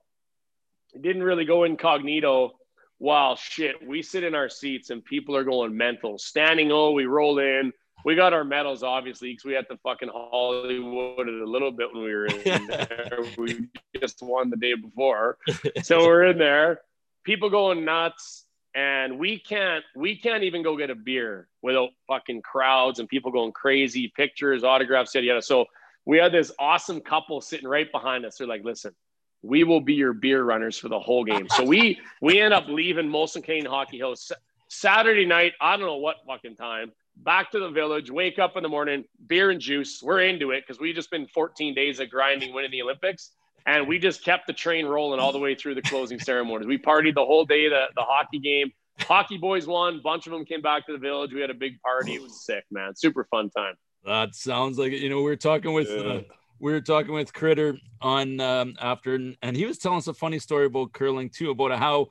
it 0.93 1.01
didn't 1.01 1.23
really 1.23 1.45
go 1.45 1.63
incognito. 1.63 2.51
Wow, 2.99 3.35
shit. 3.35 3.85
We 3.85 4.01
sit 4.01 4.23
in 4.23 4.35
our 4.35 4.49
seats 4.49 4.89
and 4.89 5.03
people 5.03 5.35
are 5.35 5.43
going 5.43 5.75
mental. 5.75 6.17
Standing 6.17 6.71
O, 6.71 6.91
we 6.91 7.05
roll 7.05 7.39
in. 7.39 7.71
We 8.05 8.15
got 8.15 8.33
our 8.33 8.43
medals, 8.43 8.83
obviously, 8.83 9.31
because 9.31 9.45
we 9.45 9.53
had 9.53 9.67
to 9.69 9.77
fucking 9.77 10.09
Hollywood 10.09 11.27
it 11.27 11.41
a 11.41 11.45
little 11.45 11.71
bit 11.71 11.93
when 11.93 12.03
we 12.03 12.13
were 12.13 12.27
in 12.27 12.67
there. 12.67 13.19
we 13.37 13.67
just 13.99 14.21
won 14.21 14.49
the 14.49 14.57
day 14.57 14.73
before. 14.75 15.37
So 15.83 15.99
we're 16.05 16.25
in 16.25 16.37
there. 16.37 16.81
People 17.23 17.49
going 17.49 17.85
nuts. 17.85 18.45
And 18.75 19.17
we 19.17 19.39
can't 19.39 19.83
we 19.95 20.15
can't 20.15 20.43
even 20.43 20.61
go 20.61 20.77
get 20.77 20.91
a 20.91 20.95
beer 20.95 21.47
without 21.63 21.89
fucking 22.07 22.43
crowds 22.43 22.99
and 22.99 23.09
people 23.09 23.31
going 23.31 23.51
crazy, 23.51 24.13
pictures, 24.15 24.63
autographs, 24.63 25.15
yada 25.15 25.25
yada. 25.25 25.41
So 25.41 25.65
we 26.05 26.19
had 26.19 26.31
this 26.31 26.51
awesome 26.59 27.01
couple 27.01 27.41
sitting 27.41 27.67
right 27.67 27.91
behind 27.91 28.25
us. 28.25 28.37
They're 28.37 28.47
like, 28.47 28.63
listen, 28.63 28.93
we 29.41 29.63
will 29.63 29.81
be 29.81 29.93
your 29.93 30.13
beer 30.13 30.43
runners 30.43 30.77
for 30.77 30.89
the 30.89 30.99
whole 30.99 31.23
game. 31.23 31.47
So 31.49 31.63
we 31.63 31.99
we 32.21 32.39
end 32.39 32.53
up 32.53 32.67
leaving 32.67 33.07
Molson 33.09 33.43
Canadian 33.43 33.67
Hockey 33.67 33.99
House 33.99 34.27
Sa- 34.27 34.35
Saturday 34.67 35.25
night. 35.25 35.53
I 35.61 35.77
don't 35.77 35.85
know 35.85 35.97
what 35.97 36.17
fucking 36.27 36.55
time. 36.55 36.91
Back 37.17 37.51
to 37.51 37.59
the 37.59 37.69
village. 37.69 38.09
Wake 38.09 38.39
up 38.39 38.55
in 38.55 38.63
the 38.63 38.69
morning. 38.69 39.03
Beer 39.27 39.49
and 39.49 39.59
juice. 39.59 40.01
We're 40.01 40.21
into 40.21 40.51
it 40.51 40.63
because 40.65 40.79
we 40.79 40.93
just 40.93 41.11
been 41.11 41.27
14 41.27 41.73
days 41.73 41.99
of 41.99 42.09
grinding, 42.09 42.53
winning 42.53 42.71
the 42.71 42.81
Olympics, 42.81 43.31
and 43.65 43.87
we 43.87 43.99
just 43.99 44.23
kept 44.23 44.47
the 44.47 44.53
train 44.53 44.85
rolling 44.85 45.19
all 45.19 45.33
the 45.33 45.39
way 45.39 45.53
through 45.55 45.75
the 45.75 45.81
closing 45.81 46.19
ceremonies. 46.19 46.67
We 46.67 46.77
partied 46.77 47.15
the 47.15 47.25
whole 47.25 47.45
day. 47.45 47.67
The 47.67 47.85
the 47.95 48.03
hockey 48.03 48.39
game. 48.39 48.71
Hockey 49.01 49.37
boys 49.37 49.65
won. 49.65 50.01
Bunch 50.03 50.27
of 50.27 50.33
them 50.33 50.43
came 50.45 50.61
back 50.61 50.85
to 50.87 50.91
the 50.91 50.97
village. 50.97 51.31
We 51.33 51.39
had 51.41 51.49
a 51.49 51.53
big 51.53 51.81
party. 51.81 52.15
It 52.15 52.21
was 52.21 52.45
sick, 52.45 52.65
man. 52.71 52.95
Super 52.95 53.25
fun 53.31 53.49
time. 53.49 53.75
That 54.05 54.35
sounds 54.35 54.77
like 54.77 54.91
it. 54.93 55.01
You 55.01 55.09
know, 55.09 55.17
we 55.17 55.23
were 55.23 55.35
talking 55.35 55.73
with 55.73 55.89
uh, 55.89 55.93
Yeah. 56.15 56.21
We 56.59 56.71
were 56.71 56.81
talking 56.81 57.13
with 57.13 57.33
Critter 57.33 57.77
on 58.01 58.39
um, 58.39 58.75
after, 58.79 59.15
and 59.41 59.55
he 59.55 59.65
was 59.65 59.77
telling 59.77 59.97
us 59.97 60.07
a 60.07 60.13
funny 60.13 60.39
story 60.39 60.65
about 60.65 60.93
curling 60.93 61.29
too, 61.29 61.51
about 61.51 61.77
how 61.77 62.07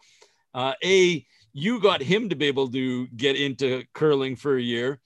uh, 0.55 0.73
a 0.85 1.25
you 1.53 1.81
got 1.81 2.03
him 2.03 2.29
to 2.29 2.37
be 2.37 2.47
able 2.47 2.71
to 2.71 3.07
get 3.09 3.37
into 3.37 3.85
curling 3.95 4.37
for 4.37 4.57
a 4.57 4.63
year, 4.63 5.01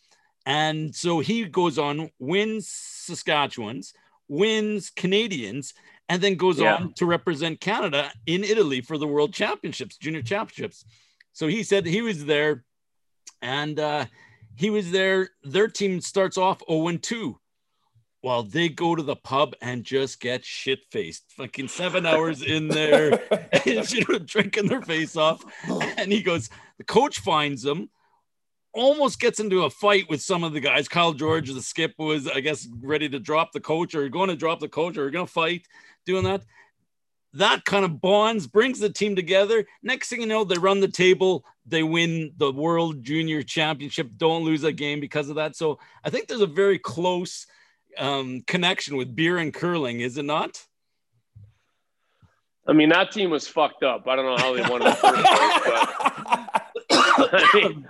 and 0.47 0.95
so 0.95 1.21
he 1.21 1.45
goes 1.45 1.79
on 1.79 2.11
wins 2.19 2.69
Saskatchewan's, 2.69 3.95
wins 4.29 4.91
Canadians, 4.91 5.75
and 6.09 6.21
then 6.23 6.35
goes 6.35 6.59
Yeah. 6.61 6.75
on 6.75 6.95
to 6.95 7.07
represent 7.07 7.61
Canada 7.61 8.11
in 8.27 8.45
Italy 8.45 8.81
for 8.81 8.99
the 8.99 9.07
World 9.07 9.33
Championships, 9.33 9.97
Junior 9.97 10.23
Championships. 10.23 10.85
So 11.33 11.47
he 11.47 11.63
said 11.63 11.87
he 11.87 12.03
was 12.03 12.25
there, 12.25 12.65
and 13.41 13.79
uh, 13.79 14.07
he 14.55 14.71
was 14.71 14.91
there. 14.91 15.31
Their 15.43 15.69
team 15.69 16.01
starts 16.01 16.37
off 16.37 16.63
0 16.69 16.97
2. 16.99 17.39
Well, 18.23 18.45
they 18.45 18.69
go 18.69 18.95
to 18.95 19.03
the 19.03 19.17
pub 19.17 19.55
and 19.61 19.83
just 19.83 20.21
get 20.21 20.45
shit 20.45 20.85
faced. 20.93 21.25
Fucking 21.37 21.67
seven 21.67 22.07
hours 22.07 22.41
in 22.43 22.69
there, 22.69 23.21
you 23.67 23.75
know, 23.75 24.19
drinking 24.25 24.69
their 24.69 24.83
face 24.83 25.17
off. 25.17 25.45
And 25.97 26.13
he 26.13 26.23
goes, 26.23 26.49
the 26.79 26.85
coach 26.85 27.19
finds 27.19 27.63
them, 27.63 27.91
almost 28.73 29.19
gets 29.19 29.41
into 29.41 29.65
a 29.65 29.71
fight 29.71 30.09
with 30.09 30.23
some 30.23 30.45
of 30.45 30.53
the 30.53 30.61
guys. 30.61 30.89
Kyle 30.89 31.13
George, 31.13 31.51
the 31.51 31.61
skip, 31.61 31.95
was, 31.99 32.29
I 32.29 32.39
guess, 32.39 32.69
ready 32.81 33.09
to 33.09 33.19
drop 33.19 33.51
the 33.51 33.61
coach 33.61 33.93
or 33.97 34.09
going 34.09 34.29
to 34.29 34.37
drop 34.37 34.61
the 34.61 34.69
coach 34.69 34.97
or 34.97 35.11
going 35.11 35.27
to 35.27 35.33
fight 35.33 35.67
doing 36.07 36.23
that. 36.25 36.43
That 37.35 37.65
kind 37.65 37.85
of 37.85 38.01
bonds, 38.01 38.47
brings 38.47 38.79
the 38.79 38.91
team 38.91 39.17
together. 39.17 39.67
Next 39.83 40.11
thing 40.11 40.21
you 40.21 40.27
know, 40.29 40.45
they 40.45 40.59
run 40.59 40.79
the 40.79 40.87
table, 40.87 41.45
they 41.67 41.83
win 41.83 42.35
the 42.37 42.53
World 42.53 43.03
Junior 43.03 43.43
Championship, 43.43 44.11
don't 44.17 44.45
lose 44.45 44.63
a 44.63 44.73
game 44.73 45.01
because 45.01 45.29
of 45.29 45.37
that. 45.37 45.57
So 45.57 45.81
I 46.05 46.11
think 46.11 46.29
there's 46.29 46.41
a 46.41 46.47
very 46.47 46.79
close 46.79 47.47
um, 47.99 48.43
connection 48.47 48.97
with 48.97 49.15
beer 49.15 49.39
and 49.39 49.53
curling, 49.53 50.01
is 50.01 50.19
it 50.19 50.25
not? 50.25 50.63
I 52.67 52.73
mean, 52.73 52.91
that 52.91 53.11
team 53.11 53.31
was 53.31 53.49
fucked 53.49 53.83
up. 53.83 54.07
I 54.07 54.17
don't 54.17 54.25
know 54.25 54.37
how 54.37 54.55
they 54.55 54.63
won 54.71 54.81
the 54.81 54.93
first 54.93 55.25
place, 55.25 55.61
but 56.89 57.35
I 57.35 57.51
mean, 57.55 57.89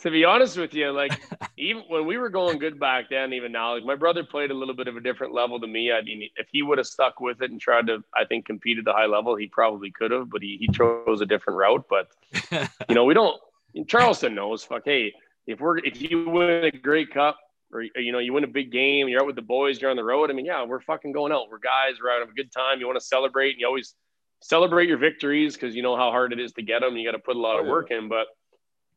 to 0.00 0.10
be 0.10 0.24
honest 0.24 0.56
with 0.56 0.74
you, 0.74 0.90
like 0.90 1.12
even 1.56 1.84
when 1.88 2.06
we 2.06 2.16
were 2.16 2.30
going 2.30 2.58
good 2.58 2.80
back 2.80 3.10
then, 3.10 3.32
even 3.32 3.52
now, 3.52 3.74
like 3.74 3.84
my 3.84 3.94
brother 3.94 4.24
played 4.24 4.50
a 4.50 4.54
little 4.54 4.74
bit 4.74 4.88
of 4.88 4.96
a 4.96 5.00
different 5.00 5.34
level 5.34 5.60
to 5.60 5.66
me. 5.66 5.92
I 5.92 6.02
mean, 6.02 6.28
if 6.36 6.48
he 6.50 6.62
would 6.62 6.78
have 6.78 6.86
stuck 6.86 7.20
with 7.20 7.42
it 7.42 7.50
and 7.50 7.60
tried 7.60 7.86
to, 7.88 8.02
I 8.14 8.24
think, 8.24 8.46
compete 8.46 8.78
at 8.78 8.84
the 8.84 8.92
high 8.92 9.06
level, 9.06 9.36
he 9.36 9.46
probably 9.46 9.90
could 9.90 10.10
have, 10.10 10.30
but 10.30 10.42
he, 10.42 10.56
he 10.58 10.68
chose 10.68 11.20
a 11.20 11.26
different 11.26 11.58
route. 11.58 11.84
But 11.88 12.08
you 12.88 12.94
know, 12.94 13.04
we 13.04 13.14
don't. 13.14 13.40
Charleston 13.86 14.34
knows. 14.34 14.64
Fuck, 14.64 14.82
hey, 14.86 15.12
if 15.46 15.60
we're 15.60 15.78
if 15.78 16.00
you 16.00 16.28
win 16.28 16.64
a 16.64 16.70
Grey 16.70 17.06
Cup 17.06 17.38
or 17.72 17.82
you 17.82 18.12
know 18.12 18.18
you 18.18 18.32
win 18.32 18.44
a 18.44 18.48
big 18.48 18.70
game, 18.70 19.08
you're 19.08 19.20
out 19.20 19.26
with 19.26 19.36
the 19.36 19.42
boys, 19.42 19.80
you're 19.80 19.90
on 19.90 19.96
the 19.96 20.04
road. 20.04 20.30
I 20.30 20.34
mean, 20.34 20.44
yeah, 20.46 20.64
we're 20.64 20.80
fucking 20.80 21.12
going 21.12 21.32
out. 21.32 21.48
We're 21.50 21.58
guys. 21.58 21.94
We're 22.02 22.10
having 22.12 22.28
a 22.28 22.34
good 22.34 22.52
time. 22.52 22.80
You 22.80 22.86
want 22.86 22.98
to 22.98 23.04
celebrate, 23.04 23.52
and 23.52 23.60
you 23.60 23.66
always 23.66 23.94
celebrate 24.40 24.88
your 24.88 24.98
victories 24.98 25.54
because 25.54 25.74
you 25.74 25.82
know 25.82 25.96
how 25.96 26.10
hard 26.10 26.32
it 26.32 26.40
is 26.40 26.52
to 26.52 26.62
get 26.62 26.80
them. 26.82 26.96
You 26.96 27.06
got 27.08 27.16
to 27.16 27.22
put 27.22 27.36
a 27.36 27.40
lot 27.40 27.56
Oh, 27.56 27.60
of 27.60 27.66
yeah. 27.66 27.72
work 27.72 27.90
in, 27.90 28.08
but 28.08 28.26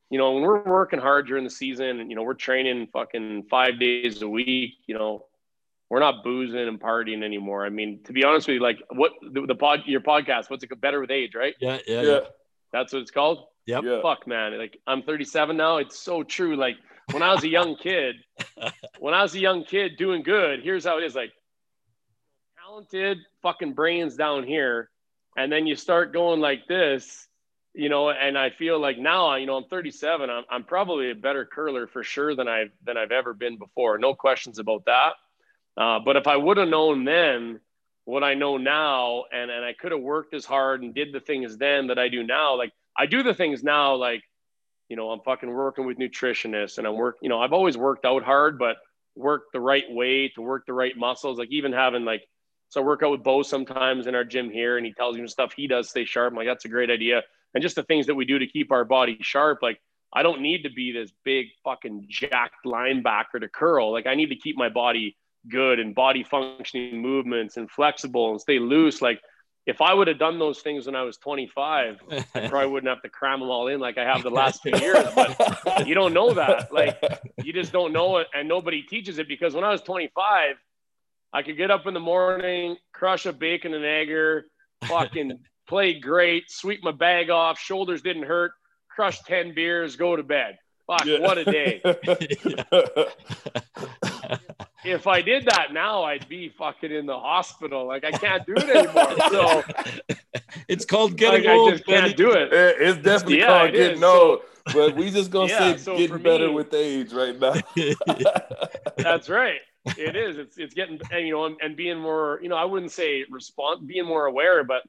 you 0.09 0.17
know 0.17 0.33
when 0.33 0.43
we're 0.43 0.63
working 0.63 0.99
hard 0.99 1.27
during 1.27 1.43
the 1.43 1.49
season, 1.49 1.99
and 1.99 2.09
you 2.09 2.15
know 2.15 2.23
we're 2.23 2.33
training 2.33 2.87
fucking 2.93 3.43
five 3.49 3.79
days 3.79 4.21
a 4.21 4.27
week. 4.29 4.73
You 4.87 4.95
know. 4.97 5.25
We're 5.87 5.99
not 5.99 6.23
boozing 6.23 6.67
and 6.67 6.79
partying 6.81 7.23
anymore. 7.23 7.63
I 7.63 7.69
mean, 7.69 7.99
to 8.05 8.11
be 8.11 8.23
honest 8.23 8.47
with 8.47 8.55
you, 8.55 8.59
like 8.59 8.79
what 8.89 9.11
the, 9.21 9.45
the 9.45 9.53
pod, 9.53 9.81
your 9.85 10.01
podcast, 10.01 10.49
what's 10.49 10.63
it 10.63 10.81
better 10.81 10.99
with 10.99 11.11
age, 11.11 11.35
right? 11.35 11.53
Yeah, 11.61 11.77
yeah, 11.87 12.01
yeah, 12.01 12.19
That's 12.73 12.91
what 12.91 13.03
it's 13.03 13.11
called 13.11 13.45
Yep. 13.67 13.83
yeah. 13.83 14.01
fuck 14.01 14.27
man 14.27 14.57
like 14.57 14.77
i'm 14.87 15.01
37 15.03 15.55
now 15.57 15.77
it's 15.77 15.97
so 15.97 16.21
true 16.23 16.55
like 16.55 16.75
when 17.11 17.21
i 17.21 17.33
was 17.33 17.43
a 17.43 17.49
young 17.49 17.75
kid 17.75 18.15
when 18.99 19.13
i 19.13 19.21
was 19.21 19.35
a 19.35 19.39
young 19.39 19.63
kid 19.63 19.97
doing 19.97 20.23
good 20.23 20.61
here's 20.61 20.85
how 20.85 20.97
it 20.97 21.03
is 21.03 21.15
like 21.15 21.31
talented 22.59 23.17
fucking 23.41 23.73
brains 23.73 24.15
down 24.15 24.43
here 24.43 24.89
and 25.37 25.51
then 25.51 25.67
you 25.67 25.75
start 25.75 26.13
going 26.13 26.39
like 26.39 26.67
this 26.67 27.27
you 27.73 27.89
know 27.89 28.09
and 28.09 28.37
i 28.37 28.49
feel 28.49 28.79
like 28.79 28.97
now 28.97 29.35
you 29.35 29.45
know 29.45 29.57
i'm 29.57 29.65
37 29.65 30.29
i'm, 30.29 30.43
I'm 30.49 30.63
probably 30.63 31.11
a 31.11 31.15
better 31.15 31.45
curler 31.45 31.87
for 31.87 32.03
sure 32.03 32.35
than 32.35 32.47
i've 32.47 32.71
than 32.85 32.97
i've 32.97 33.11
ever 33.11 33.33
been 33.33 33.57
before. 33.57 33.97
No 33.97 34.15
questions 34.15 34.59
about 34.59 34.85
that. 34.85 35.13
Uh, 35.77 35.99
but 35.99 36.15
if 36.15 36.27
i 36.27 36.37
would 36.37 36.57
have 36.57 36.69
known 36.69 37.03
then 37.03 37.59
what 38.05 38.23
i 38.23 38.33
know 38.33 38.57
now 38.57 39.25
and 39.33 39.51
and 39.51 39.65
i 39.65 39.73
could 39.73 39.91
have 39.91 40.01
worked 40.01 40.33
as 40.33 40.45
hard 40.45 40.83
and 40.83 40.95
did 40.95 41.11
the 41.11 41.19
things 41.19 41.57
then 41.57 41.87
that 41.87 41.99
i 41.99 42.07
do 42.07 42.23
now 42.23 42.55
like 42.55 42.71
I 42.95 43.05
do 43.05 43.23
the 43.23 43.33
things 43.33 43.63
now 43.63 43.95
like, 43.95 44.23
you 44.89 44.95
know, 44.95 45.11
I'm 45.11 45.21
fucking 45.21 45.49
working 45.49 45.85
with 45.85 45.97
nutritionists 45.97 46.77
and 46.77 46.85
I'm 46.85 46.95
work, 46.95 47.17
you 47.21 47.29
know, 47.29 47.41
I've 47.41 47.53
always 47.53 47.77
worked 47.77 48.05
out 48.05 48.23
hard, 48.23 48.59
but 48.59 48.77
work 49.15 49.43
the 49.53 49.59
right 49.59 49.85
way 49.89 50.29
to 50.29 50.41
work 50.41 50.65
the 50.65 50.73
right 50.73 50.95
muscles. 50.95 51.39
Like 51.39 51.49
even 51.51 51.73
having 51.73 52.05
like, 52.05 52.23
so 52.69 52.81
I 52.81 52.83
work 52.83 53.03
out 53.03 53.11
with 53.11 53.23
Bo 53.23 53.43
sometimes 53.43 54.07
in 54.07 54.15
our 54.15 54.23
gym 54.23 54.49
here 54.49 54.77
and 54.77 54.85
he 54.85 54.93
tells 54.93 55.17
me 55.17 55.27
stuff 55.27 55.53
he 55.55 55.67
does 55.67 55.89
stay 55.89 56.05
sharp. 56.05 56.31
I'm 56.31 56.37
like, 56.37 56.47
that's 56.47 56.65
a 56.65 56.69
great 56.69 56.89
idea. 56.89 57.23
And 57.53 57.61
just 57.61 57.75
the 57.75 57.83
things 57.83 58.05
that 58.07 58.15
we 58.15 58.25
do 58.25 58.39
to 58.39 58.47
keep 58.47 58.71
our 58.71 58.83
body 58.85 59.17
sharp. 59.21 59.59
Like 59.61 59.79
I 60.13 60.23
don't 60.23 60.41
need 60.41 60.63
to 60.63 60.69
be 60.69 60.91
this 60.91 61.11
big 61.23 61.47
fucking 61.63 62.05
jacked 62.09 62.65
linebacker 62.65 63.39
to 63.39 63.47
curl. 63.47 63.91
Like 63.91 64.07
I 64.07 64.15
need 64.15 64.29
to 64.29 64.35
keep 64.35 64.57
my 64.57 64.69
body 64.69 65.15
good 65.49 65.79
and 65.79 65.93
body 65.95 66.23
functioning 66.23 67.01
movements 67.01 67.57
and 67.57 67.69
flexible 67.69 68.31
and 68.31 68.41
stay 68.41 68.59
loose. 68.59 69.01
Like 69.01 69.21
if 69.65 69.81
I 69.81 69.93
would 69.93 70.07
have 70.07 70.19
done 70.19 70.37
those 70.37 70.59
things 70.59 70.85
when 70.85 70.95
I 70.95 71.01
was 71.01 71.17
25, 71.17 71.99
I 72.09 72.21
probably 72.49 72.67
wouldn't 72.67 72.89
have 72.89 73.01
to 73.01 73.09
cram 73.09 73.39
them 73.39 73.49
all 73.49 73.67
in 73.67 73.79
like 73.79 73.97
I 73.97 74.03
have 74.03 74.21
the 74.23 74.29
last 74.29 74.61
few 74.61 74.77
years. 74.77 75.05
But 75.15 75.87
you 75.87 75.95
don't 75.95 76.13
know 76.13 76.33
that. 76.33 76.71
Like 76.71 77.01
you 77.43 77.51
just 77.51 77.71
don't 77.71 77.91
know 77.91 78.17
it, 78.17 78.27
and 78.33 78.47
nobody 78.47 78.83
teaches 78.83 79.17
it 79.17 79.27
because 79.27 79.55
when 79.55 79.63
I 79.63 79.71
was 79.71 79.81
25, 79.81 80.55
I 81.33 81.41
could 81.41 81.57
get 81.57 81.71
up 81.71 81.87
in 81.87 81.93
the 81.93 81.99
morning, 81.99 82.77
crush 82.93 83.25
a 83.25 83.33
bacon 83.33 83.73
and 83.73 83.83
egger, 83.83 84.45
fucking 84.85 85.39
play 85.67 85.99
great, 85.99 86.43
sweep 86.49 86.83
my 86.83 86.91
bag 86.91 87.29
off, 87.31 87.57
shoulders 87.59 88.01
didn't 88.03 88.23
hurt, 88.23 88.51
crush 88.89 89.19
10 89.23 89.55
beers, 89.55 89.95
go 89.95 90.15
to 90.15 90.23
bed. 90.23 90.57
Fuck, 90.87 91.05
Yeah. 91.05 91.19
what 91.21 91.37
a 91.39 91.45
day. 91.45 91.81
If 94.85 95.07
I 95.07 95.21
did 95.21 95.45
that 95.45 95.73
now, 95.73 96.03
I'd 96.03 96.27
be 96.29 96.49
fucking 96.49 96.91
in 96.91 97.05
the 97.05 97.17
hospital. 97.19 97.85
Like 97.87 98.03
I 98.05 98.11
can't 98.11 98.45
do 98.45 98.53
it 98.55 98.69
anymore. 98.69 99.15
So 99.31 99.63
it's 100.67 100.85
called 100.85 101.11
like, 101.11 101.17
getting 101.19 101.47
I 101.49 101.55
old. 101.55 101.71
just 101.73 101.85
can't 101.85 102.15
do 102.15 102.31
it. 102.31 102.53
It- 102.53 102.75
it's 102.79 102.97
definitely 102.99 103.39
Yeah, 103.39 103.47
called 103.47 103.69
it 103.69 103.73
getting 103.73 103.97
is. 103.97 104.03
old, 104.03 104.39
but 104.73 104.95
we 104.95 105.09
just 105.11 105.31
gonna 105.31 105.47
Yeah, 105.49 105.75
say 105.75 105.77
so 105.77 105.97
getting 105.97 106.19
better 106.19 106.47
me- 106.49 106.53
with 106.53 106.73
age 106.73 107.13
right 107.13 107.37
now. 107.39 107.53
That's 108.97 109.29
right. 109.29 109.59
It 109.97 110.15
is. 110.15 110.37
It's 110.37 110.57
it's 110.57 110.73
getting 110.73 110.99
and 111.11 111.27
you 111.27 111.33
know 111.33 111.45
and, 111.45 111.57
and 111.61 111.75
being 111.75 111.99
more. 111.99 112.39
You 112.41 112.49
know, 112.49 112.55
I 112.55 112.65
wouldn't 112.65 112.91
say 112.91 113.25
respond 113.29 113.87
being 113.87 114.05
more 114.05 114.25
aware, 114.25 114.63
but 114.63 114.81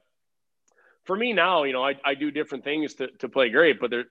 for 1.05 1.15
me 1.15 1.33
now, 1.33 1.63
you 1.63 1.73
know, 1.73 1.83
I, 1.85 1.95
I 2.03 2.15
do 2.15 2.31
different 2.31 2.63
things 2.63 2.93
to, 2.95 3.07
to 3.19 3.29
play 3.29 3.49
great, 3.49 3.79
but 3.79 3.89
there 3.91 4.05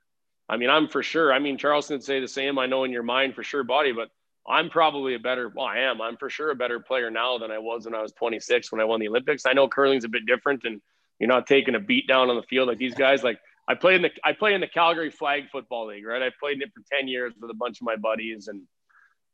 I 0.48 0.56
mean, 0.56 0.70
I'm 0.70 0.88
for 0.88 1.02
sure. 1.02 1.32
I 1.32 1.38
mean, 1.40 1.58
Charleston 1.58 1.94
would 1.96 2.04
say 2.04 2.20
the 2.20 2.28
same. 2.28 2.58
I 2.58 2.66
know 2.66 2.84
in 2.84 2.92
your 2.92 3.02
mind 3.02 3.34
for 3.34 3.42
sure, 3.42 3.64
body, 3.64 3.92
but 3.92 4.08
I'm 4.48 4.70
probably 4.70 5.14
a 5.14 5.18
better. 5.18 5.50
Well, 5.54 5.66
I 5.66 5.78
am. 5.78 6.00
I'm 6.00 6.16
for 6.16 6.30
sure 6.30 6.50
a 6.50 6.54
better 6.54 6.78
player 6.78 7.10
now 7.10 7.38
than 7.38 7.50
I 7.50 7.58
was 7.58 7.84
when 7.84 7.94
I 7.94 8.02
was 8.02 8.12
26 8.12 8.70
when 8.70 8.80
I 8.80 8.84
won 8.84 9.00
the 9.00 9.08
Olympics. 9.08 9.44
I 9.46 9.52
know 9.52 9.68
curling's 9.68 10.04
a 10.04 10.08
bit 10.08 10.26
different, 10.26 10.62
and 10.64 10.80
you're 11.18 11.28
not 11.28 11.46
taking 11.46 11.74
a 11.74 11.80
beat 11.80 12.06
down 12.06 12.30
on 12.30 12.36
the 12.36 12.42
field 12.42 12.68
like 12.68 12.78
these 12.78 12.94
guys. 12.94 13.24
Like 13.24 13.38
I 13.68 13.74
play 13.74 13.96
in 13.96 14.02
the 14.02 14.10
I 14.24 14.32
play 14.32 14.54
in 14.54 14.60
the 14.60 14.68
Calgary 14.68 15.10
Flag 15.10 15.50
Football 15.50 15.88
League, 15.88 16.06
right? 16.06 16.22
I 16.22 16.30
played 16.38 16.56
in 16.56 16.62
it 16.62 16.72
for 16.74 16.82
10 16.96 17.08
years 17.08 17.32
with 17.40 17.50
a 17.50 17.54
bunch 17.54 17.80
of 17.80 17.86
my 17.86 17.96
buddies 17.96 18.48
and 18.48 18.62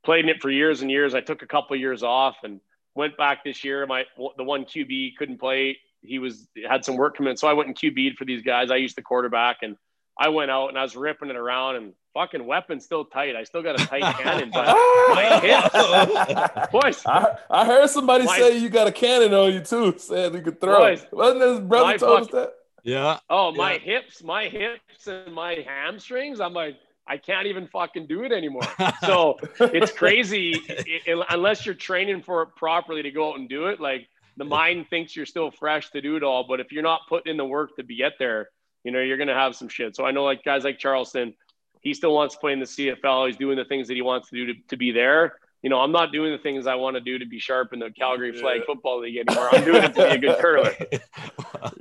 played 0.04 0.24
in 0.24 0.30
it 0.30 0.40
for 0.40 0.50
years 0.50 0.82
and 0.82 0.90
years. 0.90 1.14
I 1.14 1.20
took 1.20 1.42
a 1.42 1.46
couple 1.46 1.76
years 1.76 2.02
off 2.02 2.36
and 2.42 2.60
went 2.94 3.16
back 3.16 3.44
this 3.44 3.64
year. 3.64 3.86
My 3.86 4.04
the 4.36 4.44
one 4.44 4.64
QB 4.64 5.16
couldn't 5.16 5.38
play. 5.38 5.78
He 6.00 6.18
was 6.18 6.48
had 6.68 6.84
some 6.84 6.96
work 6.96 7.16
coming, 7.16 7.36
so 7.36 7.48
I 7.48 7.52
went 7.52 7.68
and 7.68 7.76
QB'd 7.76 8.16
for 8.16 8.24
these 8.24 8.42
guys. 8.42 8.70
I 8.70 8.76
used 8.76 8.96
the 8.96 9.02
quarterback 9.02 9.58
and 9.62 9.76
I 10.18 10.28
went 10.28 10.50
out 10.50 10.68
and 10.68 10.78
I 10.78 10.82
was 10.82 10.94
ripping 10.94 11.30
it 11.30 11.36
around 11.36 11.76
and 11.76 11.94
fucking 12.14 12.46
weapon 12.46 12.80
still 12.80 13.04
tight. 13.04 13.34
I 13.36 13.44
still 13.44 13.62
got 13.62 13.80
a 13.80 13.86
tight 13.86 14.02
cannon, 14.18 14.50
but 14.52 14.66
my 14.66 15.40
hips, 15.42 16.70
boys. 16.70 17.02
I, 17.06 17.36
I 17.50 17.64
heard 17.64 17.88
somebody 17.88 18.24
my, 18.24 18.38
say 18.38 18.58
you 18.58 18.68
got 18.68 18.86
a 18.86 18.92
cannon 18.92 19.32
on 19.34 19.52
you 19.52 19.60
too, 19.60 19.94
saying 19.98 20.34
you 20.34 20.42
could 20.42 20.60
throw. 20.60 20.78
Boys, 20.78 21.06
Wasn't 21.10 21.40
his 21.40 21.60
brother 21.60 21.98
told 21.98 22.18
fuck, 22.18 22.28
us 22.28 22.32
that? 22.32 22.54
Yeah. 22.82 23.18
Oh, 23.30 23.52
my 23.52 23.74
yeah. 23.74 23.78
hips, 23.78 24.22
my 24.22 24.48
hips 24.48 25.06
and 25.06 25.32
my 25.32 25.64
hamstrings. 25.66 26.40
I'm 26.40 26.52
like, 26.52 26.76
I 27.06 27.16
can't 27.16 27.46
even 27.46 27.66
fucking 27.66 28.06
do 28.06 28.22
it 28.24 28.32
anymore. 28.32 28.62
So 29.04 29.36
it's 29.58 29.90
crazy 29.90 30.52
it, 30.68 31.02
it, 31.06 31.26
unless 31.28 31.66
you're 31.66 31.74
training 31.74 32.22
for 32.22 32.42
it 32.42 32.50
properly 32.56 33.02
to 33.02 33.10
go 33.10 33.32
out 33.32 33.38
and 33.38 33.48
do 33.48 33.66
it. 33.66 33.80
Like 33.80 34.08
the 34.36 34.44
mind 34.44 34.86
thinks 34.90 35.16
you're 35.16 35.26
still 35.26 35.50
fresh 35.50 35.90
to 35.90 36.00
do 36.00 36.16
it 36.16 36.22
all, 36.22 36.44
but 36.46 36.60
if 36.60 36.70
you're 36.70 36.84
not 36.84 37.00
putting 37.08 37.32
in 37.32 37.36
the 37.36 37.44
work 37.44 37.74
to 37.76 37.82
be 37.82 37.96
get 37.96 38.12
there, 38.18 38.48
you 38.84 38.92
know, 38.92 39.00
you're 39.00 39.18
gonna 39.18 39.34
have 39.34 39.54
some 39.54 39.68
shit. 39.68 39.96
So 39.96 40.04
I 40.04 40.10
know 40.10 40.24
like 40.24 40.44
guys 40.44 40.64
like 40.64 40.78
Charleston, 40.78 41.34
he 41.80 41.94
still 41.94 42.14
wants 42.14 42.34
to 42.34 42.40
play 42.40 42.52
in 42.52 42.60
the 42.60 42.66
CFL. 42.66 43.26
He's 43.26 43.36
doing 43.36 43.56
the 43.56 43.64
things 43.64 43.88
that 43.88 43.94
he 43.94 44.02
wants 44.02 44.30
to 44.30 44.36
do 44.36 44.52
to, 44.52 44.60
to 44.68 44.76
be 44.76 44.92
there. 44.92 45.38
You 45.62 45.70
know, 45.70 45.80
I'm 45.80 45.92
not 45.92 46.10
doing 46.10 46.32
the 46.32 46.38
things 46.38 46.66
I 46.66 46.74
want 46.74 46.96
to 46.96 47.00
do 47.00 47.18
to 47.18 47.26
be 47.26 47.38
sharp 47.38 47.72
in 47.72 47.78
the 47.78 47.90
Calgary 47.90 48.32
Flag 48.32 48.60
yeah. 48.60 48.66
Football 48.66 49.00
League 49.00 49.16
anymore. 49.16 49.48
I'm 49.52 49.64
doing 49.64 49.84
it 49.84 49.94
to 49.94 50.08
be 50.08 50.14
a 50.14 50.18
good 50.18 50.38
curler. 50.38 50.74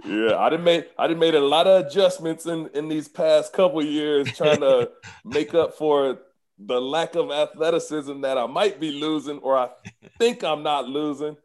yeah, 0.06 0.38
I 0.38 0.50
didn't 0.52 0.66
make 0.66 0.90
I 1.00 1.08
didn't 1.08 1.20
made 1.20 1.34
a 1.34 1.40
lot 1.40 1.66
of 1.66 1.88
adjustments 1.88 2.46
in 2.46 2.70
in 2.76 2.90
these 2.90 3.08
past 3.08 3.54
couple 3.54 3.84
years 3.84 4.32
trying 4.34 4.60
to 4.60 4.92
make 5.26 5.56
up 5.56 5.76
for 5.76 6.20
the 6.60 6.80
lack 6.80 7.16
of 7.16 7.32
athleticism 7.32 8.22
that 8.22 8.38
I 8.38 8.46
might 8.46 8.80
be 8.80 8.92
losing 8.92 9.40
or 9.40 9.58
I 9.58 9.70
think 10.20 10.44
I'm 10.44 10.62
not 10.62 10.88
losing 10.88 11.36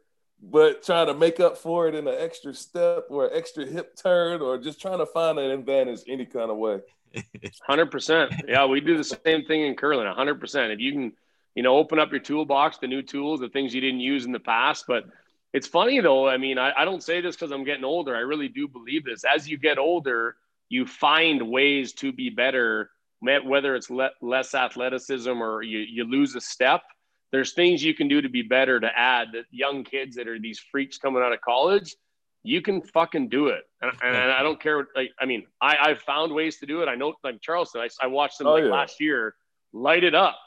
but 0.41 0.83
trying 0.83 1.07
to 1.07 1.13
make 1.13 1.39
up 1.39 1.57
for 1.57 1.87
it 1.87 1.95
in 1.95 2.07
an 2.07 2.15
extra 2.17 2.53
step 2.53 3.05
or 3.09 3.33
extra 3.33 3.65
hip 3.65 3.95
turn 3.95 4.41
or 4.41 4.57
just 4.57 4.79
trying 4.79 4.99
to 4.99 5.05
find 5.05 5.39
an 5.39 5.51
advantage 5.51 6.01
any 6.07 6.25
kind 6.25 6.51
of 6.51 6.57
way. 6.57 6.79
100%. 7.15 8.47
Yeah, 8.47 8.65
we 8.65 8.79
do 8.79 8.97
the 8.97 9.03
same 9.03 9.45
thing 9.45 9.61
in 9.61 9.75
curling. 9.75 10.05
100%. 10.07 10.73
If 10.73 10.79
you 10.79 10.91
can, 10.91 11.13
you 11.55 11.63
know, 11.63 11.77
open 11.77 11.99
up 11.99 12.11
your 12.11 12.19
toolbox, 12.19 12.77
the 12.77 12.87
new 12.87 13.01
tools, 13.01 13.39
the 13.39 13.49
things 13.49 13.73
you 13.73 13.81
didn't 13.81 13.99
use 13.99 14.25
in 14.25 14.31
the 14.31 14.39
past. 14.39 14.85
But 14.87 15.05
it's 15.53 15.67
funny 15.67 15.99
though. 16.01 16.27
I 16.27 16.37
mean, 16.37 16.59
I, 16.59 16.71
I 16.77 16.85
don't 16.85 17.01
say 17.01 17.19
this 17.21 17.35
because 17.35 17.51
I'm 17.51 17.63
getting 17.63 17.83
older. 17.83 18.15
I 18.15 18.19
really 18.19 18.47
do 18.49 18.67
believe 18.67 19.05
this. 19.05 19.23
As 19.23 19.49
you 19.49 19.57
get 19.57 19.79
older, 19.79 20.35
you 20.69 20.85
find 20.85 21.49
ways 21.49 21.93
to 21.93 22.11
be 22.11 22.29
better, 22.29 22.91
whether 23.21 23.75
it's 23.75 23.89
le- 23.89 24.11
less 24.21 24.53
athleticism 24.53 25.31
or 25.31 25.63
you, 25.63 25.79
you 25.79 26.03
lose 26.03 26.35
a 26.35 26.41
step 26.41 26.83
there's 27.31 27.53
things 27.53 27.83
you 27.83 27.93
can 27.93 28.07
do 28.07 28.21
to 28.21 28.29
be 28.29 28.41
better 28.41 28.79
to 28.79 28.89
add 28.97 29.29
that 29.33 29.45
young 29.51 29.83
kids 29.83 30.15
that 30.15 30.27
are 30.27 30.39
these 30.39 30.59
freaks 30.71 30.97
coming 30.97 31.21
out 31.21 31.33
of 31.33 31.41
college 31.41 31.95
you 32.43 32.61
can 32.61 32.81
fucking 32.81 33.27
do 33.29 33.47
it 33.47 33.63
and, 33.81 33.91
and 34.03 34.31
i 34.31 34.41
don't 34.41 34.61
care 34.61 34.87
like 34.95 35.11
i 35.19 35.25
mean 35.25 35.45
i 35.61 35.75
i've 35.81 35.99
found 36.01 36.31
ways 36.31 36.57
to 36.57 36.65
do 36.65 36.81
it 36.81 36.87
i 36.87 36.95
know 36.95 37.13
like 37.23 37.41
charleston 37.41 37.81
i, 37.81 37.89
I 38.01 38.07
watched 38.07 38.37
them 38.37 38.47
oh, 38.47 38.53
like 38.53 38.63
yeah. 38.63 38.69
last 38.69 38.99
year 38.99 39.35
light 39.73 40.03
it 40.03 40.15
up 40.15 40.37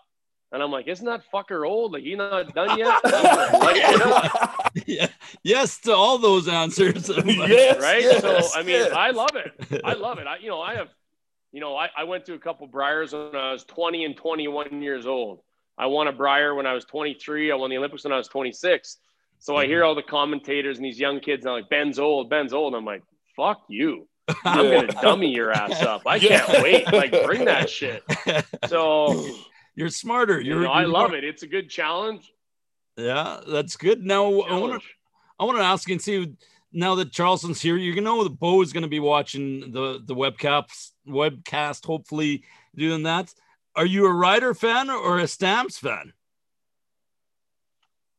and 0.52 0.62
I'm 0.62 0.72
like, 0.72 0.88
isn't 0.88 1.06
that 1.06 1.22
fucker 1.32 1.68
old? 1.68 1.92
Like, 1.92 2.02
he 2.02 2.16
not 2.16 2.52
done 2.54 2.76
yet? 2.76 3.00
yeah. 4.86 5.06
Yes 5.44 5.78
to 5.82 5.94
all 5.94 6.18
those 6.18 6.48
answers. 6.48 7.08
yes, 7.24 7.80
right. 7.80 8.02
Yes, 8.02 8.20
so, 8.20 8.58
I 8.58 8.62
mean, 8.62 8.74
yes. 8.74 8.92
I 8.92 9.10
love 9.10 9.36
it. 9.36 9.80
I 9.84 9.92
love 9.92 10.18
it. 10.18 10.26
I, 10.26 10.38
you 10.38 10.48
know, 10.48 10.60
I 10.60 10.74
have, 10.74 10.88
you 11.52 11.60
know, 11.60 11.76
I, 11.76 11.88
I 11.96 12.02
went 12.04 12.24
to 12.26 12.34
a 12.34 12.38
couple 12.38 12.66
Briers 12.66 13.12
when 13.12 13.40
I 13.40 13.52
was 13.52 13.64
20 13.64 14.04
and 14.04 14.16
21 14.16 14.82
years 14.82 15.06
old. 15.06 15.40
I 15.80 15.86
won 15.86 16.08
a 16.08 16.12
Brier 16.12 16.54
when 16.54 16.66
I 16.66 16.74
was 16.74 16.84
23. 16.84 17.50
I 17.50 17.54
won 17.54 17.70
the 17.70 17.78
Olympics 17.78 18.04
when 18.04 18.12
I 18.12 18.18
was 18.18 18.28
26. 18.28 18.98
So 19.38 19.56
I 19.56 19.64
hear 19.66 19.80
mm-hmm. 19.80 19.88
all 19.88 19.94
the 19.94 20.02
commentators 20.02 20.76
and 20.76 20.84
these 20.84 21.00
young 21.00 21.20
kids, 21.20 21.46
and 21.46 21.54
I'm 21.54 21.62
like, 21.62 21.70
Ben's 21.70 21.98
old, 21.98 22.28
Ben's 22.28 22.52
old. 22.52 22.74
I'm 22.74 22.84
like, 22.84 23.02
fuck 23.34 23.62
you. 23.68 24.06
I'm 24.44 24.70
gonna 24.70 24.92
dummy 25.00 25.28
your 25.28 25.50
ass 25.52 25.82
up. 25.82 26.02
I 26.04 26.18
can't 26.18 26.46
wait. 26.62 26.92
Like, 26.92 27.10
bring 27.24 27.46
that 27.46 27.70
shit. 27.78 28.04
So 28.68 29.26
you're 29.74 29.88
smarter. 29.88 30.38
You're, 30.38 30.58
you 30.58 30.64
know, 30.64 30.70
I 30.70 30.84
love 30.84 31.14
it. 31.14 31.24
It's 31.24 31.42
a 31.42 31.46
good 31.46 31.70
challenge. 31.70 32.30
Yeah, 32.98 33.40
that's 33.48 33.76
good. 33.78 34.04
Now 34.04 34.30
challenge. 34.30 34.50
I 34.50 34.56
want 34.58 34.82
to 34.82 34.88
I 35.40 35.44
want 35.44 35.58
to 35.58 35.64
ask 35.64 35.90
and 35.90 36.00
see 36.00 36.34
now 36.72 36.94
that 36.96 37.10
Charleston's 37.10 37.62
here. 37.62 37.78
You 37.78 37.98
know 38.02 38.22
the 38.22 38.28
Bo 38.28 38.60
is 38.60 38.74
going 38.74 38.82
to 38.82 38.88
be 38.88 39.00
watching 39.00 39.72
the 39.72 40.02
the 40.04 40.14
webcast 40.14 40.90
webcast. 41.08 41.86
Hopefully 41.86 42.44
doing 42.76 43.04
that 43.04 43.32
are 43.80 43.86
you 43.86 44.04
a 44.04 44.12
Rider 44.12 44.52
fan 44.52 44.90
or 44.90 45.18
a 45.18 45.26
Stamps 45.26 45.78
fan? 45.78 46.12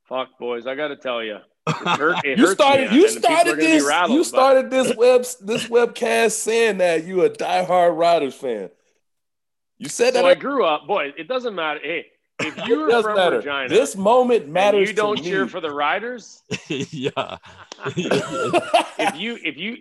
Fuck, 0.10 0.40
boys, 0.40 0.66
I 0.66 0.74
got 0.74 0.88
to 0.88 0.96
tell 0.96 1.24
you. 1.24 1.38
Hurt, 1.68 2.26
you 2.26 2.48
started. 2.48 2.92
You 2.92 3.08
started 3.08 3.58
this. 3.58 3.86
Rattled, 3.86 4.18
you 4.18 4.24
started 4.24 4.72
but... 4.72 4.84
this 4.84 4.98
web. 4.98 5.22
This 5.40 5.68
webcast 5.68 6.32
saying 6.32 6.80
that 6.80 7.04
you 7.04 7.24
a 7.24 7.30
diehard 7.30 7.96
Riders 7.96 8.34
fan. 8.34 8.72
You 9.78 9.88
said 9.88 10.16
that. 10.16 10.22
So 10.22 10.28
I 10.28 10.34
grew 10.34 10.66
up, 10.66 10.88
boy. 10.88 11.14
It 11.16 11.28
doesn't 11.28 11.54
matter. 11.54 11.80
Hey, 11.84 12.08
if 12.40 12.58
you're 12.68 13.04
from 13.04 13.16
matter. 13.16 13.38
Regina, 13.38 13.70
this 13.70 13.96
moment 13.96 14.50
matters. 14.50 14.90
you 14.90 14.96
don't 14.96 15.22
cheer 15.22 15.48
for 15.48 15.62
the 15.62 15.70
Riders. 15.70 16.42
yeah. 16.70 17.38
if 17.86 19.16
you, 19.16 19.38
if 19.44 19.58
you, 19.58 19.78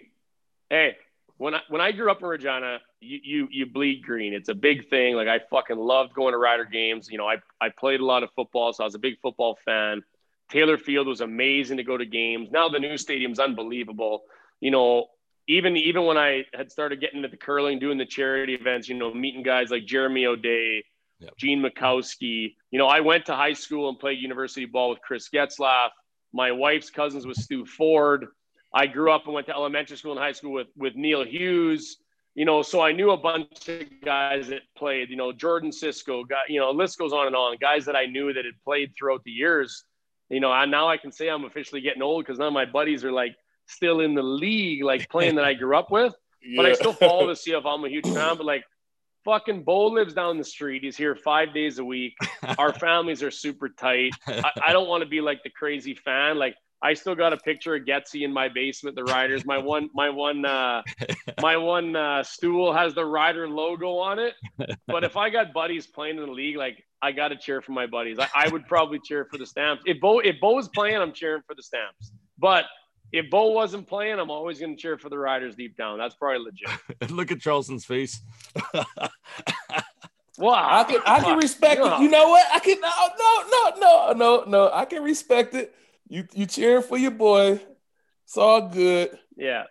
hey, 0.68 0.98
when 1.40 1.54
I 1.54 1.60
when 1.70 1.80
I 1.80 1.90
grew 1.90 2.10
up 2.10 2.20
in 2.20 2.28
Regina, 2.28 2.80
you, 3.00 3.18
you 3.22 3.48
you 3.50 3.66
bleed 3.66 4.02
green. 4.02 4.34
It's 4.34 4.50
a 4.50 4.54
big 4.54 4.90
thing. 4.90 5.14
Like 5.16 5.26
I 5.26 5.40
fucking 5.50 5.78
loved 5.78 6.12
going 6.12 6.32
to 6.32 6.38
Rider 6.38 6.66
games. 6.66 7.08
You 7.10 7.16
know, 7.16 7.26
I 7.26 7.36
I 7.62 7.70
played 7.70 8.00
a 8.00 8.04
lot 8.04 8.22
of 8.22 8.28
football, 8.36 8.74
so 8.74 8.84
I 8.84 8.86
was 8.86 8.94
a 8.94 8.98
big 8.98 9.18
football 9.22 9.58
fan. 9.64 10.02
Taylor 10.50 10.76
Field 10.76 11.06
was 11.06 11.22
amazing 11.22 11.78
to 11.78 11.82
go 11.82 11.96
to 11.96 12.04
games. 12.04 12.50
Now 12.52 12.68
the 12.68 12.78
new 12.78 12.98
stadium's 12.98 13.38
unbelievable. 13.38 14.24
You 14.60 14.70
know, 14.70 15.06
even 15.48 15.78
even 15.78 16.04
when 16.04 16.18
I 16.18 16.44
had 16.52 16.70
started 16.70 17.00
getting 17.00 17.20
into 17.20 17.30
the 17.30 17.38
curling, 17.38 17.78
doing 17.78 17.96
the 17.96 18.04
charity 18.04 18.52
events, 18.52 18.86
you 18.86 18.96
know, 18.96 19.14
meeting 19.14 19.42
guys 19.42 19.70
like 19.70 19.86
Jeremy 19.86 20.26
O'Day, 20.26 20.84
yep. 21.20 21.34
Gene 21.38 21.62
Makowsky. 21.62 22.54
You 22.70 22.78
know, 22.78 22.86
I 22.86 23.00
went 23.00 23.24
to 23.26 23.34
high 23.34 23.54
school 23.54 23.88
and 23.88 23.98
played 23.98 24.18
university 24.18 24.66
ball 24.66 24.90
with 24.90 25.00
Chris 25.00 25.30
Getzlaff. 25.32 25.88
My 26.34 26.52
wife's 26.52 26.90
cousins 26.90 27.24
was 27.24 27.42
Stu 27.42 27.64
Foord. 27.64 28.26
I 28.72 28.86
grew 28.86 29.10
up 29.10 29.24
and 29.24 29.34
went 29.34 29.46
to 29.48 29.54
elementary 29.54 29.96
school 29.96 30.12
and 30.12 30.20
high 30.20 30.32
school 30.32 30.52
with 30.52 30.68
with 30.76 30.94
Neal 30.94 31.24
Hughes. 31.24 31.98
You 32.34 32.44
know, 32.44 32.62
so 32.62 32.80
I 32.80 32.92
knew 32.92 33.10
a 33.10 33.16
bunch 33.16 33.68
of 33.68 33.86
guys 34.04 34.48
that 34.48 34.62
played. 34.76 35.10
You 35.10 35.16
know, 35.16 35.32
Jordan 35.32 35.70
Sisco. 35.70 36.26
Got 36.28 36.48
you 36.48 36.60
know, 36.60 36.70
list 36.70 36.98
goes 36.98 37.12
on 37.12 37.26
and 37.26 37.34
on. 37.34 37.56
Guys 37.60 37.84
that 37.86 37.96
I 37.96 38.06
knew 38.06 38.32
that 38.32 38.44
had 38.44 38.54
played 38.64 38.92
throughout 38.96 39.24
the 39.24 39.32
years. 39.32 39.84
You 40.28 40.38
know, 40.38 40.52
and 40.52 40.70
now 40.70 40.88
I 40.88 40.96
can 40.96 41.10
say 41.10 41.28
I'm 41.28 41.44
officially 41.44 41.80
getting 41.80 42.02
old 42.02 42.24
because 42.24 42.38
none 42.38 42.48
of 42.48 42.54
my 42.54 42.64
buddies 42.64 43.04
are 43.04 43.10
like 43.10 43.34
still 43.66 44.00
in 44.00 44.14
the 44.14 44.22
league, 44.22 44.84
like 44.84 45.08
playing 45.08 45.34
that 45.36 45.44
I 45.44 45.54
grew 45.54 45.76
up 45.76 45.90
with. 45.90 46.14
Yeah. 46.42 46.62
But 46.62 46.66
I 46.66 46.72
still 46.74 46.92
follow 46.92 47.26
the 47.26 47.32
CF. 47.34 47.62
I'm 47.66 47.84
a 47.84 47.88
huge 47.88 48.06
fan. 48.06 48.36
But 48.36 48.46
like, 48.46 48.64
fucking 49.24 49.64
Bo 49.64 49.86
lives 49.88 50.14
down 50.14 50.38
the 50.38 50.44
street. 50.44 50.84
He's 50.84 50.96
here 50.96 51.16
five 51.16 51.52
days 51.52 51.78
a 51.78 51.84
week. 51.84 52.14
Our 52.58 52.72
families 52.78 53.22
are 53.22 53.30
super 53.30 53.68
tight. 53.68 54.12
I, 54.26 54.50
I 54.66 54.72
don't 54.72 54.88
want 54.88 55.02
to 55.02 55.08
be 55.08 55.20
like 55.20 55.42
the 55.42 55.50
crazy 55.50 55.94
fan. 55.94 56.38
Like 56.38 56.54
I 56.82 56.94
still 56.94 57.14
got 57.14 57.32
a 57.32 57.36
picture 57.36 57.74
of 57.74 57.84
Getsy 57.84 58.22
in 58.22 58.32
my 58.32 58.48
basement. 58.48 58.96
The 58.96 59.04
Riders. 59.04 59.44
My 59.44 59.58
one, 59.58 59.90
my 59.94 60.08
one, 60.08 60.44
uh, 60.44 60.82
my 61.40 61.56
one 61.56 61.94
uh, 61.94 62.22
stool 62.22 62.72
has 62.72 62.94
the 62.94 63.04
Rider 63.04 63.48
logo 63.48 63.98
on 63.98 64.18
it. 64.18 64.34
But 64.86 65.04
if 65.04 65.16
I 65.16 65.30
got 65.30 65.52
buddies 65.52 65.86
playing 65.86 66.16
in 66.16 66.24
the 66.24 66.32
league, 66.32 66.56
like 66.56 66.82
I 67.02 67.12
got 67.12 67.28
to 67.28 67.36
cheer 67.36 67.60
for 67.60 67.72
my 67.72 67.86
buddies. 67.86 68.18
I, 68.18 68.28
I, 68.34 68.48
would 68.48 68.66
probably 68.66 68.98
cheer 68.98 69.26
for 69.30 69.38
the 69.38 69.46
Stamps. 69.46 69.82
If 69.86 70.00
Bo, 70.00 70.20
if 70.20 70.40
Bo's 70.40 70.68
playing, 70.68 70.96
I'm 70.96 71.12
cheering 71.12 71.42
for 71.46 71.54
the 71.54 71.62
Stamps. 71.62 72.12
But 72.38 72.64
if 73.12 73.30
Bo 73.30 73.50
wasn't 73.50 73.86
playing, 73.86 74.18
I'm 74.18 74.30
always 74.30 74.60
going 74.60 74.76
to 74.76 74.80
cheer 74.80 74.98
for 74.98 75.08
the 75.08 75.18
Riders 75.18 75.56
deep 75.56 75.76
down. 75.76 75.98
That's 75.98 76.14
probably 76.14 76.44
legit. 76.44 77.10
Look 77.10 77.30
at 77.30 77.40
Charleston's 77.40 77.84
face. 77.84 78.20
Well, 80.38 80.54
I 80.54 80.84
can 80.84 81.00
I 81.04 81.20
can 81.20 81.36
respect 81.36 81.82
it. 81.82 82.00
You 82.00 82.08
know 82.08 82.30
what? 82.30 82.46
I 82.50 82.60
can 82.60 82.80
no 82.80 82.88
no 83.18 83.44
no 83.50 83.78
no 83.78 84.12
no 84.12 84.44
no. 84.46 84.70
I 84.72 84.86
can 84.86 85.02
respect 85.02 85.54
it 85.54 85.74
you 86.10 86.26
you 86.34 86.44
cheering 86.44 86.82
for 86.82 86.98
your 86.98 87.12
boy. 87.12 87.60
It's 88.24 88.36
all 88.36 88.68
good. 88.68 89.16
Yeah. 89.36 89.64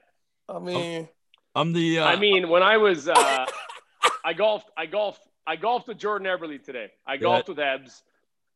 I 0.47 0.59
mean, 0.59 1.07
I'm 1.53 1.73
the. 1.73 1.99
Uh, 1.99 2.05
I 2.05 2.15
mean, 2.15 2.49
when 2.49 2.63
I 2.63 2.77
was, 2.77 3.07
uh, 3.07 3.45
I 4.25 4.33
golfed. 4.33 4.71
I 4.75 4.85
golfed. 4.85 5.21
I 5.45 5.57
golfed 5.57 5.87
with 5.87 5.97
Jordan 5.97 6.27
Eberle 6.27 6.63
today. 6.63 6.91
I 7.05 7.17
golfed 7.17 7.49
with 7.49 7.59
Ebbs. 7.59 8.01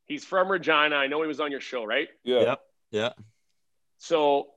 He's 0.05 0.25
from 0.25 0.49
Regina. 0.49 0.95
I 0.95 1.07
know 1.07 1.21
he 1.21 1.27
was 1.27 1.39
on 1.39 1.51
your 1.51 1.59
show, 1.59 1.83
right? 1.83 2.07
Yeah. 2.23 2.41
Yeah. 2.41 2.55
Yeah. 2.91 3.09
So 3.97 4.47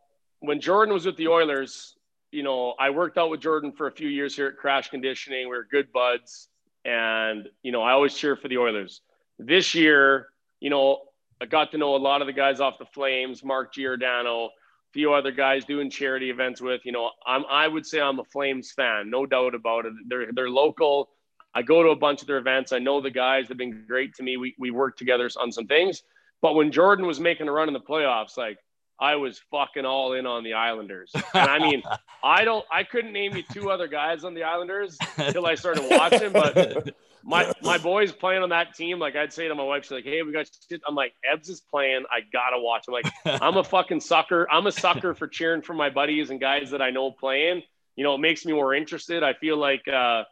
when 0.41 0.61
Jordan 0.61 0.95
was 0.95 1.05
with 1.05 1.17
the 1.17 1.29
Oilers, 1.29 1.97
you 2.31 2.43
know, 2.43 2.75
I 2.79 2.91
worked 2.91 3.19
out 3.19 3.31
with 3.31 3.41
Jordan 3.41 3.73
for 3.73 3.87
a 3.87 3.93
few 3.93 4.09
years 4.09 4.37
here 4.37 4.47
at 4.49 4.57
Crash 4.57 4.89
Conditioning. 4.89 5.49
We 5.49 5.57
were 5.57 5.67
good 5.69 5.93
buds, 5.93 6.49
and 6.85 7.49
you 7.63 7.73
know, 7.73 7.83
I 7.83 7.93
always 7.93 8.15
cheer 8.15 8.37
for 8.37 8.49
the 8.49 8.59
Oilers. 8.59 9.01
This 9.39 9.75
year, 9.75 10.29
you 10.61 10.71
know, 10.71 11.01
I 11.41 11.47
got 11.47 11.71
to 11.73 11.79
know 11.79 11.95
a 11.95 11.99
lot 11.99 12.21
of 12.21 12.27
the 12.27 12.33
guys 12.33 12.61
off 12.61 12.79
the 12.79 12.87
Flames, 12.87 13.45
Mark 13.45 13.75
Giordano, 13.75 14.47
a 14.47 14.51
few 14.93 15.13
other 15.13 15.33
guys 15.33 15.65
doing 15.65 15.91
charity 15.91 16.31
events 16.31 16.61
with. 16.61 16.83
You 16.85 16.93
know, 16.93 17.11
I'm 17.27 17.45
I 17.51 17.69
would 17.69 17.87
say 17.87 18.01
I'm 18.01 18.19
a 18.19 18.25
Flames 18.25 18.73
fan, 18.73 19.11
no 19.11 19.27
doubt 19.27 19.55
about 19.55 19.87
it. 19.87 19.93
They're 20.09 20.33
they're 20.33 20.51
local. 20.51 21.11
I 21.55 21.63
go 21.63 21.83
to 21.83 21.91
a 21.91 21.97
bunch 21.97 22.21
of 22.21 22.27
their 22.27 22.39
events. 22.39 22.73
I 22.73 22.79
know 22.79 23.01
the 23.01 23.11
guys. 23.11 23.49
They've 23.49 23.57
been 23.57 23.85
great 23.87 24.15
to 24.17 24.23
me. 24.23 24.37
We 24.37 24.55
we 24.59 24.71
work 24.71 24.97
together 24.97 25.31
on 25.41 25.53
some 25.53 25.67
things. 25.67 26.03
But 26.43 26.55
when 26.55 26.71
Jordan 26.71 27.07
was 27.07 27.19
making 27.19 27.49
a 27.49 27.53
run 27.53 27.69
in 27.69 27.75
the 27.75 27.81
playoffs, 27.81 28.37
like 28.37 28.59
I 28.99 29.17
was 29.17 29.41
fucking 29.51 29.85
all 29.85 30.15
in 30.15 30.27
on 30.27 30.43
the 30.43 30.55
Islanders. 30.55 31.11
And 31.15 31.51
I 31.51 31.59
mean, 31.59 31.83
I 32.25 32.45
don't, 32.45 32.65
I 32.73 32.83
couldn't 32.83 33.13
name 33.13 33.37
you 33.37 33.43
two 33.43 33.71
other 33.71 33.89
guys 33.89 34.25
on 34.25 34.35
the 34.35 34.43
Islanders 34.43 34.97
until 35.17 35.47
I 35.47 35.55
started 35.55 35.85
watching. 35.91 36.33
But 36.33 36.95
my 37.27 37.53
my 37.63 37.77
boys 37.79 38.13
playing 38.13 38.43
on 38.43 38.51
that 38.51 38.75
team, 38.75 38.99
like 38.99 39.17
I'd 39.17 39.33
say 39.33 39.49
to 39.49 39.55
my 39.55 39.65
wife, 39.65 39.85
she's 39.85 39.91
like, 39.91 40.05
"Hey, 40.05 40.23
we 40.23 40.33
got." 40.33 40.47
Shit. 40.69 40.81
I'm 40.87 40.95
like, 40.95 41.13
Ebbs 41.31 41.49
is 41.49 41.61
playing. 41.61 42.05
I 42.11 42.21
gotta 42.33 42.59
watch. 42.61 42.85
I'm 42.89 42.95
like, 42.95 43.13
I'm 43.43 43.57
a 43.57 43.65
fucking 43.65 44.01
sucker. 44.01 44.47
I'm 44.51 44.67
a 44.67 44.73
sucker 44.73 45.15
for 45.15 45.27
cheering 45.27 45.63
for 45.63 45.75
my 45.75 45.91
buddies 45.91 46.31
and 46.31 46.41
guys 46.41 46.71
that 46.71 46.81
I 46.81 46.91
know 46.91 47.11
playing. 47.11 47.63
You 47.97 48.05
know, 48.05 48.15
it 48.15 48.19
makes 48.19 48.47
me 48.47 48.53
more 48.53 48.75
interested. 48.75 49.23
I 49.23 49.35
feel 49.35 49.57
like. 49.59 49.87
uh 49.89 50.23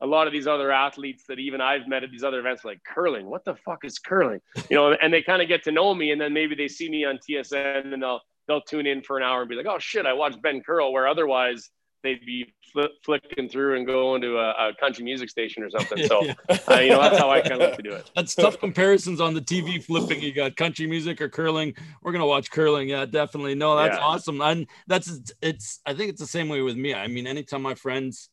a 0.00 0.06
lot 0.06 0.26
of 0.26 0.32
these 0.32 0.48
other 0.48 0.72
athletes 0.72 1.26
that 1.28 1.38
even 1.38 1.60
I've 1.60 1.86
met 1.86 2.02
at 2.02 2.10
these 2.10 2.24
other 2.24 2.40
events, 2.40 2.64
like 2.64 2.80
curling. 2.84 3.26
What 3.26 3.44
the 3.44 3.54
fuck 3.54 3.84
is 3.84 4.00
curling? 4.00 4.40
You 4.68 4.76
know, 4.76 4.92
and 4.92 5.14
they 5.14 5.22
kind 5.22 5.40
of 5.40 5.46
get 5.46 5.62
to 5.62 5.70
know 5.70 5.94
me, 5.94 6.10
and 6.10 6.20
then 6.20 6.32
maybe 6.32 6.56
they 6.56 6.66
see 6.66 6.90
me 6.90 7.04
on 7.04 7.18
TSN, 7.18 7.92
and 7.92 8.02
they'll 8.02 8.20
they'll 8.48 8.62
tune 8.62 8.88
in 8.88 9.02
for 9.02 9.16
an 9.16 9.22
hour 9.22 9.42
and 9.42 9.48
be 9.48 9.54
like, 9.54 9.66
"Oh 9.66 9.78
shit, 9.78 10.04
I 10.04 10.12
watched 10.14 10.42
Ben 10.42 10.60
Curl," 10.60 10.92
where 10.92 11.06
otherwise 11.06 11.70
they'd 12.02 12.24
be 12.24 12.52
fl- 12.72 12.94
flicking 13.04 13.48
through 13.48 13.76
and 13.76 13.86
going 13.86 14.20
to 14.22 14.38
a, 14.38 14.68
a 14.68 14.74
country 14.78 15.04
music 15.04 15.30
station 15.30 15.62
or 15.62 15.70
something. 15.70 16.06
So, 16.08 16.24
yeah. 16.24 16.34
uh, 16.48 16.80
you 16.80 16.90
know, 16.90 17.00
that's 17.00 17.18
how 17.18 17.30
I 17.30 17.40
kind 17.40 17.54
of 17.54 17.60
like 17.60 17.76
to 17.76 17.82
do 17.82 17.92
it. 17.92 18.10
That's 18.16 18.34
tough 18.34 18.58
comparisons 18.58 19.20
on 19.20 19.34
the 19.34 19.40
TV 19.40 19.82
flipping. 19.82 20.20
You 20.20 20.32
got 20.32 20.56
country 20.56 20.86
music 20.86 21.20
or 21.20 21.28
curling. 21.28 21.74
We're 22.02 22.12
gonna 22.12 22.26
watch 22.26 22.50
curling. 22.50 22.88
Yeah, 22.88 23.06
definitely. 23.06 23.54
No, 23.54 23.76
that's 23.76 23.96
yeah. 23.96 24.02
awesome. 24.02 24.40
And 24.40 24.66
that's 24.86 25.34
it's. 25.40 25.80
I 25.86 25.94
think 25.94 26.10
it's 26.10 26.20
the 26.20 26.26
same 26.26 26.48
way 26.48 26.60
with 26.60 26.76
me. 26.76 26.94
I 26.94 27.06
mean, 27.06 27.26
anytime 27.26 27.62
my 27.62 27.74
friends 27.74 28.30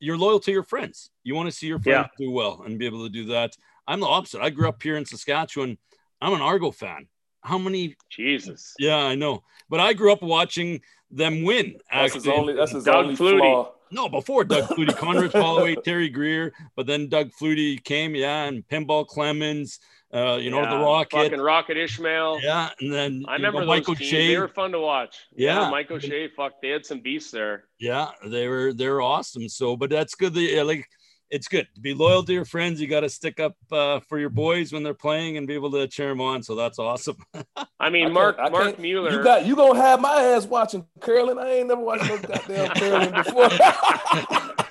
you're 0.00 0.18
loyal 0.18 0.40
to 0.40 0.52
your 0.52 0.62
friends. 0.62 1.10
You 1.24 1.34
want 1.34 1.48
to 1.48 1.56
see 1.56 1.66
your 1.66 1.78
friends 1.78 2.08
yeah. 2.18 2.26
do 2.26 2.30
well 2.30 2.62
and 2.64 2.78
be 2.78 2.86
able 2.86 3.04
to 3.04 3.10
do 3.10 3.26
that. 3.26 3.56
I'm 3.86 4.00
the 4.00 4.06
opposite. 4.06 4.40
I 4.40 4.50
grew 4.50 4.68
up 4.68 4.82
here 4.82 4.96
in 4.96 5.04
Saskatchewan. 5.04 5.78
I'm 6.20 6.34
an 6.34 6.40
Argo 6.40 6.70
fan. 6.70 7.08
How 7.42 7.58
many? 7.58 7.96
Jesus. 8.10 8.74
Yeah, 8.78 8.96
I 8.96 9.14
know. 9.14 9.42
But 9.68 9.80
I 9.80 9.92
grew 9.92 10.12
up 10.12 10.22
watching 10.22 10.80
them 11.10 11.42
win. 11.42 11.78
That's 11.92 12.14
his 12.14 12.28
only. 12.28 12.54
That's 12.54 12.72
his 12.72 12.84
Doug 12.84 12.96
only 12.96 13.16
Flutie. 13.16 13.38
flaw. 13.38 13.72
No, 13.90 14.08
before 14.08 14.44
Doug 14.44 14.64
Flutie, 14.70 14.96
Condredge 14.96 15.32
Holloway, 15.32 15.76
Terry 15.76 16.08
Greer, 16.08 16.52
but 16.74 16.86
then 16.86 17.08
Doug 17.08 17.30
Flutie 17.40 17.82
came, 17.82 18.14
yeah, 18.14 18.44
and 18.44 18.66
Pinball 18.66 19.06
Clemons, 19.06 19.78
uh, 20.12 20.36
you 20.36 20.50
know, 20.50 20.62
yeah, 20.62 20.70
the 20.70 20.78
Rocket, 20.78 21.16
fucking 21.16 21.40
Rocket 21.40 21.76
Ismail. 21.76 22.40
Yeah, 22.42 22.70
and 22.80 22.92
then 22.92 23.24
I 23.28 23.34
remember 23.34 23.60
know, 23.60 23.66
Mike 23.66 23.88
O'Shea. 23.88 24.28
They 24.28 24.38
were 24.38 24.48
fun 24.48 24.72
to 24.72 24.80
watch. 24.80 25.26
Yeah, 25.34 25.62
yeah 25.62 25.70
Mike 25.70 25.90
O'Shea. 25.90 26.28
Fuck, 26.28 26.54
they 26.62 26.70
had 26.70 26.84
some 26.84 27.00
beasts 27.00 27.30
there. 27.30 27.64
Yeah, 27.78 28.10
they 28.24 28.48
were 28.48 28.72
they're 28.72 29.00
awesome. 29.00 29.48
So, 29.48 29.76
but 29.76 29.90
that's 29.90 30.14
good. 30.14 30.34
That, 30.34 30.42
yeah, 30.42 30.62
like 30.62 30.88
it's 31.30 31.48
good 31.48 31.66
to 31.74 31.80
be 31.80 31.94
loyal 31.94 32.22
to 32.24 32.32
your 32.32 32.44
friends. 32.44 32.80
You 32.80 32.86
got 32.86 33.00
to 33.00 33.08
stick 33.08 33.40
up 33.40 33.56
uh, 33.72 34.00
for 34.00 34.18
your 34.18 34.30
boys 34.30 34.72
when 34.72 34.82
they're 34.82 34.94
playing 34.94 35.36
and 35.36 35.46
be 35.46 35.54
able 35.54 35.70
to 35.72 35.86
cheer 35.88 36.08
them 36.08 36.20
on. 36.20 36.42
So 36.42 36.54
that's 36.54 36.78
awesome. 36.78 37.16
I 37.80 37.90
mean, 37.90 38.06
I 38.06 38.10
Mark 38.10 38.36
I 38.38 38.48
Mark 38.48 38.78
Mueller. 38.78 39.10
You 39.10 39.22
got 39.22 39.46
you 39.46 39.56
gonna 39.56 39.80
have 39.80 40.00
my 40.00 40.22
ass 40.22 40.46
watching 40.46 40.86
curling. 41.00 41.38
I 41.38 41.58
ain't 41.58 41.68
never 41.68 41.80
watched 41.80 42.08
no 42.08 42.18
goddamn 42.18 42.68
curling 42.70 43.12
before. 43.12 43.48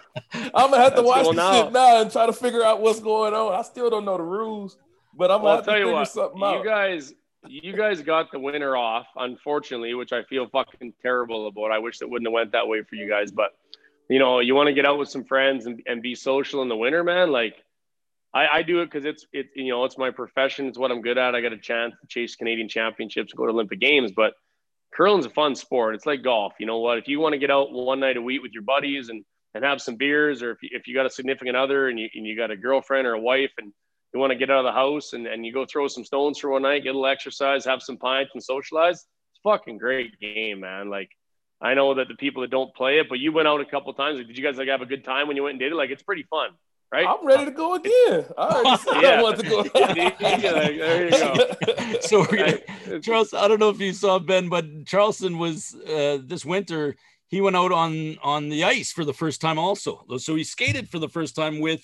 I'm 0.53 0.71
gonna 0.71 0.83
have 0.83 0.95
to 0.95 1.03
watch 1.03 1.25
this 1.25 1.35
now. 1.35 1.63
shit 1.63 1.73
now 1.73 2.01
and 2.01 2.11
try 2.11 2.25
to 2.25 2.33
figure 2.33 2.63
out 2.63 2.81
what's 2.81 2.99
going 2.99 3.33
on. 3.33 3.53
I 3.53 3.61
still 3.61 3.89
don't 3.89 4.05
know 4.05 4.17
the 4.17 4.23
rules. 4.23 4.77
But 5.17 5.31
I'm 5.31 5.41
well, 5.41 5.61
gonna 5.61 5.65
tell 5.65 5.79
you 5.79 5.93
what, 5.93 6.07
something 6.09 6.41
out. 6.43 6.59
You 6.59 6.65
guys, 6.65 7.13
you 7.47 7.73
guys 7.73 8.01
got 8.01 8.31
the 8.31 8.39
winner 8.39 8.75
off, 8.75 9.07
unfortunately, 9.15 9.93
which 9.93 10.11
I 10.11 10.23
feel 10.23 10.47
fucking 10.49 10.93
terrible 11.01 11.47
about. 11.47 11.71
I 11.71 11.79
wish 11.79 12.01
it 12.01 12.09
wouldn't 12.09 12.27
have 12.27 12.33
went 12.33 12.51
that 12.51 12.67
way 12.67 12.83
for 12.83 12.95
you 12.95 13.09
guys, 13.09 13.31
but 13.31 13.51
you 14.09 14.19
know, 14.19 14.39
you 14.39 14.55
want 14.55 14.67
to 14.67 14.73
get 14.73 14.85
out 14.85 14.99
with 14.99 15.09
some 15.09 15.23
friends 15.23 15.65
and, 15.65 15.81
and 15.85 16.01
be 16.01 16.15
social 16.15 16.61
in 16.61 16.69
the 16.69 16.75
winter, 16.75 17.03
man. 17.03 17.31
Like 17.31 17.55
I, 18.33 18.47
I 18.47 18.61
do 18.63 18.81
it 18.81 18.85
because 18.85 19.05
it's 19.05 19.25
it 19.33 19.47
you 19.55 19.71
know 19.71 19.85
it's 19.85 19.97
my 19.97 20.11
profession. 20.11 20.67
It's 20.67 20.77
what 20.77 20.91
I'm 20.91 21.01
good 21.01 21.17
at. 21.17 21.35
I 21.35 21.41
got 21.41 21.53
a 21.53 21.57
chance 21.57 21.95
to 22.01 22.07
chase 22.07 22.35
Canadian 22.35 22.67
championships 22.67 23.33
go 23.33 23.45
to 23.45 23.51
Olympic 23.51 23.79
games, 23.79 24.11
but 24.11 24.33
curling's 24.93 25.25
a 25.25 25.29
fun 25.29 25.55
sport. 25.55 25.95
It's 25.95 26.05
like 26.05 26.23
golf. 26.23 26.53
You 26.59 26.65
know 26.65 26.79
what? 26.79 26.97
If 26.97 27.07
you 27.07 27.19
want 27.19 27.33
to 27.33 27.39
get 27.39 27.49
out 27.49 27.71
one 27.71 27.99
night 27.99 28.17
a 28.17 28.21
week 28.21 28.43
with 28.43 28.51
your 28.51 28.63
buddies 28.63 29.09
and 29.09 29.23
and 29.53 29.63
have 29.63 29.81
some 29.81 29.95
beers, 29.95 30.43
or 30.43 30.51
if 30.51 30.61
you, 30.61 30.69
if 30.73 30.85
you 30.85 30.93
got 30.93 31.05
a 31.05 31.09
significant 31.09 31.55
other 31.55 31.87
and 31.87 31.97
you 31.97 32.09
and 32.13 32.25
you 32.25 32.35
got 32.35 32.51
a 32.51 32.57
girlfriend 32.57 33.07
or 33.07 33.13
a 33.13 33.19
wife 33.19 33.53
and 33.57 33.71
you 34.13 34.19
want 34.19 34.31
to 34.31 34.37
get 34.37 34.49
out 34.49 34.59
of 34.59 34.65
the 34.65 34.71
house 34.71 35.13
and, 35.13 35.27
and 35.27 35.45
you 35.45 35.53
go 35.53 35.65
throw 35.65 35.87
some 35.87 36.05
stones 36.05 36.39
for 36.39 36.49
one 36.49 36.61
night, 36.61 36.83
get 36.83 36.89
a 36.89 36.93
little 36.93 37.07
exercise, 37.07 37.65
have 37.65 37.81
some 37.81 37.97
pints 37.97 38.31
and 38.33 38.43
socialize. 38.43 38.95
It's 38.95 39.41
fucking 39.43 39.77
great 39.77 40.19
game, 40.19 40.61
man. 40.61 40.89
Like 40.89 41.09
I 41.61 41.73
know 41.73 41.93
that 41.95 42.07
the 42.07 42.15
people 42.15 42.41
that 42.41 42.51
don't 42.51 42.73
play 42.75 42.99
it, 42.99 43.07
but 43.09 43.19
you 43.19 43.31
went 43.31 43.47
out 43.47 43.61
a 43.61 43.65
couple 43.65 43.93
times. 43.93 44.17
Like, 44.17 44.27
did 44.27 44.37
you 44.37 44.43
guys 44.43 44.57
like 44.57 44.67
have 44.67 44.81
a 44.81 44.85
good 44.85 45.03
time 45.03 45.27
when 45.27 45.37
you 45.37 45.43
went 45.43 45.53
and 45.53 45.59
did 45.59 45.71
it? 45.71 45.75
Like 45.75 45.89
it's 45.89 46.03
pretty 46.03 46.23
fun. 46.29 46.49
Right? 46.91 47.07
I'm 47.07 47.25
ready 47.25 47.45
to 47.45 47.51
go 47.51 47.73
again. 47.73 48.25
I 48.37 48.41
already 48.41 48.77
said 48.83 49.01
yeah. 49.01 49.19
I 49.19 49.23
want 49.23 49.39
to 49.39 49.49
go. 49.49 49.63
there 50.79 51.05
you 51.05 51.11
go. 51.11 51.99
so, 52.01 52.99
Charles, 52.99 53.33
I 53.33 53.47
don't 53.47 53.59
know 53.59 53.69
if 53.69 53.79
you 53.79 53.91
saw 53.91 54.19
Ben, 54.19 54.49
but 54.49 54.85
Charleston 54.85 55.37
was 55.37 55.75
uh, 55.75 56.19
this 56.23 56.45
winter. 56.45 56.95
He 57.27 57.41
went 57.41 57.55
out 57.55 57.71
on 57.71 58.17
on 58.21 58.49
the 58.49 58.63
ice 58.63 58.91
for 58.91 59.03
the 59.03 59.13
first 59.13 59.41
time, 59.41 59.57
also. 59.57 60.05
So 60.19 60.35
he 60.35 60.43
skated 60.43 60.87
for 60.87 60.99
the 60.99 61.09
first 61.09 61.35
time 61.35 61.59
with 61.59 61.83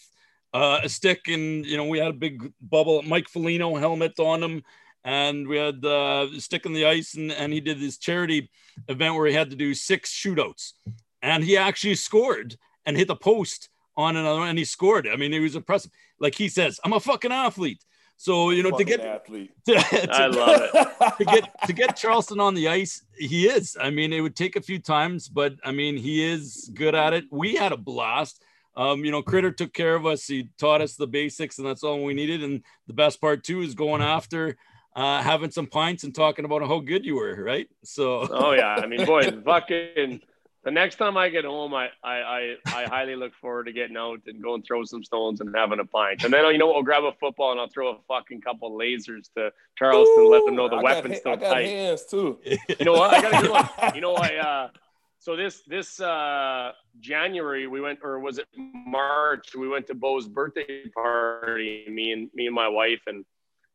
uh, 0.53 0.81
a 0.83 0.89
stick, 0.89 1.27
and 1.27 1.65
you 1.65 1.77
know 1.77 1.85
we 1.85 1.97
had 1.97 2.09
a 2.09 2.13
big 2.13 2.51
bubble 2.61 3.01
Mike 3.01 3.27
Foligno 3.27 3.75
helmet 3.75 4.19
on 4.19 4.43
him, 4.43 4.63
and 5.03 5.47
we 5.47 5.57
had 5.57 5.83
uh, 5.83 6.27
stick 6.39 6.65
in 6.65 6.73
the 6.73 6.85
ice, 6.85 7.15
and, 7.15 7.31
and 7.31 7.53
he 7.53 7.59
did 7.59 7.79
this 7.79 7.97
charity 7.97 8.49
event 8.87 9.15
where 9.15 9.27
he 9.27 9.33
had 9.33 9.49
to 9.49 9.55
do 9.55 9.73
six 9.73 10.11
shootouts, 10.13 10.73
and 11.21 11.43
he 11.43 11.57
actually 11.57 11.95
scored 11.95 12.57
and 12.85 12.97
hit 12.97 13.07
the 13.07 13.15
post 13.15 13.69
on 13.97 14.15
another, 14.15 14.41
and 14.41 14.57
he 14.57 14.65
scored. 14.65 15.07
I 15.07 15.15
mean, 15.15 15.33
it 15.33 15.39
was 15.39 15.55
impressive. 15.55 15.91
Like 16.19 16.35
he 16.35 16.49
says, 16.49 16.79
I'm 16.83 16.93
a 16.93 16.99
fucking 16.99 17.31
athlete. 17.31 17.83
So 18.17 18.51
you 18.51 18.61
know 18.61 18.77
to 18.77 18.83
get 18.83 18.99
athlete. 18.99 19.51
To, 19.65 19.73
to, 19.73 20.11
I 20.11 20.27
love 20.27 20.61
it. 20.61 21.17
to 21.17 21.25
get 21.25 21.49
to 21.65 21.73
get 21.73 21.97
Charleston 21.97 22.39
on 22.39 22.53
the 22.53 22.67
ice, 22.67 23.03
he 23.17 23.47
is. 23.47 23.75
I 23.81 23.89
mean, 23.89 24.13
it 24.13 24.21
would 24.21 24.35
take 24.35 24.55
a 24.55 24.61
few 24.61 24.77
times, 24.77 25.27
but 25.27 25.55
I 25.63 25.71
mean, 25.71 25.97
he 25.97 26.23
is 26.23 26.69
good 26.75 26.93
at 26.93 27.13
it. 27.13 27.25
We 27.31 27.55
had 27.55 27.71
a 27.71 27.77
blast 27.77 28.43
um, 28.75 29.03
you 29.03 29.11
know, 29.11 29.21
Critter 29.21 29.51
took 29.51 29.73
care 29.73 29.95
of 29.95 30.05
us. 30.05 30.25
He 30.25 30.49
taught 30.57 30.81
us 30.81 30.95
the 30.95 31.07
basics, 31.07 31.57
and 31.57 31.67
that's 31.67 31.83
all 31.83 32.03
we 32.03 32.13
needed. 32.13 32.43
And 32.43 32.63
the 32.87 32.93
best 32.93 33.19
part 33.19 33.43
too 33.43 33.61
is 33.61 33.75
going 33.75 34.01
after, 34.01 34.57
uh, 34.95 35.21
having 35.21 35.51
some 35.51 35.67
pints 35.67 36.03
and 36.03 36.13
talking 36.13 36.45
about 36.45 36.61
how 36.61 36.79
good 36.79 37.05
you 37.05 37.15
were, 37.15 37.41
right? 37.43 37.67
So. 37.83 38.27
Oh 38.29 38.53
yeah, 38.53 38.75
I 38.75 38.87
mean, 38.87 39.05
boy, 39.05 39.23
fucking. 39.45 40.21
The 40.63 40.69
next 40.69 40.97
time 40.97 41.17
I 41.17 41.29
get 41.29 41.43
home, 41.43 41.73
I, 41.73 41.89
I, 42.03 42.17
I, 42.19 42.55
I 42.67 42.83
highly 42.83 43.15
look 43.15 43.33
forward 43.33 43.63
to 43.63 43.71
getting 43.71 43.97
out 43.97 44.19
and 44.27 44.43
going 44.43 44.61
throw 44.61 44.83
some 44.83 45.03
stones 45.03 45.41
and 45.41 45.55
having 45.55 45.79
a 45.79 45.85
pint. 45.85 46.23
And 46.23 46.31
then 46.31 46.45
you 46.51 46.59
know 46.59 46.67
what? 46.67 46.75
I'll 46.75 46.83
grab 46.83 47.03
a 47.03 47.13
football 47.13 47.51
and 47.51 47.59
I'll 47.59 47.67
throw 47.67 47.89
a 47.89 47.97
fucking 48.07 48.41
couple 48.41 48.71
lasers 48.71 49.33
to 49.35 49.51
Charleston, 49.75 50.23
Ooh, 50.25 50.29
let 50.29 50.45
them 50.45 50.55
know 50.55 50.69
the 50.69 50.75
I 50.75 50.83
weapon's 50.83 51.13
got, 51.13 51.19
still 51.19 51.31
I 51.31 51.35
got 51.37 51.53
tight. 51.53 51.65
hands 51.65 52.05
too. 52.05 52.39
You 52.45 52.85
know 52.85 52.93
what? 52.93 53.11
I 53.11 53.21
got 53.23 53.33
a 53.33 53.41
good 53.41 53.49
one. 53.49 53.69
You 53.95 54.01
know, 54.01 54.13
I 54.13 54.35
uh, 54.35 54.69
so 55.17 55.35
this 55.35 55.61
this 55.67 55.99
uh, 55.99 56.73
January 56.99 57.65
we 57.65 57.81
went, 57.81 57.97
or 58.03 58.19
was 58.19 58.37
it 58.37 58.47
March? 58.55 59.55
We 59.55 59.67
went 59.67 59.87
to 59.87 59.95
Bo's 59.95 60.27
birthday 60.27 60.87
party. 60.93 61.85
Me 61.89 62.11
and 62.11 62.29
me 62.35 62.45
and 62.45 62.55
my 62.55 62.67
wife, 62.67 63.01
and 63.07 63.25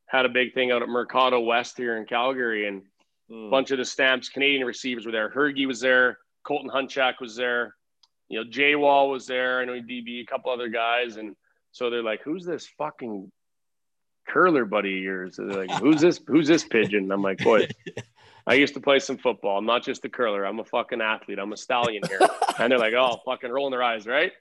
had 0.07 0.25
a 0.25 0.29
big 0.29 0.55
thing 0.55 0.71
out 0.71 0.83
at 0.83 0.89
Mercado 0.89 1.41
West 1.41 1.77
here 1.77 1.97
in 1.97 2.05
Calgary, 2.07 2.69
and 2.69 2.83
mm. 3.31 3.49
a 3.49 3.51
bunch 3.51 3.71
of 3.71 3.79
the 3.79 3.85
Stamps 3.85 4.29
Canadian 4.29 4.67
receivers 4.67 5.07
were 5.07 5.13
there. 5.13 5.31
Hergy 5.31 5.67
was 5.67 5.81
there, 5.81 6.19
Colton 6.45 6.71
Hunchak 6.71 7.21
was 7.21 7.37
there, 7.37 7.75
you 8.29 8.43
know, 8.43 8.51
Jay 8.51 8.75
Wall 8.75 9.11
was 9.11 9.27
there. 9.27 9.61
I 9.61 9.65
know 9.65 9.73
DB, 9.75 10.23
a 10.23 10.27
couple 10.27 10.51
other 10.51 10.69
guys, 10.69 11.17
and 11.17 11.37
so 11.73 11.91
they're 11.91 12.03
like, 12.03 12.23
"Who's 12.23 12.45
this 12.45 12.67
fucking 12.79 13.31
curler 14.29 14.65
buddy 14.65 14.99
of 14.99 15.05
yours?" 15.05 15.37
they're 15.37 15.67
like, 15.67 15.71
"Who's 15.81 16.01
this? 16.01 16.21
Who's 16.27 16.49
this 16.49 16.65
pigeon?" 16.65 17.11
I'm 17.13 17.23
like, 17.23 17.39
"Boy." 17.39 17.69
I 18.49 18.55
used 18.55 18.75
to 18.75 18.81
play 18.81 19.01
some 19.01 19.19
football. 19.19 19.59
I'm 19.59 19.67
not 19.67 19.83
just 19.83 20.05
a 20.05 20.09
curler. 20.09 20.45
I'm 20.45 20.61
a 20.61 20.65
fucking 20.65 21.01
athlete. 21.01 21.41
I'm 21.41 21.53
a 21.53 21.57
stallion 21.57 22.03
here. 22.09 22.21
and 22.61 22.71
they're 22.71 22.79
like, 22.79 22.95
oh, 22.95 23.21
fucking 23.25 23.51
rolling 23.51 23.73
their 23.73 23.83
eyes, 23.83 24.07
right? 24.07 24.33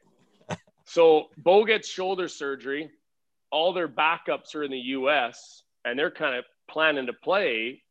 So 0.83 1.29
Bo 1.37 1.65
gets 1.65 1.89
shoulder 1.89 2.27
surgery. 2.27 2.91
All 3.51 3.73
their 3.73 3.87
backups 3.87 4.55
are 4.55 4.63
in 4.63 4.71
the 4.71 4.77
U.S. 4.77 5.63
and 5.85 5.97
they're 5.97 6.11
kind 6.11 6.35
of 6.35 6.45
planning 6.69 7.05
to 7.05 7.13
play 7.13 7.81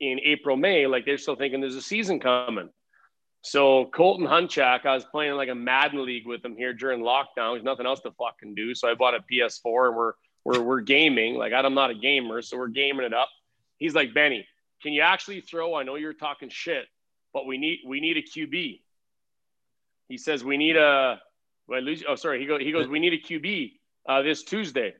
in 0.00 0.20
April, 0.24 0.56
May. 0.56 0.86
Like 0.86 1.04
they're 1.04 1.18
still 1.18 1.36
thinking 1.36 1.60
there's 1.60 1.76
a 1.76 1.82
season 1.82 2.20
coming. 2.20 2.70
So 3.42 3.90
Colton 3.94 4.26
Hunchak, 4.26 4.86
I 4.86 4.94
was 4.94 5.04
playing 5.04 5.34
like 5.34 5.50
a 5.50 5.54
Madden 5.54 6.04
league 6.04 6.26
with 6.26 6.42
him 6.44 6.56
here 6.56 6.72
during 6.72 7.00
lockdown. 7.00 7.54
There's 7.54 7.62
nothing 7.62 7.84
else 7.84 8.00
to 8.00 8.10
fucking 8.12 8.54
do. 8.54 8.74
So 8.74 8.90
I 8.90 8.94
bought 8.94 9.14
a 9.14 9.20
PS4 9.30 9.88
and 9.88 9.96
we're 9.96 10.12
we're 10.44 10.62
we're 10.62 10.80
gaming. 10.80 11.36
Like 11.36 11.52
I'm 11.52 11.74
not 11.74 11.90
a 11.90 11.94
gamer, 11.94 12.42
so 12.42 12.56
we're 12.56 12.68
gaming 12.68 13.04
it 13.04 13.12
up. 13.12 13.28
He's 13.78 13.94
like, 13.94 14.14
Benny, 14.14 14.46
can 14.82 14.92
you 14.92 15.02
actually 15.02 15.40
throw? 15.42 15.74
I 15.74 15.82
know 15.82 15.96
you're 15.96 16.14
talking 16.14 16.48
shit, 16.48 16.86
but 17.32 17.46
we 17.46 17.58
need 17.58 17.80
we 17.86 18.00
need 18.00 18.16
a 18.16 18.22
QB. 18.22 18.80
he 20.08 20.16
says 20.16 20.44
we 20.44 20.56
need 20.56 20.76
a. 20.76 21.20
Well, 21.66 21.80
lose, 21.80 22.04
oh, 22.06 22.14
sorry. 22.14 22.40
He 22.40 22.46
goes. 22.46 22.60
He 22.60 22.72
goes. 22.72 22.88
We 22.88 22.98
need 22.98 23.14
a 23.14 23.18
QB 23.18 23.72
uh, 24.08 24.22
this 24.22 24.42
Tuesday. 24.42 24.94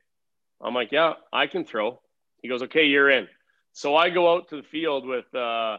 I'm 0.60 0.74
like, 0.74 0.92
yeah, 0.92 1.14
I 1.32 1.46
can 1.46 1.64
throw. 1.64 2.00
He 2.42 2.48
goes, 2.48 2.62
okay, 2.62 2.84
you're 2.84 3.10
in. 3.10 3.28
So 3.72 3.96
I 3.96 4.10
go 4.10 4.32
out 4.32 4.48
to 4.50 4.56
the 4.56 4.62
field 4.62 5.06
with 5.06 5.32
uh, 5.34 5.78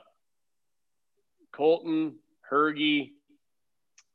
Colton, 1.52 2.16
Hergy, 2.52 3.12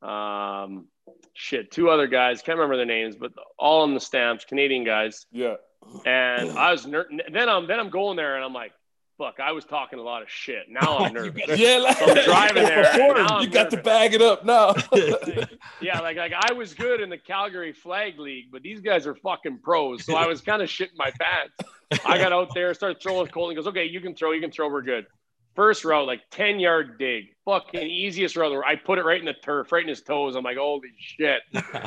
um, 0.02 0.86
shit, 1.32 1.70
two 1.70 1.88
other 1.88 2.06
guys. 2.06 2.42
Can't 2.42 2.58
remember 2.58 2.76
their 2.76 2.86
names, 2.86 3.16
but 3.16 3.32
all 3.58 3.82
on 3.82 3.94
the 3.94 4.00
stamps, 4.00 4.44
Canadian 4.44 4.84
guys. 4.84 5.26
Yeah. 5.32 5.56
And 6.04 6.50
I 6.50 6.72
was 6.72 6.86
ner- 6.86 7.08
then 7.32 7.48
I'm 7.48 7.66
then 7.66 7.80
I'm 7.80 7.88
going 7.88 8.16
there 8.16 8.36
and 8.36 8.44
I'm 8.44 8.52
like, 8.52 8.72
fuck, 9.20 9.38
I 9.38 9.52
was 9.52 9.66
talking 9.66 9.98
a 9.98 10.02
lot 10.02 10.22
of 10.22 10.30
shit. 10.30 10.66
Now 10.70 10.98
I'm 10.98 11.12
nervous. 11.12 11.42
yeah, 11.58 11.76
like, 11.76 11.98
So 11.98 12.06
I'm 12.06 12.24
driving 12.24 12.62
there. 12.64 12.82
now 12.82 13.26
I'm 13.26 13.42
you 13.42 13.50
got 13.50 13.70
to 13.70 13.76
bag 13.76 14.14
it 14.14 14.22
up 14.22 14.44
now. 14.46 14.74
yeah, 15.82 16.00
like 16.00 16.16
like 16.16 16.32
I 16.34 16.52
was 16.54 16.72
good 16.74 17.00
in 17.00 17.10
the 17.10 17.18
Calgary 17.18 17.72
Flag 17.72 18.18
League, 18.18 18.46
but 18.50 18.62
these 18.62 18.80
guys 18.80 19.06
are 19.06 19.14
fucking 19.16 19.58
pros. 19.62 20.04
So 20.04 20.14
I 20.16 20.26
was 20.26 20.40
kind 20.40 20.62
of 20.62 20.68
shitting 20.68 20.96
my 20.96 21.10
pants. 21.20 22.02
I 22.06 22.16
got 22.18 22.32
out 22.32 22.54
there, 22.54 22.72
started 22.72 23.02
throwing 23.02 23.26
Colton. 23.26 23.56
Goes, 23.56 23.66
okay, 23.66 23.84
you 23.84 24.00
can 24.00 24.14
throw, 24.14 24.32
you 24.32 24.40
can 24.40 24.50
throw, 24.50 24.70
we're 24.70 24.82
good. 24.82 25.06
First 25.54 25.84
route, 25.84 26.06
like 26.06 26.20
10 26.30 26.60
yard 26.60 26.98
dig, 26.98 27.24
fucking 27.44 27.82
easiest 27.82 28.36
route. 28.36 28.62
I 28.64 28.76
put 28.76 28.98
it 28.98 29.04
right 29.04 29.18
in 29.18 29.26
the 29.26 29.34
turf, 29.34 29.72
right 29.72 29.82
in 29.82 29.88
his 29.88 30.00
toes. 30.00 30.36
I'm 30.36 30.44
like, 30.44 30.56
holy 30.56 30.88
shit. 30.98 31.42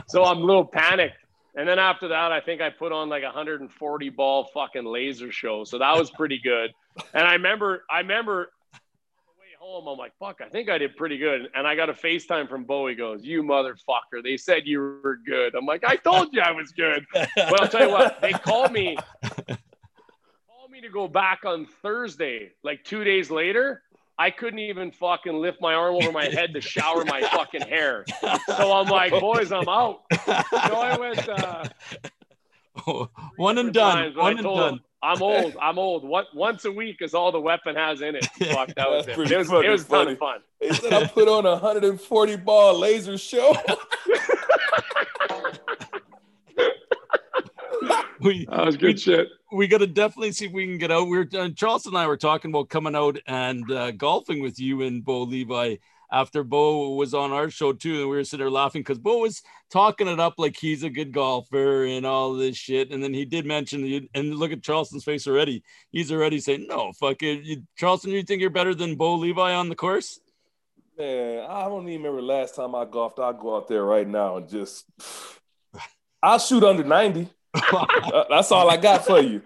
So 0.07 0.23
I'm 0.25 0.39
a 0.39 0.45
little 0.45 0.65
panicked. 0.65 1.15
And 1.55 1.67
then 1.67 1.77
after 1.77 2.07
that, 2.07 2.31
I 2.31 2.39
think 2.39 2.61
I 2.61 2.69
put 2.69 2.91
on 2.91 3.09
like 3.09 3.21
a 3.21 3.27
140 3.27 4.09
ball 4.09 4.45
fucking 4.53 4.85
laser 4.85 5.31
show. 5.31 5.63
So 5.63 5.77
that 5.77 5.95
was 5.95 6.09
pretty 6.09 6.39
good. 6.39 6.71
And 7.13 7.27
I 7.27 7.33
remember, 7.33 7.83
I 7.89 7.99
remember 7.99 8.51
way 9.39 9.45
home, 9.59 9.87
I'm 9.87 9.97
like, 9.97 10.13
fuck, 10.17 10.41
I 10.41 10.49
think 10.49 10.69
I 10.69 10.79
did 10.79 10.95
pretty 10.95 11.19
good. 11.19 11.49
And 11.53 11.67
I 11.67 11.75
got 11.75 11.89
a 11.89 11.93
FaceTime 11.93 12.49
from 12.49 12.63
Bowie 12.63 12.95
goes, 12.95 13.23
You 13.23 13.43
motherfucker. 13.43 14.23
They 14.23 14.35
said 14.35 14.63
you 14.65 14.79
were 15.03 15.19
good. 15.25 15.53
I'm 15.53 15.65
like, 15.65 15.83
I 15.83 15.95
told 15.95 16.33
you 16.33 16.41
I 16.41 16.51
was 16.51 16.71
good. 16.71 17.05
But 17.13 17.61
I'll 17.61 17.67
tell 17.67 17.87
you 17.87 17.91
what, 17.91 18.19
they 18.19 18.31
called 18.31 18.71
me, 18.71 18.97
called 19.21 20.71
me 20.71 20.81
to 20.81 20.89
go 20.89 21.07
back 21.07 21.45
on 21.45 21.67
Thursday, 21.83 22.51
like 22.63 22.83
two 22.83 23.03
days 23.03 23.29
later. 23.29 23.83
I 24.23 24.31
couldn't 24.31 24.59
even 24.59 24.91
fucking 24.91 25.33
lift 25.33 25.59
my 25.59 25.73
arm 25.73 25.95
over 25.95 26.11
my 26.13 26.25
head 26.25 26.53
to 26.53 26.61
shower 26.73 27.03
my 27.03 27.19
fucking 27.23 27.63
hair. 27.67 28.05
So 28.47 28.71
I'm 28.71 28.87
like, 28.87 29.11
boys, 29.11 29.51
I'm 29.51 29.67
out. 29.67 30.03
So 30.25 30.31
I 30.77 30.97
went 30.97 31.27
uh, 31.27 31.65
Oh, 32.87 33.09
one 33.35 33.57
and 33.57 33.73
done. 33.73 33.95
times, 33.97 34.15
but 34.15 34.21
I 34.21 34.23
One 34.23 34.37
and 34.37 34.43
done. 34.43 34.73
him, 34.75 34.79
I'm 35.03 35.21
old. 35.21 35.57
I'm 35.61 35.77
old. 35.77 36.05
What 36.07 36.27
once 36.33 36.63
a 36.63 36.71
week 36.71 37.01
is 37.01 37.13
all 37.13 37.33
the 37.33 37.39
weapon 37.41 37.75
has 37.75 38.01
in 38.01 38.15
it. 38.15 38.25
Fuck, 38.25 38.73
that 38.75 38.89
was 38.89 39.05
it. 39.07 39.11
It 39.19 39.37
was, 39.37 39.51
it 39.51 39.69
was 39.69 39.81
a 39.83 39.87
ton 39.89 40.05
funny. 40.05 40.11
of 40.13 40.17
fun. 40.19 40.39
They 40.61 40.69
said 40.71 40.93
I 40.93 41.05
put 41.07 41.27
on 41.27 41.45
a 41.45 41.51
140 41.51 42.35
ball 42.37 42.79
laser 42.79 43.17
show. 43.17 43.53
We 48.25 48.45
That 48.45 48.65
was 48.65 48.77
good 48.77 48.99
shit. 48.99 49.27
we 49.51 49.67
got 49.67 49.79
to 49.79 49.87
definitely 49.87 50.31
see 50.31 50.45
if 50.45 50.51
we 50.53 50.65
can 50.65 50.77
get 50.77 50.91
out. 50.91 51.07
We 51.07 51.17
are 51.17 51.27
uh, 51.33 51.49
Charles 51.49 51.85
and 51.85 51.97
I 51.97 52.07
were 52.07 52.17
talking 52.17 52.51
about 52.51 52.69
coming 52.69 52.95
out 52.95 53.19
and 53.27 53.69
uh, 53.69 53.91
golfing 53.91 54.41
with 54.41 54.59
you 54.59 54.81
and 54.83 55.03
Bo 55.03 55.23
Levi 55.23 55.75
after 56.13 56.43
Bo 56.43 56.93
was 56.93 57.13
on 57.15 57.31
our 57.31 57.49
show 57.49 57.73
too, 57.73 58.01
and 58.01 58.09
we 58.09 58.15
were 58.15 58.23
sitting 58.23 58.43
there 58.43 58.51
laughing 58.51 58.81
because 58.81 58.99
Bo 58.99 59.17
was 59.17 59.41
talking 59.71 60.07
it 60.07 60.19
up 60.19 60.35
like 60.37 60.55
he's 60.55 60.83
a 60.83 60.89
good 60.89 61.11
golfer 61.11 61.85
and 61.85 62.05
all 62.05 62.33
this 62.33 62.55
shit. 62.55 62.91
And 62.91 63.03
then 63.03 63.13
he 63.13 63.25
did 63.25 63.45
mention 63.47 63.83
you, 63.85 64.07
and 64.13 64.35
look 64.35 64.51
at 64.51 64.61
Charleston's 64.61 65.03
face 65.03 65.27
already. 65.27 65.63
He's 65.89 66.11
already 66.11 66.39
saying, 66.39 66.67
"No, 66.67 66.93
fuck 66.93 67.23
it, 67.23 67.43
you, 67.43 67.63
Charleston. 67.75 68.11
You 68.11 68.23
think 68.23 68.41
you're 68.41 68.51
better 68.51 68.75
than 68.75 68.95
Bo 68.95 69.15
Levi 69.15 69.53
on 69.53 69.69
the 69.69 69.75
course?" 69.75 70.19
Man, 70.97 71.47
I 71.49 71.63
don't 71.63 71.89
even 71.89 72.03
remember 72.03 72.21
last 72.21 72.55
time 72.55 72.75
I 72.75 72.85
golfed. 72.85 73.19
I'll 73.19 73.33
go 73.33 73.57
out 73.57 73.67
there 73.67 73.83
right 73.83 74.07
now 74.07 74.37
and 74.37 74.47
just 74.47 74.85
I'll 76.23 76.39
shoot 76.39 76.63
under 76.63 76.83
90. 76.83 77.27
That's 78.29 78.51
all 78.51 78.69
I 78.69 78.77
got 78.77 79.05
for 79.05 79.19
you. 79.19 79.41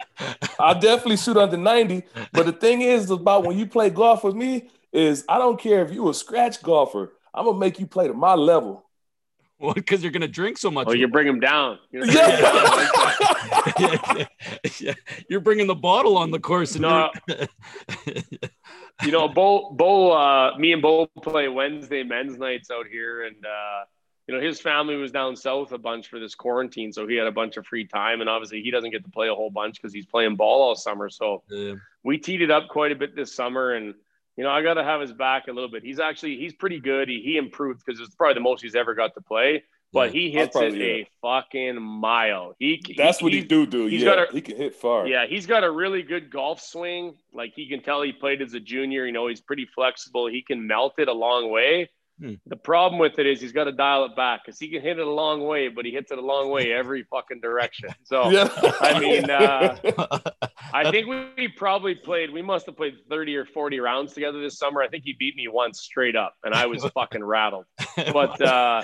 I'll 0.60 0.80
definitely 0.80 1.18
shoot 1.18 1.38
under 1.38 1.58
90. 1.58 2.04
But 2.32 2.46
the 2.46 2.52
thing 2.54 2.82
is 2.82 3.10
about 3.12 3.46
when 3.46 3.58
you 3.58 3.66
play 3.68 3.90
golf 3.90 4.24
with 4.24 4.36
me 4.36 4.70
is 4.94 5.26
I 5.28 5.38
don't 5.38 5.60
care 5.60 5.84
if 5.86 5.92
you 5.94 6.08
a 6.10 6.14
scratch 6.14 6.62
golfer. 6.64 7.14
I'm 7.34 7.46
gonna 7.46 7.58
make 7.58 7.80
you 7.80 7.86
play 7.88 8.08
to 8.08 8.14
my 8.14 8.34
level. 8.36 8.84
Well, 9.60 9.74
because 9.74 10.04
you're 10.04 10.12
gonna 10.12 10.28
drink 10.28 10.58
so 10.58 10.70
much. 10.72 10.88
Oh, 10.88 10.94
you 10.94 11.08
bring 11.08 11.28
them 11.28 11.40
down. 11.40 11.80
You're 11.92 12.06
gonna 12.06 12.14
bring 12.16 12.36
him 12.36 12.42
down. 12.42 13.98
Yeah. 14.20 14.26
Yeah, 14.80 14.94
You're 15.30 15.40
bringing 15.40 15.68
the 15.68 15.76
bottle 15.76 16.18
on 16.18 16.32
the 16.32 16.40
course, 16.40 16.74
and 16.76 16.84
No. 16.84 17.10
you're- 17.28 17.48
you 19.04 19.12
know, 19.12 19.28
Bo, 19.28 19.72
Bo, 19.72 20.12
uh, 20.12 20.58
me 20.58 20.74
and 20.74 20.82
Bo 20.82 21.06
play 21.22 21.48
Wednesday 21.48 22.04
men's 22.04 22.38
nights 22.38 22.72
out 22.72 22.88
here, 22.88 23.24
and 23.26 23.36
uh, 23.46 23.84
you 24.28 24.36
know, 24.36 24.42
his 24.42 24.60
family 24.60 24.96
was 24.96 25.12
down 25.12 25.36
south 25.36 25.72
a 25.72 25.78
bunch 25.78 26.08
for 26.10 26.20
this 26.20 26.36
quarantine, 26.36 26.92
so 26.92 27.08
he 27.08 27.16
had 27.16 27.28
a 27.28 27.32
bunch 27.32 27.58
of 27.58 27.66
free 27.66 27.86
time, 27.86 28.20
and 28.22 28.30
obviously 28.30 28.62
he 28.62 28.72
doesn't 28.72 28.92
get 28.92 29.04
to 29.06 29.10
play 29.12 29.30
a 29.30 29.36
whole 29.36 29.50
bunch 29.50 29.76
because 29.82 29.94
he's 29.94 30.06
playing 30.06 30.36
ball 30.36 30.62
all 30.62 30.76
summer. 30.76 31.10
So 31.10 31.44
Yeah. 31.50 31.76
we 32.04 32.18
teed 32.18 32.42
it 32.42 32.52
up 32.52 32.68
quite 32.70 32.92
a 32.92 32.96
bit 32.96 33.16
this 33.16 33.34
summer, 33.34 33.72
and 33.74 33.94
you 34.36 34.44
know, 34.44 34.50
I 34.52 34.62
got 34.62 34.76
to 34.76 34.84
have 34.84 35.02
his 35.02 35.14
back 35.14 35.48
a 35.48 35.52
little 35.52 35.70
bit. 35.70 35.82
He's 35.84 36.00
actually 36.00 36.38
he's 36.38 36.54
pretty 36.54 36.80
good. 36.80 37.08
He, 37.10 37.22
he 37.24 37.38
improved 37.38 37.82
because 37.86 38.00
it's 38.00 38.14
probably 38.16 38.36
the 38.36 38.40
most 38.42 38.62
he's 38.62 38.76
ever 38.76 38.94
got 38.94 39.14
to 39.16 39.22
play. 39.22 39.64
But 39.94 40.12
he 40.12 40.30
hits 40.30 40.48
it 40.56 40.60
probably, 40.60 40.84
a 41.02 41.08
fucking 41.22 41.82
mile. 41.82 42.54
He 42.60 42.84
That's 42.98 43.22
what 43.22 43.32
he 43.32 43.42
do 43.42 43.66
do. 43.66 43.86
he's 43.88 44.02
yeah, 44.04 44.16
got 44.16 44.30
a- 44.30 44.34
he 44.34 44.42
can 44.42 44.58
hit 44.58 44.76
far. 44.76 45.08
yeah, 45.08 45.26
he's 45.26 45.46
got 45.48 45.64
a 45.64 45.72
really 45.72 46.04
good 46.04 46.30
golf 46.30 46.62
swing. 46.62 47.16
Like 47.34 47.54
he 47.56 47.68
can 47.70 47.82
tell 47.82 48.02
he 48.02 48.12
played 48.12 48.42
as 48.42 48.54
a 48.54 48.60
junior. 48.60 49.06
You 49.06 49.14
know, 49.14 49.28
he's 49.28 49.40
pretty 49.40 49.66
flexible. 49.66 50.28
He 50.28 50.42
can 50.42 50.68
melt 50.68 50.96
it 51.00 51.08
a 51.08 51.14
long 51.14 51.50
way. 51.50 51.90
Hmm. 52.20 52.34
The 52.48 52.56
problem 52.56 53.00
with 53.00 53.20
it 53.20 53.28
is 53.28 53.40
he's 53.40 53.52
got 53.52 53.66
to 53.66 53.72
dial 53.72 54.06
it 54.06 54.16
back 54.16 54.42
because 54.44 54.60
he 54.60 54.70
can 54.70 54.82
hit 54.82 54.98
it 54.98 55.06
a 55.06 55.10
long 55.10 55.46
way, 55.46 55.68
but 55.68 55.86
he 55.86 55.92
hits 55.92 56.12
it 56.12 56.18
a 56.18 56.22
long 56.22 56.50
way 56.50 56.74
every 56.74 57.04
fucking 57.04 57.42
direction. 57.42 57.90
So 58.04 58.30
Yeah. 58.30 58.50
I 58.80 59.00
mean, 59.00 59.30
uh, 59.30 59.78
I 60.74 60.90
think 60.92 61.08
we, 61.08 61.50
probably 61.50 61.94
played. 61.94 62.32
We 62.32 62.42
must 62.42 62.66
have 62.68 62.78
played 62.78 62.96
thirty 63.10 63.36
or 63.36 63.46
forty 63.46 63.80
rounds 63.80 64.14
together 64.14 64.40
this 64.42 64.58
summer. 64.58 64.82
I 64.82 64.88
think 64.88 65.04
he 65.04 65.14
beat 65.20 65.36
me 65.36 65.48
once 65.48 65.82
straight 65.82 66.16
up, 66.16 66.36
and 66.44 66.54
I 66.54 66.66
was 66.68 66.84
fucking 66.94 67.24
rattled. 67.24 67.66
But 68.14 68.42
uh, 68.42 68.84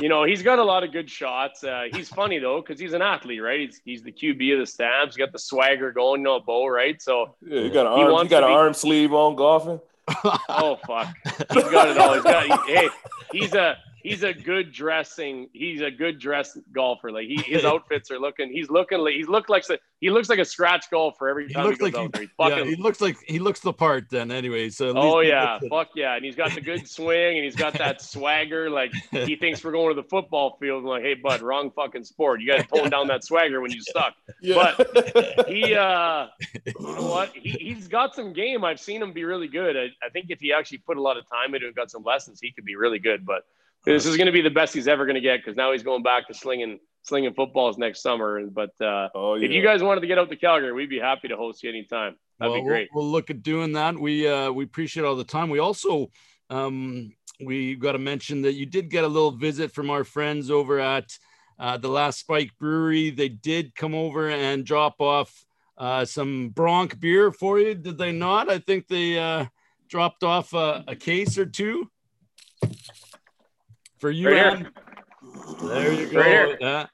you 0.00 0.08
know, 0.08 0.24
he's 0.24 0.42
got 0.42 0.58
a 0.58 0.64
lot 0.64 0.84
of 0.84 0.92
good 0.92 1.10
shots. 1.10 1.64
Uh, 1.64 1.84
he's 1.92 2.08
funny 2.08 2.38
though 2.38 2.60
because 2.60 2.78
he's 2.78 2.92
an 2.92 3.02
athlete, 3.02 3.42
right? 3.42 3.60
He's 3.60 3.80
he's 3.84 4.02
the 4.02 4.12
QB 4.12 4.54
of 4.54 4.58
the 4.60 4.66
Stamps. 4.66 5.16
He's 5.16 5.24
got 5.24 5.32
the 5.32 5.38
swagger 5.38 5.90
going, 5.90 6.20
you 6.20 6.24
know, 6.24 6.40
bow, 6.40 6.68
right? 6.68 7.00
So 7.02 7.36
yeah, 7.42 7.62
he 7.62 7.70
got 7.70 7.86
an 7.86 7.92
arm, 7.92 8.12
wants 8.12 8.30
got 8.30 8.44
an 8.44 8.50
be- 8.50 8.54
arm 8.54 8.74
sleeve 8.74 9.12
on 9.12 9.34
golfing. 9.34 9.80
oh 10.48 10.78
fuck, 10.86 11.14
he's 11.52 11.64
got 11.64 11.88
it 11.88 11.98
all. 11.98 12.14
He's 12.14 12.22
got 12.22 12.68
hey, 12.68 12.88
he's 13.32 13.54
a 13.54 13.78
he's 14.04 14.22
a 14.22 14.32
good 14.32 14.70
dressing. 14.70 15.48
He's 15.52 15.80
a 15.80 15.90
good 15.90 16.20
dressed 16.20 16.58
golfer. 16.72 17.10
Like 17.10 17.26
he, 17.26 17.36
his 17.42 17.64
outfits 17.64 18.10
are 18.12 18.18
looking. 18.20 18.52
He's 18.52 18.70
looking 18.70 18.98
like 18.98 19.14
he's 19.14 19.26
looked 19.26 19.50
like 19.50 19.64
he 20.00 20.10
looks 20.10 20.28
like 20.28 20.38
a 20.38 20.44
scratch 20.44 20.90
golfer 20.90 21.28
every 21.28 21.48
He 21.48 21.54
time 21.54 21.64
he, 21.64 21.68
looks 21.70 21.80
goes 21.80 21.92
like 21.92 21.96
out 21.98 22.12
there. 22.12 22.22
he, 22.22 22.28
He's 22.38 22.50
yeah, 22.50 22.64
he 22.64 22.76
looks 22.76 23.00
like 23.00 23.16
he 23.26 23.38
looks 23.40 23.60
the 23.60 23.72
part. 23.72 24.10
Then 24.10 24.30
anyway, 24.30 24.68
so 24.68 24.90
at 24.90 24.96
Oh 24.96 25.16
least 25.16 25.24
he 25.24 25.28
yeah, 25.30 25.58
fuck 25.68 25.88
yeah, 25.96 26.14
and 26.14 26.24
he's 26.24 26.36
got 26.36 26.54
the 26.54 26.60
good 26.60 26.86
swing, 26.96 27.36
and 27.38 27.44
he's 27.44 27.56
got 27.56 27.72
that 27.74 28.00
swagger. 28.02 28.70
Like 28.70 28.92
he 29.10 29.34
thinks 29.40 29.64
we're 29.64 29.72
going 29.72 29.96
to 29.96 30.00
the 30.00 30.08
football 30.08 30.56
field. 30.60 30.84
I'm 30.84 30.88
like, 30.88 31.02
hey 31.02 31.14
bud, 31.14 31.40
wrong 31.40 31.70
fucking 31.70 32.04
sport. 32.04 32.40
You 32.42 32.48
got 32.48 32.68
to 32.68 32.76
tone 32.78 32.90
down 32.90 33.08
that 33.08 33.24
swagger 33.24 33.60
when 33.60 33.72
you 33.72 33.80
suck. 33.82 34.14
Yeah. 34.40 34.74
He, 35.48 35.74
uh, 35.74 36.26
you 36.66 36.94
know 36.94 37.08
what? 37.10 37.30
He, 37.34 37.50
he's 37.50 37.86
got 37.86 38.14
some 38.14 38.32
game. 38.32 38.64
I've 38.64 38.80
seen 38.80 39.02
him 39.02 39.12
be 39.12 39.24
really 39.24 39.46
good. 39.48 39.76
I, 39.76 39.86
I 40.04 40.08
think 40.10 40.26
if 40.30 40.40
he 40.40 40.52
actually 40.52 40.78
put 40.78 40.96
a 40.96 41.02
lot 41.02 41.16
of 41.16 41.28
time 41.28 41.54
into 41.54 41.66
it, 41.66 41.68
and 41.68 41.76
got 41.76 41.90
some 41.90 42.02
lessons, 42.02 42.40
he 42.40 42.50
could 42.52 42.64
be 42.64 42.76
really 42.76 42.98
good. 42.98 43.24
But 43.24 43.44
this 43.84 44.06
is 44.06 44.16
going 44.16 44.26
to 44.26 44.32
be 44.32 44.40
the 44.40 44.50
best 44.50 44.74
he's 44.74 44.88
ever 44.88 45.04
going 45.04 45.14
to 45.14 45.20
get 45.20 45.38
because 45.38 45.56
now 45.56 45.72
he's 45.72 45.82
going 45.82 46.02
back 46.02 46.26
to 46.28 46.34
slinging 46.34 46.78
slinging 47.02 47.34
footballs 47.34 47.78
next 47.78 48.02
summer. 48.02 48.46
But 48.46 48.70
uh, 48.80 49.08
oh 49.14 49.34
yeah. 49.34 49.46
if 49.46 49.52
you 49.52 49.62
guys 49.62 49.82
wanted 49.82 50.00
to 50.00 50.06
get 50.06 50.18
out 50.18 50.30
to 50.30 50.36
Calgary, 50.36 50.72
we'd 50.72 50.90
be 50.90 50.98
happy 50.98 51.28
to 51.28 51.36
host 51.36 51.62
you 51.62 51.70
anytime. 51.70 52.16
That'd 52.38 52.52
well, 52.52 52.62
be 52.62 52.66
great. 52.66 52.88
We'll, 52.94 53.04
we'll 53.04 53.12
look 53.12 53.30
at 53.30 53.42
doing 53.42 53.72
that. 53.72 53.98
We 53.98 54.26
uh, 54.26 54.50
we 54.50 54.64
appreciate 54.64 55.04
all 55.04 55.16
the 55.16 55.24
time. 55.24 55.50
We 55.50 55.58
also 55.58 56.10
um, 56.50 57.12
we 57.44 57.74
got 57.74 57.92
to 57.92 57.98
mention 57.98 58.42
that 58.42 58.54
you 58.54 58.66
did 58.66 58.90
get 58.90 59.04
a 59.04 59.08
little 59.08 59.32
visit 59.32 59.72
from 59.72 59.90
our 59.90 60.04
friends 60.04 60.50
over 60.50 60.80
at 60.80 61.16
uh, 61.58 61.76
the 61.76 61.88
Last 61.88 62.20
Spike 62.20 62.52
Brewery. 62.58 63.10
They 63.10 63.28
did 63.28 63.74
come 63.74 63.94
over 63.94 64.30
and 64.30 64.64
drop 64.64 65.00
off 65.00 65.44
uh, 65.76 66.04
some 66.04 66.50
Bronc 66.50 66.98
beer 67.00 67.32
for 67.32 67.58
you. 67.58 67.74
Did 67.74 67.98
they 67.98 68.12
not? 68.12 68.50
I 68.50 68.58
think 68.58 68.88
they 68.88 69.18
uh, 69.18 69.46
dropped 69.88 70.22
off 70.22 70.54
a, 70.54 70.84
a 70.88 70.96
case 70.96 71.36
or 71.38 71.46
two 71.46 71.90
for 74.04 74.10
you. 74.10 74.28
Right 74.28 74.58
here. 74.58 74.70
There 75.62 75.92
you 75.94 76.06
go. 76.10 76.18
Right 76.18 76.26
here. 76.26 76.58
Yeah. 76.60 76.86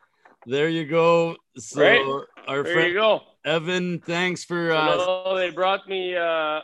there 0.46 0.68
you 0.68 0.86
go. 0.86 1.36
So 1.58 1.82
Right. 1.82 2.24
our 2.46 2.62
There 2.62 2.72
friend 2.72 2.88
you 2.88 2.94
go. 3.00 3.22
Evan, 3.44 3.98
thanks 3.98 4.44
for 4.44 4.70
uh, 4.70 4.94
no, 4.94 5.36
they 5.36 5.50
brought 5.50 5.88
me. 5.88 6.14
Uh, 6.14 6.60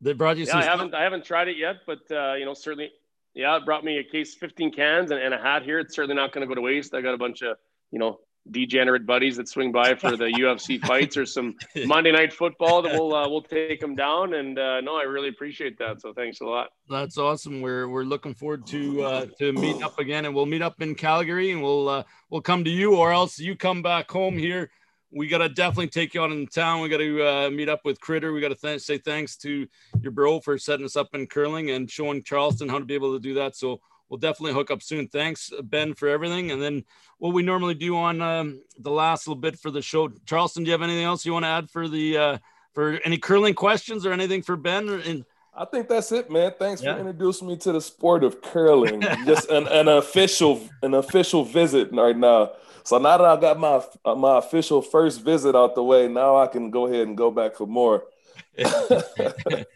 they 0.00 0.12
brought 0.12 0.36
you 0.36 0.44
yeah, 0.44 0.52
some 0.52 0.60
I 0.60 0.64
haven't 0.64 0.94
I 0.94 1.02
haven't 1.02 1.24
tried 1.24 1.48
it 1.48 1.56
yet, 1.56 1.78
but 1.84 2.02
uh, 2.12 2.34
you 2.34 2.44
know 2.44 2.54
certainly, 2.54 2.92
yeah, 3.34 3.56
it 3.56 3.64
brought 3.64 3.82
me 3.82 3.98
a 3.98 4.04
case, 4.04 4.36
15 4.36 4.70
cans, 4.70 5.10
and, 5.10 5.20
and 5.20 5.34
a 5.34 5.38
hat 5.38 5.64
here. 5.64 5.80
It's 5.80 5.96
certainly 5.96 6.14
not 6.14 6.32
going 6.32 6.42
to 6.42 6.48
go 6.48 6.54
to 6.54 6.60
waste. 6.60 6.94
I 6.94 7.00
got 7.00 7.14
a 7.14 7.18
bunch 7.18 7.42
of 7.42 7.56
you 7.90 7.98
know 7.98 8.20
degenerate 8.50 9.06
buddies 9.06 9.36
that 9.36 9.48
swing 9.48 9.72
by 9.72 9.94
for 9.94 10.16
the 10.16 10.24
UFC 10.24 10.80
fights 10.86 11.16
or 11.16 11.26
some 11.26 11.56
Monday 11.84 12.12
night 12.12 12.32
football, 12.32 12.82
that 12.82 12.92
we'll 12.92 13.14
uh, 13.14 13.28
we'll 13.28 13.42
take 13.42 13.80
them 13.80 13.94
down. 13.94 14.34
And 14.34 14.58
uh, 14.58 14.80
no, 14.80 14.96
I 14.96 15.02
really 15.02 15.28
appreciate 15.28 15.78
that. 15.78 16.00
So 16.00 16.12
thanks 16.12 16.40
a 16.40 16.44
lot. 16.44 16.70
That's 16.88 17.18
awesome. 17.18 17.60
We're 17.60 17.88
we're 17.88 18.04
looking 18.04 18.34
forward 18.34 18.66
to 18.68 19.02
uh, 19.02 19.26
to 19.38 19.52
meeting 19.52 19.82
up 19.82 19.98
again, 19.98 20.24
and 20.24 20.34
we'll 20.34 20.46
meet 20.46 20.62
up 20.62 20.80
in 20.80 20.94
Calgary, 20.94 21.50
and 21.50 21.62
we'll 21.62 21.88
uh, 21.88 22.02
we'll 22.30 22.40
come 22.40 22.64
to 22.64 22.70
you, 22.70 22.96
or 22.96 23.12
else 23.12 23.38
you 23.38 23.56
come 23.56 23.82
back 23.82 24.10
home 24.10 24.36
here. 24.36 24.70
We 25.12 25.26
gotta 25.26 25.48
definitely 25.48 25.88
take 25.88 26.14
you 26.14 26.22
on 26.22 26.30
in 26.30 26.46
town. 26.46 26.80
We 26.80 26.88
gotta 26.88 27.28
uh, 27.28 27.50
meet 27.50 27.68
up 27.68 27.80
with 27.84 28.00
Critter. 28.00 28.32
We 28.32 28.40
gotta 28.40 28.54
th- 28.54 28.80
say 28.80 28.98
thanks 28.98 29.36
to 29.38 29.66
your 30.00 30.12
bro 30.12 30.40
for 30.40 30.56
setting 30.56 30.86
us 30.86 30.96
up 30.96 31.08
in 31.14 31.26
curling 31.26 31.70
and 31.70 31.90
showing 31.90 32.22
Charleston 32.22 32.68
how 32.68 32.78
to 32.78 32.84
be 32.84 32.94
able 32.94 33.12
to 33.14 33.20
do 33.20 33.34
that. 33.34 33.56
So 33.56 33.80
we'll 34.10 34.18
definitely 34.18 34.52
hook 34.52 34.70
up 34.70 34.82
soon. 34.82 35.08
Thanks, 35.08 35.50
Ben, 35.62 35.94
for 35.94 36.08
everything. 36.08 36.50
And 36.50 36.60
then 36.60 36.84
what 37.18 37.32
we 37.32 37.42
normally 37.42 37.74
do 37.74 37.96
on 37.96 38.20
um, 38.20 38.60
the 38.78 38.90
last 38.90 39.26
little 39.26 39.40
bit 39.40 39.58
for 39.58 39.70
the 39.70 39.80
show. 39.80 40.08
Charleston, 40.26 40.64
do 40.64 40.68
you 40.68 40.72
have 40.72 40.82
anything 40.82 41.04
else 41.04 41.24
you 41.24 41.32
want 41.32 41.44
to 41.44 41.48
add 41.48 41.70
for 41.70 41.88
the 41.88 42.18
uh, 42.18 42.38
for 42.74 43.00
any 43.04 43.16
curling 43.16 43.54
questions 43.54 44.04
or 44.04 44.12
anything 44.12 44.42
for 44.42 44.56
Ben? 44.56 44.88
And 44.88 45.24
I 45.54 45.64
think 45.64 45.88
that's 45.88 46.12
it, 46.12 46.30
man. 46.30 46.52
Thanks 46.58 46.82
yeah. 46.82 46.94
for 46.94 47.00
introducing 47.00 47.48
me 47.48 47.56
to 47.58 47.72
the 47.72 47.80
sport 47.80 48.24
of 48.24 48.42
curling. 48.42 49.00
Just 49.26 49.48
an, 49.48 49.66
an 49.68 49.88
official 49.88 50.60
an 50.82 50.94
official 50.94 51.44
visit 51.44 51.90
right 51.92 52.16
now. 52.16 52.52
So 52.82 52.98
now 52.98 53.18
that 53.18 53.26
I 53.26 53.40
got 53.40 53.58
my 53.58 54.14
my 54.14 54.38
official 54.38 54.82
first 54.82 55.22
visit 55.22 55.54
out 55.54 55.74
the 55.74 55.84
way, 55.84 56.08
now 56.08 56.36
I 56.36 56.48
can 56.48 56.70
go 56.70 56.86
ahead 56.86 57.06
and 57.06 57.16
go 57.16 57.30
back 57.30 57.54
for 57.54 57.66
more. 57.66 58.04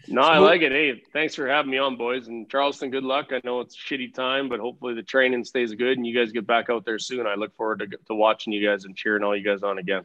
No, 0.09 0.23
I 0.23 0.39
like 0.39 0.63
it. 0.63 0.73
Hey, 0.73 1.03
thanks 1.13 1.35
for 1.35 1.49
having 1.49 1.71
me 1.71 1.79
on, 1.79 1.97
boys. 1.97 2.29
And 2.29 2.49
Charleston, 2.51 2.91
good 2.91 3.05
luck. 3.05 3.33
I 3.33 3.41
know 3.45 3.61
it's 3.61 3.77
shitty 3.77 4.15
time, 4.15 4.49
but 4.49 4.61
hopefully 4.61 4.95
the 4.95 5.03
training 5.03 5.45
stays 5.45 5.75
good 5.75 5.97
and 5.97 6.07
you 6.07 6.15
guys 6.15 6.33
get 6.33 6.47
back 6.47 6.71
out 6.71 6.85
there 6.85 6.99
soon. 6.99 7.27
I 7.27 7.35
look 7.35 7.55
forward 7.55 7.81
to, 7.81 7.87
to 8.07 8.15
watching 8.15 8.53
you 8.53 8.67
guys 8.67 8.85
and 8.85 8.97
cheering 8.97 9.23
all 9.23 9.37
you 9.37 9.45
guys 9.45 9.63
on 9.63 9.79
again. 9.79 10.05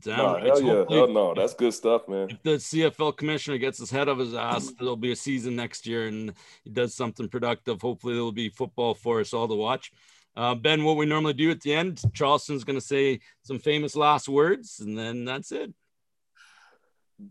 Damn, 0.00 0.42
hell 0.44 0.60
yeah, 0.60 0.84
hell 0.90 1.08
no, 1.08 1.32
that's 1.34 1.54
good 1.54 1.72
stuff, 1.72 2.08
man. 2.08 2.28
If 2.28 2.42
the 2.42 2.50
CFL 2.56 3.16
commissioner 3.16 3.56
gets 3.56 3.78
his 3.78 3.90
head 3.90 4.08
of 4.08 4.18
his 4.18 4.34
ass, 4.34 4.70
there'll 4.78 4.98
be 4.98 5.12
a 5.12 5.16
season 5.16 5.56
next 5.56 5.86
year, 5.86 6.08
and 6.08 6.34
he 6.62 6.68
does 6.70 6.94
something 6.94 7.26
productive. 7.26 7.80
Hopefully, 7.80 8.12
there'll 8.12 8.30
be 8.30 8.50
football 8.50 8.92
for 8.92 9.20
us 9.20 9.32
all 9.32 9.48
to 9.48 9.54
watch. 9.54 9.90
Uh, 10.36 10.54
ben, 10.54 10.84
what 10.84 10.98
we 10.98 11.06
normally 11.06 11.32
do 11.32 11.50
at 11.50 11.62
the 11.62 11.72
end, 11.72 12.02
Charleston's 12.12 12.64
going 12.64 12.78
to 12.78 12.84
say 12.84 13.20
some 13.42 13.58
famous 13.58 13.96
last 13.96 14.28
words, 14.28 14.78
and 14.80 14.96
then 14.96 15.24
that's 15.24 15.52
it. 15.52 15.72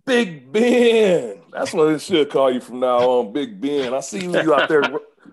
Big 0.06 0.52
Ben. 0.52 1.42
That's 1.52 1.74
what 1.74 1.90
it 1.94 2.02
should 2.02 2.30
call 2.30 2.52
you 2.52 2.60
from 2.60 2.80
now 2.82 2.98
on, 2.98 3.34
Big 3.34 3.60
Ben. 3.60 3.94
I 3.94 4.02
see 4.02 4.26
you 4.26 4.54
out 4.54 4.68
there 4.68 4.84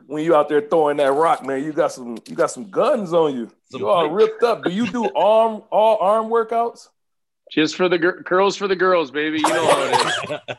when 0.07 0.25
you 0.25 0.35
out 0.35 0.49
there 0.49 0.61
throwing 0.61 0.97
that 0.99 1.13
rock, 1.13 1.45
man. 1.45 1.65
You 1.65 1.73
got 1.73 1.93
some 1.93 2.19
you 2.27 2.37
got 2.37 2.51
some 2.51 2.71
guns 2.71 3.13
on 3.13 3.35
you. 3.35 3.51
Some 3.71 3.81
you 3.81 3.89
all 3.89 4.09
ripped 4.11 4.43
up. 4.43 4.65
Do 4.65 4.71
you 4.71 4.87
do 4.87 5.05
arm 5.15 5.63
all 5.71 5.99
arm 5.99 6.27
workouts? 6.27 6.89
Just 7.51 7.77
for 7.77 7.89
the 7.89 7.99
gir- 7.99 8.23
curls 8.23 8.57
for 8.57 8.69
the 8.69 8.77
girls, 8.77 9.11
baby. 9.11 9.39
You 9.39 9.49
know 9.49 9.67
how 9.67 9.83
it 9.83 10.59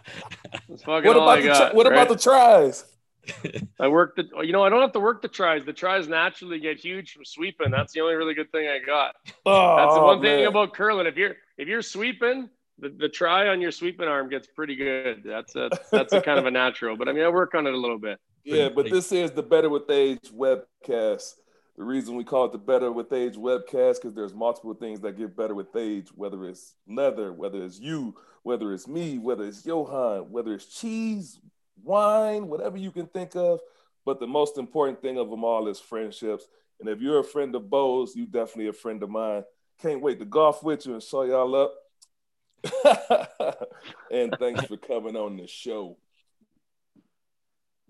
is. 0.69 0.85
what 0.85 1.05
about 1.05 1.41
the 1.41 1.47
got, 1.47 1.75
what 1.75 1.87
right? 1.87 1.93
about 1.93 2.09
the 2.09 2.17
tries? 2.17 2.85
I 3.79 3.87
work 3.87 4.15
the 4.15 4.27
you 4.43 4.51
know 4.51 4.63
I 4.63 4.69
don't 4.69 4.81
have 4.81 4.91
to 4.91 4.99
work 4.99 5.21
the 5.21 5.27
tries. 5.27 5.65
The 5.65 5.73
tries 5.73 6.07
naturally 6.07 6.59
get 6.59 6.77
huge 6.77 7.13
from 7.13 7.25
sweeping. 7.25 7.71
That's 7.71 7.93
the 7.93 8.01
only 8.01 8.15
really 8.15 8.33
good 8.33 8.51
thing 8.51 8.67
I 8.67 8.79
got. 8.85 9.15
Oh, 9.45 9.75
That's 9.77 9.95
the 9.95 10.01
oh, 10.01 10.05
one 10.05 10.21
man. 10.21 10.37
thing 10.37 10.45
about 10.47 10.73
curling. 10.73 11.07
If 11.07 11.17
you're 11.17 11.35
if 11.57 11.67
you're 11.67 11.81
sweeping, 11.81 12.49
the, 12.79 12.89
the 12.89 13.09
try 13.09 13.47
on 13.47 13.61
your 13.61 13.71
sweeping 13.71 14.07
arm 14.07 14.29
gets 14.29 14.47
pretty 14.47 14.75
good. 14.75 15.23
That's 15.25 15.55
a 15.55 15.69
that's 15.91 16.13
a 16.13 16.21
kind 16.21 16.39
of 16.39 16.45
a 16.45 16.51
natural, 16.51 16.97
but 16.97 17.07
I 17.07 17.13
mean 17.13 17.23
I 17.23 17.29
work 17.29 17.55
on 17.55 17.67
it 17.67 17.73
a 17.73 17.77
little 17.77 17.99
bit. 17.99 18.19
Yeah, 18.43 18.69
but 18.69 18.89
this 18.89 19.11
is 19.11 19.31
the 19.31 19.41
Better 19.41 19.69
with 19.69 19.89
Age 19.89 20.31
webcast. 20.31 21.35
The 21.77 21.83
reason 21.83 22.15
we 22.15 22.23
call 22.23 22.45
it 22.45 22.51
the 22.51 22.57
Better 22.57 22.91
with 22.91 23.11
Age 23.11 23.35
webcast 23.35 23.95
because 23.95 24.13
there's 24.13 24.33
multiple 24.33 24.73
things 24.73 24.99
that 25.01 25.17
get 25.17 25.35
better 25.35 25.55
with 25.55 25.75
age, 25.75 26.07
whether 26.15 26.45
it's 26.45 26.75
leather, 26.87 27.33
whether 27.33 27.63
it's 27.63 27.79
you, 27.79 28.15
whether 28.43 28.71
it's 28.71 28.87
me, 28.87 29.17
whether 29.17 29.45
it's 29.45 29.65
Johan, 29.65 30.31
whether 30.31 30.53
it's 30.53 30.79
cheese, 30.79 31.39
wine, 31.83 32.47
whatever 32.47 32.77
you 32.77 32.91
can 32.91 33.07
think 33.07 33.35
of. 33.35 33.59
But 34.05 34.19
the 34.19 34.27
most 34.27 34.57
important 34.57 35.01
thing 35.01 35.17
of 35.17 35.29
them 35.29 35.43
all 35.43 35.67
is 35.67 35.79
friendships. 35.79 36.45
And 36.79 36.87
if 36.87 37.01
you're 37.01 37.19
a 37.19 37.23
friend 37.23 37.55
of 37.55 37.69
Bo's, 37.69 38.15
you 38.15 38.25
definitely 38.25 38.67
a 38.67 38.73
friend 38.73 39.01
of 39.01 39.09
mine. 39.09 39.43
Can't 39.81 40.01
wait 40.01 40.19
to 40.19 40.25
golf 40.25 40.63
with 40.63 40.85
you 40.85 40.93
and 40.93 41.01
show 41.01 41.23
y'all 41.23 41.55
up. 41.55 41.73
and 44.11 44.35
thanks 44.39 44.65
for 44.65 44.77
coming 44.77 45.15
on 45.15 45.37
the 45.37 45.47
show. 45.47 45.97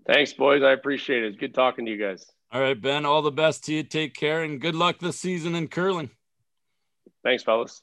Thanks, 0.06 0.32
boys. 0.32 0.62
I 0.62 0.72
appreciate 0.72 1.24
it. 1.24 1.28
It's 1.28 1.36
good 1.36 1.54
talking 1.54 1.86
to 1.86 1.90
you 1.90 1.98
guys. 1.98 2.24
All 2.52 2.60
right, 2.60 2.80
Ben. 2.80 3.04
All 3.04 3.22
the 3.22 3.32
best 3.32 3.64
to 3.64 3.74
you. 3.74 3.82
Take 3.82 4.14
care 4.14 4.42
and 4.42 4.60
good 4.60 4.74
luck 4.74 4.98
this 5.00 5.18
season 5.18 5.54
in 5.54 5.68
curling. 5.68 6.10
Thanks, 7.24 7.42
fellas. 7.42 7.82